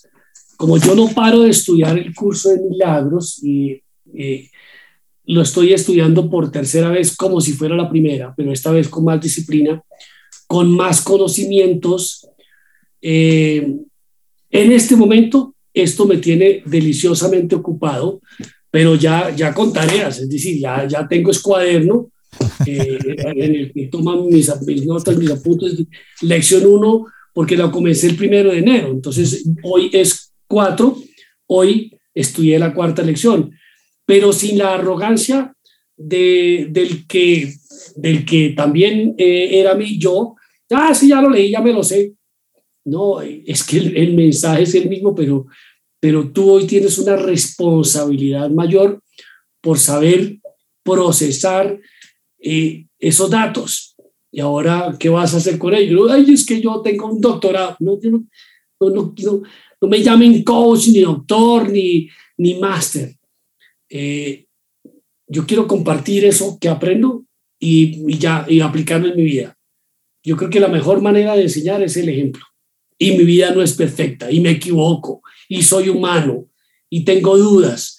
como 0.56 0.78
yo 0.78 0.94
no 0.94 1.08
paro 1.08 1.42
de 1.42 1.50
estudiar 1.50 1.98
el 1.98 2.14
curso 2.14 2.50
de 2.50 2.60
milagros 2.60 3.42
y 3.42 3.80
eh, 4.14 4.48
lo 5.26 5.42
estoy 5.42 5.72
estudiando 5.72 6.30
por 6.30 6.50
tercera 6.50 6.88
vez 6.90 7.16
como 7.16 7.40
si 7.40 7.52
fuera 7.52 7.76
la 7.76 7.90
primera, 7.90 8.32
pero 8.36 8.52
esta 8.52 8.70
vez 8.70 8.88
con 8.88 9.04
más 9.04 9.20
disciplina, 9.20 9.82
con 10.46 10.70
más 10.74 11.00
conocimientos. 11.00 12.28
Eh, 13.02 13.76
en 14.50 14.72
este 14.72 14.96
momento, 14.96 15.54
esto 15.74 16.06
me 16.06 16.18
tiene 16.18 16.62
deliciosamente 16.64 17.56
ocupado, 17.56 18.20
pero 18.70 18.94
ya, 18.94 19.34
ya 19.34 19.52
con 19.52 19.72
tareas, 19.72 20.20
es 20.20 20.28
decir, 20.28 20.60
ya, 20.60 20.86
ya 20.86 21.06
tengo 21.08 21.30
escuaderno 21.30 22.10
eh, 22.64 22.98
en 23.18 23.54
el 23.54 23.72
que 23.72 23.88
toman 23.88 24.26
mis, 24.26 24.50
mis, 24.64 24.86
notas, 24.86 25.16
mis 25.16 25.30
apuntes, 25.30 25.84
lección 26.22 26.66
1, 26.66 27.06
porque 27.32 27.56
la 27.56 27.70
comencé 27.70 28.06
el 28.06 28.16
primero 28.16 28.52
de 28.52 28.58
enero, 28.58 28.88
entonces 28.88 29.44
hoy 29.62 29.90
es 29.92 30.25
4, 30.48 30.96
hoy 31.46 31.98
estudié 32.14 32.58
la 32.58 32.74
cuarta 32.74 33.02
lección 33.02 33.52
pero 34.06 34.32
sin 34.32 34.56
la 34.56 34.74
arrogancia 34.74 35.54
de, 35.96 36.68
del, 36.70 37.06
que, 37.06 37.52
del 37.96 38.24
que 38.24 38.50
también 38.50 39.14
eh, 39.18 39.60
era 39.60 39.74
mi 39.74 39.98
yo. 39.98 40.36
Ah, 40.70 40.94
sí, 40.94 41.08
ya 41.08 41.20
lo 41.20 41.28
leí, 41.28 41.50
ya 41.50 41.60
me 41.60 41.72
lo 41.72 41.82
sé. 41.82 42.14
No, 42.84 43.20
es 43.20 43.64
que 43.64 43.78
el, 43.78 44.14
mensaje 44.14 44.62
es 44.62 44.74
el 44.76 44.88
mismo, 44.88 45.12
pero, 45.14 45.46
pero 45.98 46.30
tú 46.30 46.52
hoy 46.52 46.66
tienes 46.66 46.96
una 46.98 47.16
responsabilidad 47.16 48.48
mayor 48.48 49.02
por 49.60 49.78
saber 49.78 50.38
procesar 50.84 51.80
eh, 52.38 52.86
esos 53.00 53.28
datos. 53.28 53.96
Y 54.30 54.38
ahora, 54.38 54.94
¿qué 55.00 55.08
vas 55.08 55.34
a 55.34 55.38
hacer 55.38 55.58
con 55.58 55.74
ellos? 55.74 56.08
Ay, 56.12 56.32
es 56.32 56.46
que 56.46 56.60
yo 56.60 56.80
tengo 56.80 57.10
un 57.10 57.20
doctorado. 57.20 57.76
No, 57.80 57.98
no, 58.00 58.24
no, 58.80 59.14
no, 59.16 59.42
no 59.80 59.88
me 59.88 60.02
llamen 60.02 60.42
coach, 60.42 60.88
ni 60.88 61.00
doctor, 61.00 61.70
ni, 61.70 62.08
ni 62.38 62.54
máster. 62.54 63.14
Eh, 63.88 64.46
yo 65.28 65.46
quiero 65.46 65.66
compartir 65.66 66.24
eso 66.24 66.58
que 66.60 66.68
aprendo 66.68 67.24
y, 67.58 68.16
ya 68.18 68.46
y 68.48 68.60
aplicarlo 68.60 69.08
en 69.08 69.16
mi 69.16 69.24
vida. 69.24 69.56
Yo 70.22 70.36
creo 70.36 70.50
que 70.50 70.60
la 70.60 70.68
mejor 70.68 71.00
manera 71.00 71.36
de 71.36 71.42
enseñar 71.42 71.82
es 71.82 71.96
el 71.96 72.08
ejemplo. 72.08 72.44
Y 72.98 73.12
mi 73.12 73.24
vida 73.24 73.52
no 73.54 73.62
es 73.62 73.74
perfecta 73.74 74.30
y 74.30 74.40
me 74.40 74.50
equivoco 74.50 75.22
y 75.48 75.62
soy 75.62 75.88
humano 75.88 76.48
y 76.88 77.04
tengo 77.04 77.36
dudas 77.36 77.98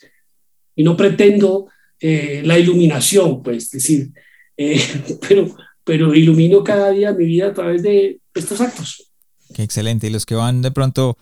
y 0.75 0.83
no 0.83 0.97
pretendo 0.97 1.67
eh, 1.99 2.41
la 2.43 2.57
iluminación, 2.57 3.43
pues 3.43 3.69
decir, 3.69 4.11
eh, 4.55 4.81
pero, 5.27 5.55
pero 5.83 6.13
ilumino 6.15 6.63
cada 6.63 6.91
día 6.91 7.13
mi 7.13 7.25
vida 7.25 7.47
a 7.47 7.53
través 7.53 7.83
de 7.83 8.19
estos 8.33 8.59
actos. 8.59 9.11
Qué 9.53 9.63
excelente. 9.63 10.07
Y 10.07 10.09
los 10.09 10.25
que 10.25 10.35
van 10.35 10.61
de 10.61 10.71
pronto 10.71 11.17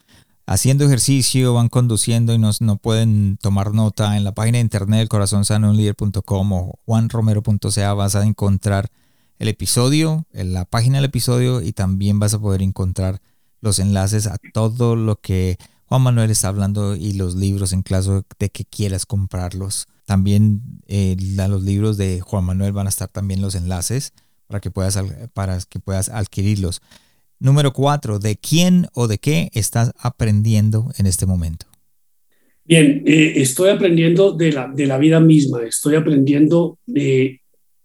haciendo 0.46 0.86
ejercicio, 0.86 1.54
van 1.54 1.70
conduciendo 1.70 2.34
y 2.34 2.38
no, 2.38 2.52
no 2.60 2.78
pueden 2.78 3.38
tomar 3.42 3.74
nota, 3.74 4.18
en 4.18 4.24
la 4.24 4.34
página 4.34 4.58
de 4.58 4.64
internet 4.64 5.08
corazonsanounlider.com 5.08 6.52
o 6.54 6.80
juanromero.ca 6.86 7.94
vas 7.94 8.16
a 8.16 8.26
encontrar 8.26 8.90
el 9.40 9.48
episodio, 9.48 10.26
en 10.32 10.54
la 10.54 10.66
página 10.66 10.98
del 10.98 11.06
episodio 11.06 11.62
y 11.62 11.74
también 11.74 12.20
vas 12.20 12.34
a 12.34 12.40
poder 12.40 12.62
encontrar 12.62 13.22
los 13.62 13.80
enlaces 13.80 14.28
a 14.28 14.38
todo 14.54 14.96
lo 14.96 15.20
que 15.20 15.58
Juan 15.88 16.02
Manuel 16.02 16.32
está 16.32 16.48
hablando 16.48 16.96
y 16.96 17.14
los 17.14 17.36
libros 17.36 17.74
en 17.74 17.84
caso 17.84 18.26
de 18.40 18.50
que 18.50 18.66
quieras 18.66 19.06
comprarlos. 19.06 19.88
También 20.06 20.82
eh, 20.88 21.18
a 21.40 21.48
los 21.48 21.64
libros 21.64 21.98
de 21.98 22.22
Juan 22.22 22.44
Manuel 22.44 22.74
van 22.74 22.86
a 22.86 22.90
estar 22.90 23.08
también 23.08 23.42
los 23.42 23.56
enlaces 23.56 24.14
para 24.48 24.60
que 24.60 24.72
puedas, 24.72 25.00
para 25.34 25.60
que 25.62 25.80
puedas 25.80 26.10
adquirirlos. 26.10 26.82
Número 27.40 27.74
cuatro, 27.74 28.20
¿de 28.20 28.38
quién 28.38 28.88
o 28.94 29.08
de 29.08 29.18
qué 29.18 29.50
estás 29.54 29.92
aprendiendo 29.98 30.92
en 30.98 31.06
este 31.06 31.26
momento? 31.26 31.68
Bien, 32.64 33.04
eh, 33.06 33.34
estoy 33.36 33.70
aprendiendo 33.70 34.32
de 34.32 34.52
la, 34.52 34.68
de 34.68 34.88
la 34.88 34.98
vida 34.98 35.20
misma, 35.20 35.64
estoy 35.64 35.96
aprendiendo 35.96 36.80
de, 36.88 37.42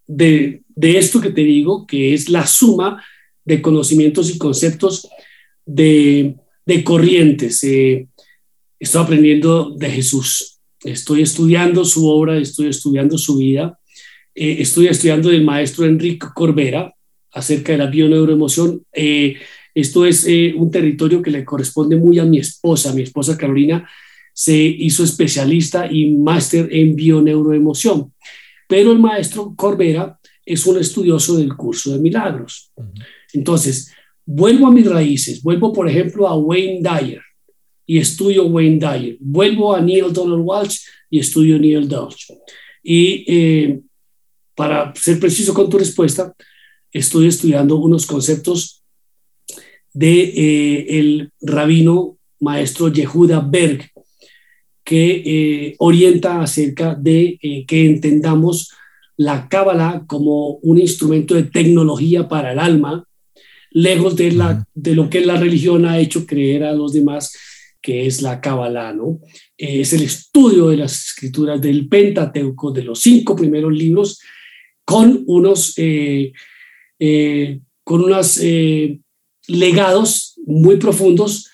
de, 0.07 0.63
esto 0.77 1.21
que 1.21 1.31
te 1.31 1.43
digo, 1.43 1.87
que 1.87 2.15
es 2.15 2.31
la 2.31 2.47
suma 2.47 3.05
de 3.45 3.61
conocimientos 3.61 4.31
y 4.31 4.39
conceptos 4.39 5.07
de, 5.67 6.37
de 6.65 6.85
corrientes. 6.85 7.63
Eh, 7.65 8.09
estoy 8.79 9.03
aprendiendo 9.03 9.75
de 9.77 9.91
Jesús, 9.91 10.61
estoy 10.83 11.23
estudiando 11.23 11.85
su 11.85 12.09
obra, 12.09 12.39
estoy 12.39 12.69
estudiando 12.69 13.19
su 13.19 13.37
vida, 13.37 13.79
eh, 14.35 14.57
estoy 14.61 14.87
estudiando 14.87 15.29
del 15.29 15.45
maestro 15.45 15.85
Enrique 15.85 16.27
Corbera, 16.35 16.95
acerca 17.33 17.73
de 17.73 17.79
la 17.79 17.87
bioneuroemoción. 17.87 18.85
Eh, 18.93 19.37
esto 19.75 20.05
es 20.05 20.27
eh, 20.27 20.53
un 20.57 20.71
territorio 20.71 21.23
que 21.23 21.31
le 21.31 21.45
corresponde 21.45 21.97
muy 21.97 22.19
a 22.19 22.25
mi 22.25 22.39
esposa. 22.39 22.93
Mi 22.93 23.03
esposa 23.03 23.37
Carolina 23.37 23.89
se 24.33 24.57
hizo 24.57 25.05
especialista 25.05 25.91
y 25.91 26.11
máster 26.17 26.69
en 26.71 26.97
bioneuroemoción, 26.97 28.13
pero 28.69 28.93
el 28.93 28.99
maestro 28.99 29.55
Corbera 29.57 30.19
es 30.45 30.67
un 30.67 30.79
estudioso 30.79 31.37
del 31.37 31.55
curso 31.55 31.93
de 31.93 31.99
milagros. 31.99 32.73
Entonces, 33.33 33.93
vuelvo 34.25 34.67
a 34.67 34.73
mis 34.73 34.87
raíces, 34.87 35.43
vuelvo 35.43 35.73
por 35.73 35.89
ejemplo 35.89 36.27
a 36.27 36.37
Wayne 36.37 36.81
Dyer 36.81 37.21
y 37.87 37.99
estudio 37.99 38.47
Wayne 38.47 38.79
Dyer, 38.79 39.17
vuelvo 39.21 39.75
a 39.75 39.81
Neil 39.81 40.13
Donald 40.13 40.43
Walsh 40.45 40.79
y 41.11 41.19
estudio 41.19 41.59
Neil 41.59 41.89
Walsh. 41.93 42.31
Y 42.83 43.25
eh, 43.27 43.81
para 44.55 44.95
ser 44.95 45.19
preciso 45.21 45.53
con 45.53 45.69
tu 45.69 45.79
respuesta, 45.79 46.35
estoy 46.93 47.29
estudiando 47.29 47.77
unos 47.77 48.07
conceptos 48.07 48.83
de 49.93 50.23
eh, 50.23 50.99
el 50.99 51.33
rabino 51.41 52.19
maestro 52.41 52.89
Yehuda 52.89 53.41
Berg, 53.41 53.91
que 54.85 55.23
eh, 55.25 55.75
orienta 55.79 56.41
acerca 56.43 56.95
de 56.95 57.39
eh, 57.43 57.65
que 57.67 57.87
entendamos 57.87 58.71
la 59.17 59.49
Cábala 59.49 60.05
como 60.07 60.55
un 60.63 60.79
instrumento 60.79 61.35
de 61.35 61.45
tecnología 61.45 62.29
para 62.29 62.53
el 62.53 62.59
alma, 62.59 63.05
lejos 63.71 64.17
de, 64.17 64.33
la, 64.33 64.67
de 64.75 64.95
lo 64.95 65.11
que 65.11 65.21
la 65.21 65.37
religión 65.37 65.85
ha 65.85 65.99
hecho 65.99 66.27
creer 66.27 66.65
a 66.65 66.73
los 66.73 66.93
demás 66.93 67.33
que 67.83 68.07
es 68.07 68.21
la 68.21 68.41
Cábala, 68.41 68.93
¿no? 68.93 69.21
es 69.57 69.93
el 69.93 70.03
estudio 70.03 70.69
de 70.69 70.79
las 70.79 71.09
escrituras 71.09 71.61
del 71.61 71.89
Pentateuco, 71.89 72.73
de 72.73 72.83
los 72.83 73.01
cinco 73.01 73.37
primeros 73.37 73.73
libros, 73.73 74.21
con 74.85 75.23
unos 75.27 75.75
eh, 75.77 76.33
con 77.85 78.05
unos 78.05 78.39
eh, 78.43 79.01
legados 79.49 80.35
muy 80.47 80.77
profundos, 80.77 81.51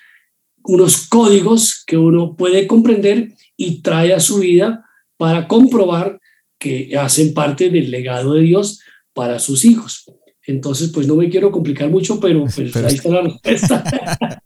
unos 0.65 1.07
códigos 1.07 1.85
que 1.87 1.97
uno 1.97 2.37
puede 2.37 2.67
comprender 2.67 3.33
y 3.57 3.81
trae 3.81 4.13
a 4.13 4.21
su 4.21 4.41
vida 4.41 4.85
para 5.17 5.49
comprobar 5.49 6.21
que 6.59 6.97
hacen 6.99 7.33
parte 7.33 7.71
del 7.71 7.91
legado 7.91 8.35
de 8.35 8.43
Dios 8.43 8.81
para 9.13 9.39
sus 9.39 9.65
hijos. 9.65 10.05
Entonces, 10.47 10.91
pues 10.93 11.07
no 11.07 11.17
me 11.17 11.29
quiero 11.29 11.51
complicar 11.51 11.91
mucho, 11.91 12.21
pero, 12.21 12.45
pues, 12.45 12.77
ahí 12.77 12.95
está 12.95 13.09
la 13.09 13.23
respuesta. 13.23 13.85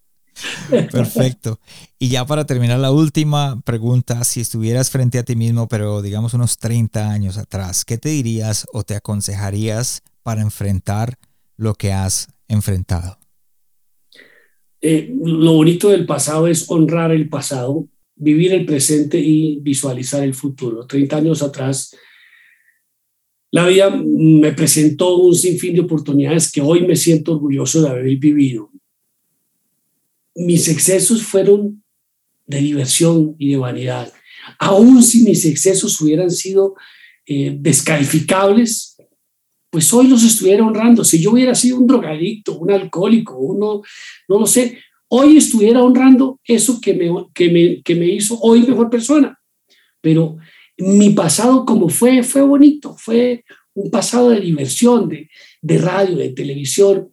Perfecto. 0.93 1.59
Y 1.99 2.09
ya 2.09 2.25
para 2.25 2.47
terminar 2.47 2.79
la 2.79 2.91
última 2.91 3.61
pregunta, 3.63 4.23
si 4.25 4.41
estuvieras 4.41 4.91
frente 4.91 5.19
a 5.19 5.25
ti 5.25 5.37
mismo, 5.37 5.69
pero 5.69 6.03
digamos 6.03 6.35
unos 6.35 6.57
30 6.57 7.11
años 7.11 7.37
atrás, 7.37 7.85
¿qué 7.85 7.99
te 7.99 8.11
dirías 8.11 8.67
o 8.73 8.83
te 8.83 8.95
aconsejarías 8.95 10.03
para 10.23 10.43
enfrentar 10.43 11.19
lo 11.57 11.75
que 11.75 11.93
has 11.93 12.29
enfrentado? 12.49 13.19
Eh, 14.81 15.13
lo 15.23 15.53
bonito 15.55 15.91
del 15.91 16.07
pasado 16.07 16.47
es 16.47 16.71
honrar 16.71 17.13
el 17.13 17.29
pasado, 17.29 17.89
vivir 18.17 18.53
el 18.53 18.65
presente 18.65 19.19
y 19.19 19.61
visualizar 19.61 20.23
el 20.23 20.35
futuro. 20.35 20.87
30 20.87 21.17
años 21.17 21.43
atrás, 21.43 21.95
la 23.51 23.67
vida 23.67 23.91
me 23.91 24.53
presentó 24.53 25.17
un 25.17 25.35
sinfín 25.35 25.75
de 25.75 25.81
oportunidades 25.81 26.51
que 26.51 26.61
hoy 26.61 26.87
me 26.87 26.97
siento 26.97 27.33
orgulloso 27.33 27.83
de 27.83 27.89
haber 27.89 28.05
vivido. 28.17 28.71
Mis 30.35 30.69
excesos 30.69 31.23
fueron 31.25 31.83
de 32.47 32.59
diversión 32.59 33.35
y 33.39 33.51
de 33.51 33.57
vanidad. 33.57 34.13
Aún 34.59 35.03
si 35.03 35.23
mis 35.23 35.45
excesos 35.45 36.01
hubieran 36.01 36.31
sido 36.31 36.75
eh, 37.27 37.57
descalificables, 37.59 38.90
pues 39.71 39.93
hoy 39.95 40.09
los 40.09 40.25
estuviera 40.25 40.67
honrando. 40.67 41.05
Si 41.05 41.23
yo 41.23 41.31
hubiera 41.31 41.55
sido 41.55 41.79
un 41.79 41.87
drogadicto, 41.87 42.59
un 42.59 42.71
alcohólico, 42.73 43.39
uno, 43.39 43.83
no 44.29 44.39
lo 44.41 44.47
sé, 44.47 44.79
hoy 45.09 45.37
estuviera 45.37 45.83
honrando 45.83 46.41
eso 46.45 46.81
que 46.81 46.95
me, 46.95 47.11
que 47.33 47.51
me, 47.51 47.83
que 47.83 47.95
me 47.95 48.07
hizo 48.07 48.39
hoy 48.41 48.63
mejor 48.63 48.91
persona. 48.91 49.39
Pero 50.01 50.37
mi 50.79 51.11
pasado 51.11 51.65
como 51.65 51.89
fue, 51.89 52.23
fue 52.23 52.43
bonito, 52.43 52.97
fue 52.99 53.45
un 53.75 53.91
pasado 53.91 54.31
de 54.31 54.41
diversión, 54.41 55.09
de, 55.09 55.31
de 55.63 55.79
radio, 55.79 56.17
de 56.17 56.31
televisión, 56.31 57.13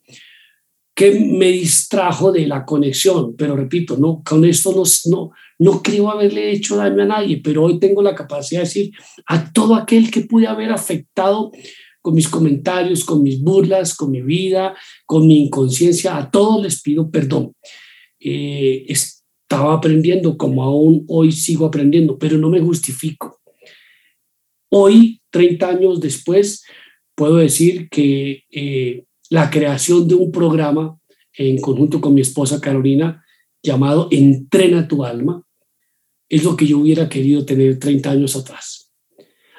que 0.95 1.11
me 1.11 1.51
distrajo 1.51 2.31
de 2.31 2.47
la 2.47 2.65
conexión. 2.65 3.35
Pero 3.37 3.55
repito, 3.55 3.97
no, 3.97 4.23
con 4.25 4.43
esto 4.45 4.71
no, 4.71 4.83
no, 5.11 5.31
no 5.59 5.83
creo 5.83 6.09
haberle 6.09 6.51
hecho 6.51 6.77
daño 6.77 7.03
a 7.03 7.05
nadie, 7.05 7.39
pero 7.43 7.63
hoy 7.63 7.79
tengo 7.79 8.01
la 8.01 8.15
capacidad 8.15 8.61
de 8.61 8.67
decir 8.67 8.91
a 9.27 9.51
todo 9.51 9.75
aquel 9.75 10.09
que 10.09 10.21
pude 10.21 10.47
haber 10.47 10.71
afectado 10.71 11.51
con 12.07 12.15
mis 12.15 12.29
comentarios, 12.29 13.03
con 13.03 13.21
mis 13.21 13.41
burlas, 13.41 13.93
con 13.93 14.11
mi 14.11 14.21
vida, 14.21 14.73
con 15.05 15.27
mi 15.27 15.43
inconsciencia. 15.43 16.15
A 16.15 16.31
todos 16.31 16.63
les 16.63 16.81
pido 16.81 17.11
perdón. 17.11 17.51
Eh, 18.17 18.85
estaba 18.87 19.73
aprendiendo 19.73 20.37
como 20.37 20.63
aún 20.63 21.03
hoy 21.09 21.33
sigo 21.33 21.65
aprendiendo, 21.65 22.17
pero 22.17 22.37
no 22.37 22.49
me 22.49 22.61
justifico. 22.61 23.41
Hoy, 24.71 25.19
30 25.31 25.67
años 25.67 25.99
después, 25.99 26.63
puedo 27.13 27.35
decir 27.35 27.89
que 27.89 28.45
eh, 28.51 29.03
la 29.29 29.49
creación 29.49 30.07
de 30.07 30.15
un 30.15 30.31
programa 30.31 30.97
en 31.33 31.59
conjunto 31.59 31.99
con 31.99 32.13
mi 32.13 32.21
esposa 32.21 32.61
Carolina 32.61 33.21
llamado 33.61 34.07
Entrena 34.11 34.87
tu 34.87 35.03
alma 35.03 35.43
es 36.29 36.45
lo 36.45 36.55
que 36.55 36.67
yo 36.67 36.77
hubiera 36.77 37.09
querido 37.09 37.43
tener 37.43 37.77
30 37.77 38.11
años 38.11 38.37
atrás. 38.37 38.86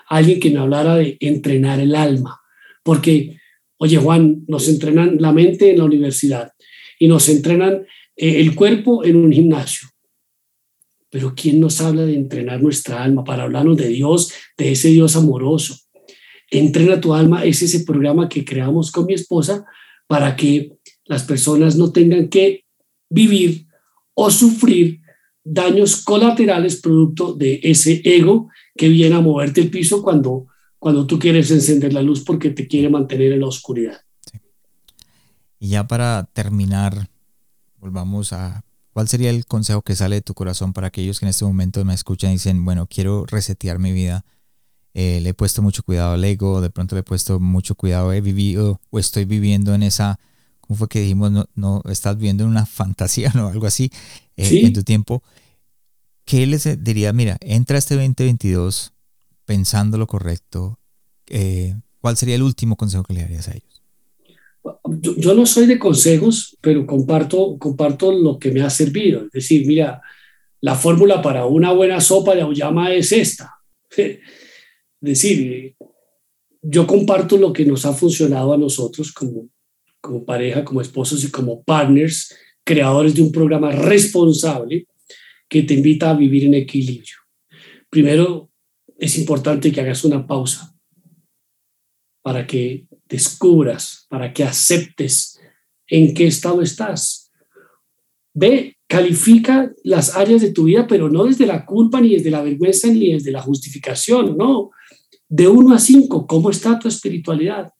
Alguien 0.08 0.40
que 0.40 0.50
me 0.50 0.58
hablara 0.58 0.96
de 0.96 1.16
entrenar 1.20 1.80
el 1.80 1.94
alma, 1.94 2.40
porque, 2.82 3.38
oye 3.76 3.96
Juan, 3.98 4.44
nos 4.48 4.68
entrenan 4.68 5.16
la 5.20 5.32
mente 5.32 5.70
en 5.70 5.78
la 5.78 5.84
universidad 5.84 6.52
y 6.98 7.08
nos 7.08 7.28
entrenan 7.28 7.86
eh, 8.16 8.40
el 8.40 8.54
cuerpo 8.54 9.04
en 9.04 9.16
un 9.16 9.32
gimnasio. 9.32 9.88
Pero 11.10 11.34
¿quién 11.34 11.60
nos 11.60 11.80
habla 11.80 12.04
de 12.04 12.14
entrenar 12.14 12.62
nuestra 12.62 13.02
alma 13.02 13.24
para 13.24 13.44
hablarnos 13.44 13.76
de 13.76 13.88
Dios, 13.88 14.32
de 14.56 14.72
ese 14.72 14.88
Dios 14.88 15.16
amoroso? 15.16 15.76
Entrena 16.50 17.00
tu 17.00 17.14
alma 17.14 17.44
es 17.44 17.62
ese 17.62 17.80
programa 17.80 18.28
que 18.28 18.44
creamos 18.44 18.90
con 18.90 19.06
mi 19.06 19.14
esposa 19.14 19.66
para 20.06 20.34
que 20.36 20.72
las 21.04 21.24
personas 21.24 21.76
no 21.76 21.92
tengan 21.92 22.28
que 22.28 22.64
vivir 23.10 23.66
o 24.14 24.30
sufrir 24.30 25.00
daños 25.50 26.02
colaterales 26.04 26.76
producto 26.76 27.32
de 27.32 27.60
ese 27.62 28.02
ego 28.04 28.48
que 28.76 28.88
viene 28.88 29.16
a 29.16 29.20
moverte 29.20 29.60
el 29.60 29.70
piso 29.70 30.02
cuando, 30.02 30.46
cuando 30.78 31.06
tú 31.06 31.18
quieres 31.18 31.50
encender 31.50 31.92
la 31.92 32.02
luz 32.02 32.22
porque 32.22 32.50
te 32.50 32.66
quiere 32.66 32.88
mantener 32.88 33.32
en 33.32 33.40
la 33.40 33.46
oscuridad. 33.46 34.00
Y 35.58 35.70
ya 35.70 35.86
para 35.86 36.28
terminar, 36.32 37.08
volvamos 37.78 38.32
a 38.32 38.62
cuál 38.92 39.08
sería 39.08 39.30
el 39.30 39.46
consejo 39.46 39.82
que 39.82 39.96
sale 39.96 40.16
de 40.16 40.22
tu 40.22 40.34
corazón 40.34 40.72
para 40.72 40.88
aquellos 40.88 41.18
que 41.18 41.24
en 41.24 41.30
este 41.30 41.44
momento 41.44 41.84
me 41.84 41.94
escuchan 41.94 42.30
y 42.30 42.34
dicen, 42.34 42.64
bueno, 42.64 42.86
quiero 42.86 43.24
resetear 43.26 43.78
mi 43.78 43.92
vida. 43.92 44.24
Eh, 44.94 45.20
le 45.22 45.30
he 45.30 45.34
puesto 45.34 45.62
mucho 45.62 45.82
cuidado 45.82 46.12
al 46.12 46.24
ego, 46.24 46.60
de 46.60 46.70
pronto 46.70 46.94
le 46.94 47.00
he 47.00 47.04
puesto 47.04 47.40
mucho 47.40 47.74
cuidado, 47.74 48.12
he 48.12 48.20
vivido 48.20 48.80
o 48.90 48.98
estoy 48.98 49.24
viviendo 49.24 49.74
en 49.74 49.82
esa, 49.82 50.18
¿cómo 50.68 50.78
fue 50.78 50.88
que 50.88 51.00
dijimos? 51.00 51.32
No, 51.32 51.48
no 51.54 51.82
estás 51.90 52.16
viviendo 52.16 52.44
en 52.44 52.50
una 52.50 52.66
fantasía, 52.66 53.32
¿no? 53.34 53.48
Algo 53.48 53.66
así 53.66 53.90
eh, 54.36 54.60
en 54.62 54.72
tu 54.72 54.84
tiempo. 54.84 55.22
¿Qué 56.24 56.46
les 56.46 56.68
diría? 56.84 57.12
Mira, 57.12 57.38
entra 57.40 57.78
este 57.78 57.94
2022 57.94 58.92
pensando 59.46 59.96
lo 59.96 60.06
correcto. 60.06 60.78
Eh, 61.28 61.74
¿Cuál 62.00 62.16
sería 62.18 62.34
el 62.34 62.42
último 62.42 62.76
consejo 62.76 63.02
que 63.02 63.14
le 63.14 63.22
darías 63.22 63.48
a 63.48 63.52
ellos? 63.52 63.82
yo, 65.16 65.34
no 65.34 65.46
soy 65.46 65.66
de 65.66 65.78
consejos, 65.78 66.56
pero 66.60 66.86
comparto, 66.86 67.56
comparto 67.58 68.12
lo 68.12 68.38
que 68.38 68.50
me 68.50 68.60
ha 68.60 68.68
servido. 68.68 69.24
Es 69.24 69.32
decir, 69.32 69.66
mira, 69.66 70.02
la 70.60 70.74
fórmula 70.74 71.22
para 71.22 71.46
una 71.46 71.72
buena 71.72 72.00
sopa 72.00 72.34
de 72.34 72.42
auyama 72.42 72.92
es 72.92 73.10
esta. 73.12 73.54
Es 75.00 75.10
decir, 75.12 75.76
yo 76.60 76.84
comparto 76.84 77.36
lo 77.36 77.52
que 77.52 77.64
nos 77.64 77.86
ha 77.86 77.92
funcionado 77.92 78.52
a 78.52 78.58
nosotros 78.58 79.12
como, 79.12 79.48
como 80.00 80.24
pareja, 80.24 80.64
como 80.64 80.80
esposos 80.80 81.24
y 81.24 81.30
como 81.30 81.62
partners, 81.62 82.34
creadores 82.64 83.14
de 83.14 83.22
un 83.22 83.32
programa 83.32 83.72
responsable 83.72 84.86
que 85.48 85.62
te 85.62 85.74
invita 85.74 86.10
a 86.10 86.14
vivir 86.14 86.44
en 86.44 86.54
equilibrio. 86.54 87.16
Primero, 87.88 88.50
es 88.98 89.16
importante 89.18 89.72
que 89.72 89.80
hagas 89.80 90.04
una 90.04 90.26
pausa 90.26 90.74
para 92.22 92.46
que 92.46 92.86
descubras, 93.08 94.06
para 94.10 94.32
que 94.32 94.44
aceptes 94.44 95.40
en 95.86 96.12
qué 96.12 96.26
estado 96.26 96.60
estás. 96.60 97.30
Ve, 98.34 98.76
califica 98.86 99.72
las 99.84 100.14
áreas 100.14 100.42
de 100.42 100.52
tu 100.52 100.64
vida, 100.64 100.86
pero 100.86 101.08
no 101.08 101.24
desde 101.24 101.46
la 101.46 101.64
culpa, 101.64 102.00
ni 102.00 102.14
desde 102.14 102.30
la 102.30 102.42
vergüenza, 102.42 102.88
ni 102.88 103.12
desde 103.12 103.32
la 103.32 103.40
justificación, 103.40 104.36
no. 104.36 104.70
De 105.28 105.48
1 105.48 105.74
a 105.74 105.78
5, 105.78 106.26
¿cómo 106.26 106.50
está 106.50 106.78
tu 106.78 106.88
espiritualidad? 106.88 107.70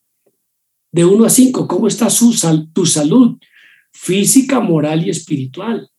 De 0.91 1.05
1 1.05 1.24
a 1.24 1.30
5, 1.30 1.68
¿cómo 1.68 1.86
está 1.86 2.09
tu 2.72 2.86
salud 2.86 3.39
física, 3.93 4.61
moral 4.61 5.07
y 5.07 5.11
espiritual? 5.11 5.91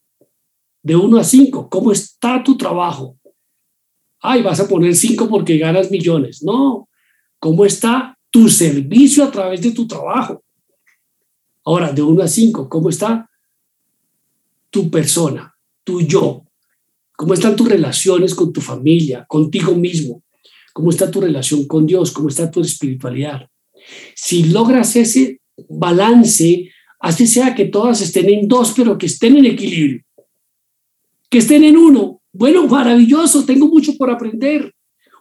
De 0.81 0.95
1 0.95 1.17
a 1.17 1.23
5, 1.23 1.69
¿cómo 1.69 1.91
está 1.91 2.43
tu 2.43 2.57
trabajo? 2.57 3.17
Ay, 4.21 4.41
vas 4.41 4.59
a 4.59 4.67
poner 4.67 4.95
5 4.95 5.29
porque 5.29 5.57
ganas 5.57 5.91
millones. 5.91 6.43
No, 6.43 6.89
¿cómo 7.39 7.65
está 7.65 8.19
tu 8.29 8.47
servicio 8.49 9.23
a 9.23 9.31
través 9.31 9.61
de 9.61 9.71
tu 9.71 9.87
trabajo. 9.87 10.43
Ahora, 11.65 11.91
de 11.91 12.01
1 12.01 12.23
a 12.23 12.27
5, 12.27 12.69
¿cómo 12.69 12.89
está 12.89 13.29
tu 14.69 14.89
persona, 14.89 15.53
tu 15.83 16.01
yo? 16.01 16.43
¿Cómo 17.15 17.33
están 17.33 17.55
tus 17.55 17.67
relaciones 17.67 18.33
con 18.33 18.53
tu 18.53 18.61
familia, 18.61 19.25
contigo 19.27 19.75
mismo? 19.75 20.23
¿Cómo 20.73 20.89
está 20.89 21.11
tu 21.11 21.19
relación 21.19 21.67
con 21.67 21.85
Dios? 21.85 22.11
¿Cómo 22.11 22.29
está 22.29 22.49
tu 22.49 22.61
espiritualidad? 22.61 23.49
Si 24.15 24.43
logras 24.45 24.95
ese 24.95 25.41
balance, 25.67 26.71
así 26.99 27.27
sea 27.27 27.55
que 27.55 27.65
todas 27.65 28.01
estén 28.01 28.29
en 28.29 28.47
dos, 28.47 28.73
pero 28.75 28.97
que 28.97 29.05
estén 29.05 29.37
en 29.37 29.45
equilibrio, 29.45 30.03
que 31.29 31.39
estén 31.39 31.63
en 31.63 31.77
uno. 31.77 32.21
Bueno, 32.31 32.67
maravilloso, 32.67 33.45
tengo 33.45 33.67
mucho 33.67 33.95
por 33.97 34.09
aprender. 34.09 34.73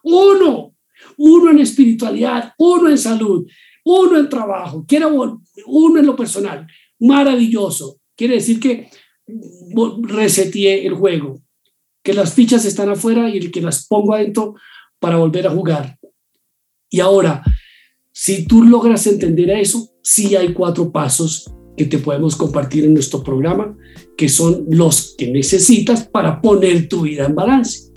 Uno, 0.03 0.75
uno 1.17 1.51
en 1.51 1.59
espiritualidad, 1.59 2.53
uno 2.59 2.89
en 2.89 2.99
salud, 2.99 3.47
uno 3.85 4.19
en 4.19 4.29
trabajo, 4.29 4.85
quiero 4.87 5.41
uno 5.67 6.01
en 6.01 6.07
lo 6.07 6.17
personal. 6.17 6.67
Maravilloso. 7.01 8.01
Quiere 8.17 8.35
decir 8.35 8.59
que 8.59 8.91
reseteé 10.03 10.87
el 10.87 10.95
juego, 10.95 11.41
que 12.03 12.15
las 12.15 12.35
fichas 12.35 12.65
están 12.65 12.89
afuera 12.91 13.29
y 13.31 13.51
que 13.51 13.61
las 13.61 13.87
pongo 13.87 14.15
adentro 14.15 14.55
para 14.99 15.17
volver 15.17 15.47
a 15.47 15.51
jugar. 15.51 15.99
Y 16.91 17.01
ahora, 17.01 17.43
si 18.21 18.47
tú 18.47 18.65
logras 18.65 19.07
entender 19.07 19.49
eso, 19.51 19.91
sí 20.03 20.35
hay 20.35 20.53
cuatro 20.53 20.91
pasos 20.91 21.55
que 21.77 21.85
te 21.85 21.99
podemos 21.99 22.35
compartir 22.35 22.85
en 22.85 22.95
nuestro 22.95 23.23
programa, 23.23 23.79
que 24.17 24.29
son 24.29 24.65
los 24.69 25.15
que 25.17 25.31
necesitas 25.31 26.09
para 26.09 26.41
poner 26.41 26.89
tu 26.89 27.03
vida 27.03 27.27
en 27.27 27.37
balance. 27.37 27.93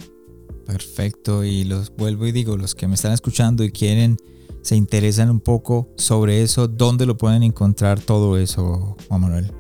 Perfecto, 0.64 1.44
y 1.44 1.64
los 1.64 1.92
vuelvo 1.96 2.28
y 2.28 2.32
digo, 2.32 2.56
los 2.56 2.76
que 2.76 2.88
me 2.88 2.94
están 2.94 3.14
escuchando 3.14 3.64
y 3.64 3.72
quieren, 3.72 4.16
se 4.62 4.76
interesan 4.76 5.32
un 5.32 5.40
poco 5.40 5.90
sobre 5.98 6.44
eso, 6.44 6.68
¿dónde 6.68 7.08
lo 7.08 7.18
pueden 7.18 7.42
encontrar 7.42 8.00
todo 8.00 8.38
eso, 8.38 8.96
Juan 9.08 9.22
Manuel? 9.22 9.52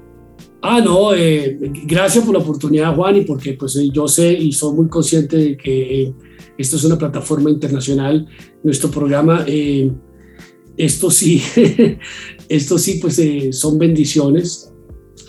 Ah, 0.62 0.80
no, 0.80 1.16
eh, 1.16 1.57
gracias 1.88 2.24
por 2.24 2.36
la 2.36 2.39
oportunidad, 2.39 2.95
Juan, 2.95 3.16
y 3.16 3.22
porque 3.22 3.53
pues 3.53 3.76
eh, 3.78 3.89
yo 3.91 4.07
sé 4.07 4.32
y 4.32 4.51
soy 4.51 4.76
muy 4.76 4.89
consciente 4.89 5.38
de 5.38 5.57
que 5.57 6.03
eh, 6.03 6.14
esto 6.55 6.76
es 6.76 6.84
una 6.84 6.99
plataforma 6.99 7.49
internacional, 7.49 8.28
nuestro 8.64 8.91
programa, 8.91 9.43
esto 10.78 11.12
sí, 11.12 11.42
esto 12.50 12.78
sí, 12.78 13.00
pues 13.02 13.22
son 13.52 13.78
bendiciones, 13.78 14.74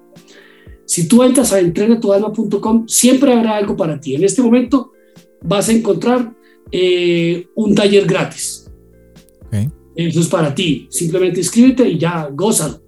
si 0.88 1.06
tú 1.06 1.22
entras 1.22 1.52
a 1.52 1.60
entrenatualma.com, 1.60 2.88
siempre 2.88 3.34
habrá 3.34 3.58
algo 3.58 3.76
para 3.76 4.00
ti. 4.00 4.14
En 4.14 4.24
este 4.24 4.40
momento 4.40 4.92
vas 5.42 5.68
a 5.68 5.72
encontrar 5.72 6.34
eh, 6.72 7.46
un 7.54 7.74
taller 7.74 8.06
gratis. 8.06 8.64
Eso 9.94 10.20
es 10.20 10.28
para 10.28 10.54
ti. 10.54 10.86
Simplemente 10.90 11.40
inscríbete 11.40 11.86
y 11.86 11.98
ya, 11.98 12.30
gózalo. 12.32 12.80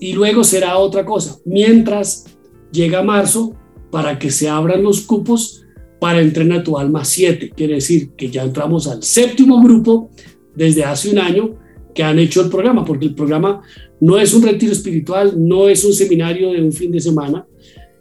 Y 0.00 0.14
luego 0.14 0.42
será 0.42 0.78
otra 0.78 1.04
cosa. 1.04 1.38
Mientras 1.44 2.24
llega 2.72 3.02
marzo, 3.02 3.54
para 3.90 4.18
que 4.18 4.30
se 4.30 4.48
abran 4.48 4.82
los 4.82 5.02
cupos 5.02 5.64
para 6.00 6.20
Entrena 6.20 6.62
tu 6.62 6.78
Alma 6.78 7.04
7. 7.04 7.52
Quiere 7.56 7.74
decir 7.74 8.10
que 8.10 8.30
ya 8.30 8.44
entramos 8.44 8.86
al 8.86 9.02
séptimo 9.02 9.62
grupo 9.62 10.10
desde 10.54 10.84
hace 10.84 11.10
un 11.10 11.18
año 11.18 11.56
que 11.94 12.02
han 12.02 12.18
hecho 12.18 12.42
el 12.42 12.50
programa, 12.50 12.84
porque 12.84 13.06
el 13.06 13.14
programa 13.14 13.62
no 14.00 14.18
es 14.18 14.32
un 14.34 14.42
retiro 14.42 14.72
espiritual, 14.72 15.34
no 15.36 15.68
es 15.68 15.84
un 15.84 15.92
seminario 15.92 16.52
de 16.52 16.62
un 16.62 16.72
fin 16.72 16.92
de 16.92 17.00
semana, 17.00 17.46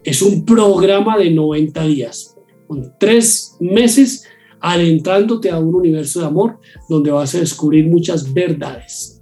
es 0.04 0.22
un 0.22 0.46
programa 0.46 1.18
de 1.18 1.32
90 1.32 1.84
días, 1.86 2.36
con 2.68 2.94
tres 3.00 3.56
meses 3.60 4.26
adentrándote 4.60 5.50
a 5.50 5.60
un 5.60 5.74
universo 5.74 6.20
de 6.20 6.28
amor 6.28 6.60
donde 6.90 7.12
vas 7.12 7.34
a 7.36 7.40
descubrir 7.40 7.88
muchas 7.88 8.32
verdades. 8.34 9.17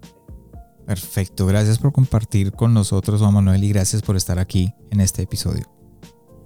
Perfecto, 0.86 1.46
gracias 1.48 1.80
por 1.80 1.92
compartir 1.92 2.52
con 2.52 2.74
nosotros, 2.74 3.20
Juan 3.20 3.34
Manuel, 3.34 3.64
y 3.64 3.70
gracias 3.70 4.02
por 4.02 4.16
estar 4.16 4.38
aquí 4.38 4.72
en 4.92 5.02
este 5.02 5.24
episodio. 5.24 5.66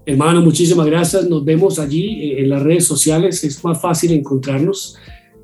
Hermano, 0.06 0.42
muchísimas 0.42 0.88
gracias. 0.88 1.30
Nos 1.30 1.46
vemos 1.46 1.78
allí 1.78 2.32
eh, 2.32 2.42
en 2.42 2.50
las 2.50 2.64
redes 2.64 2.86
sociales. 2.86 3.44
Es 3.44 3.64
más 3.64 3.80
fácil 3.80 4.12
encontrarnos. 4.12 4.96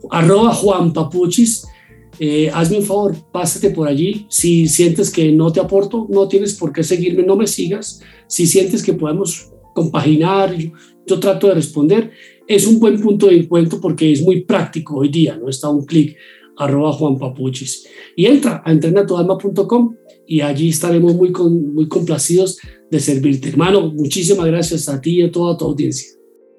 Arroba 0.10 0.54
Juan 0.54 0.92
Papuchis. 0.92 1.68
Eh, 2.18 2.50
hazme 2.54 2.78
un 2.78 2.84
favor, 2.84 3.16
pásate 3.32 3.70
por 3.70 3.88
allí. 3.88 4.26
Si 4.30 4.68
sientes 4.68 5.12
que 5.12 5.32
no 5.32 5.52
te 5.52 5.60
aporto, 5.60 6.08
no 6.10 6.28
tienes 6.28 6.56
por 6.56 6.72
qué 6.72 6.84
seguirme, 6.84 7.24
no 7.24 7.36
me 7.36 7.46
sigas. 7.46 8.02
Si 8.28 8.48
sientes 8.48 8.82
que 8.82 8.94
podemos 8.94 9.52
compaginar, 9.74 10.56
yo, 11.06 11.20
trato 11.20 11.48
de 11.48 11.56
responder. 11.56 12.12
Es 12.48 12.66
un 12.66 12.80
buen 12.80 13.00
punto 13.00 13.28
de 13.28 13.38
encuentro 13.38 13.82
porque 13.82 14.12
es 14.12 14.22
muy 14.22 14.42
práctico 14.46 14.98
hoy 14.98 15.10
día, 15.10 15.38
¿no? 15.38 15.50
Está 15.50 15.70
un 15.70 15.86
clic 15.86 16.16
arroba 16.58 16.94
Juan 16.94 17.18
Papuchis. 17.18 17.88
Y 18.16 18.26
entra 18.26 18.62
a 18.66 18.72
entrenatoalma.com 18.72 19.96
y 20.28 20.42
allí 20.42 20.70
estaremos 20.70 21.16
muy, 21.16 21.32
muy 21.32 21.88
complacidos 21.88 22.60
de 22.90 23.00
servirte. 23.00 23.50
Hermano, 23.50 23.92
muchísimas 23.92 24.46
gracias 24.48 24.90
a 24.90 25.00
ti 25.00 25.20
y 25.20 25.24
a 25.24 25.32
toda 25.32 25.58
tu 25.58 25.66
audiencia. 25.66 26.10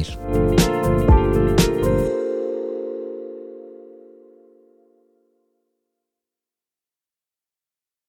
venir. 0.00 0.79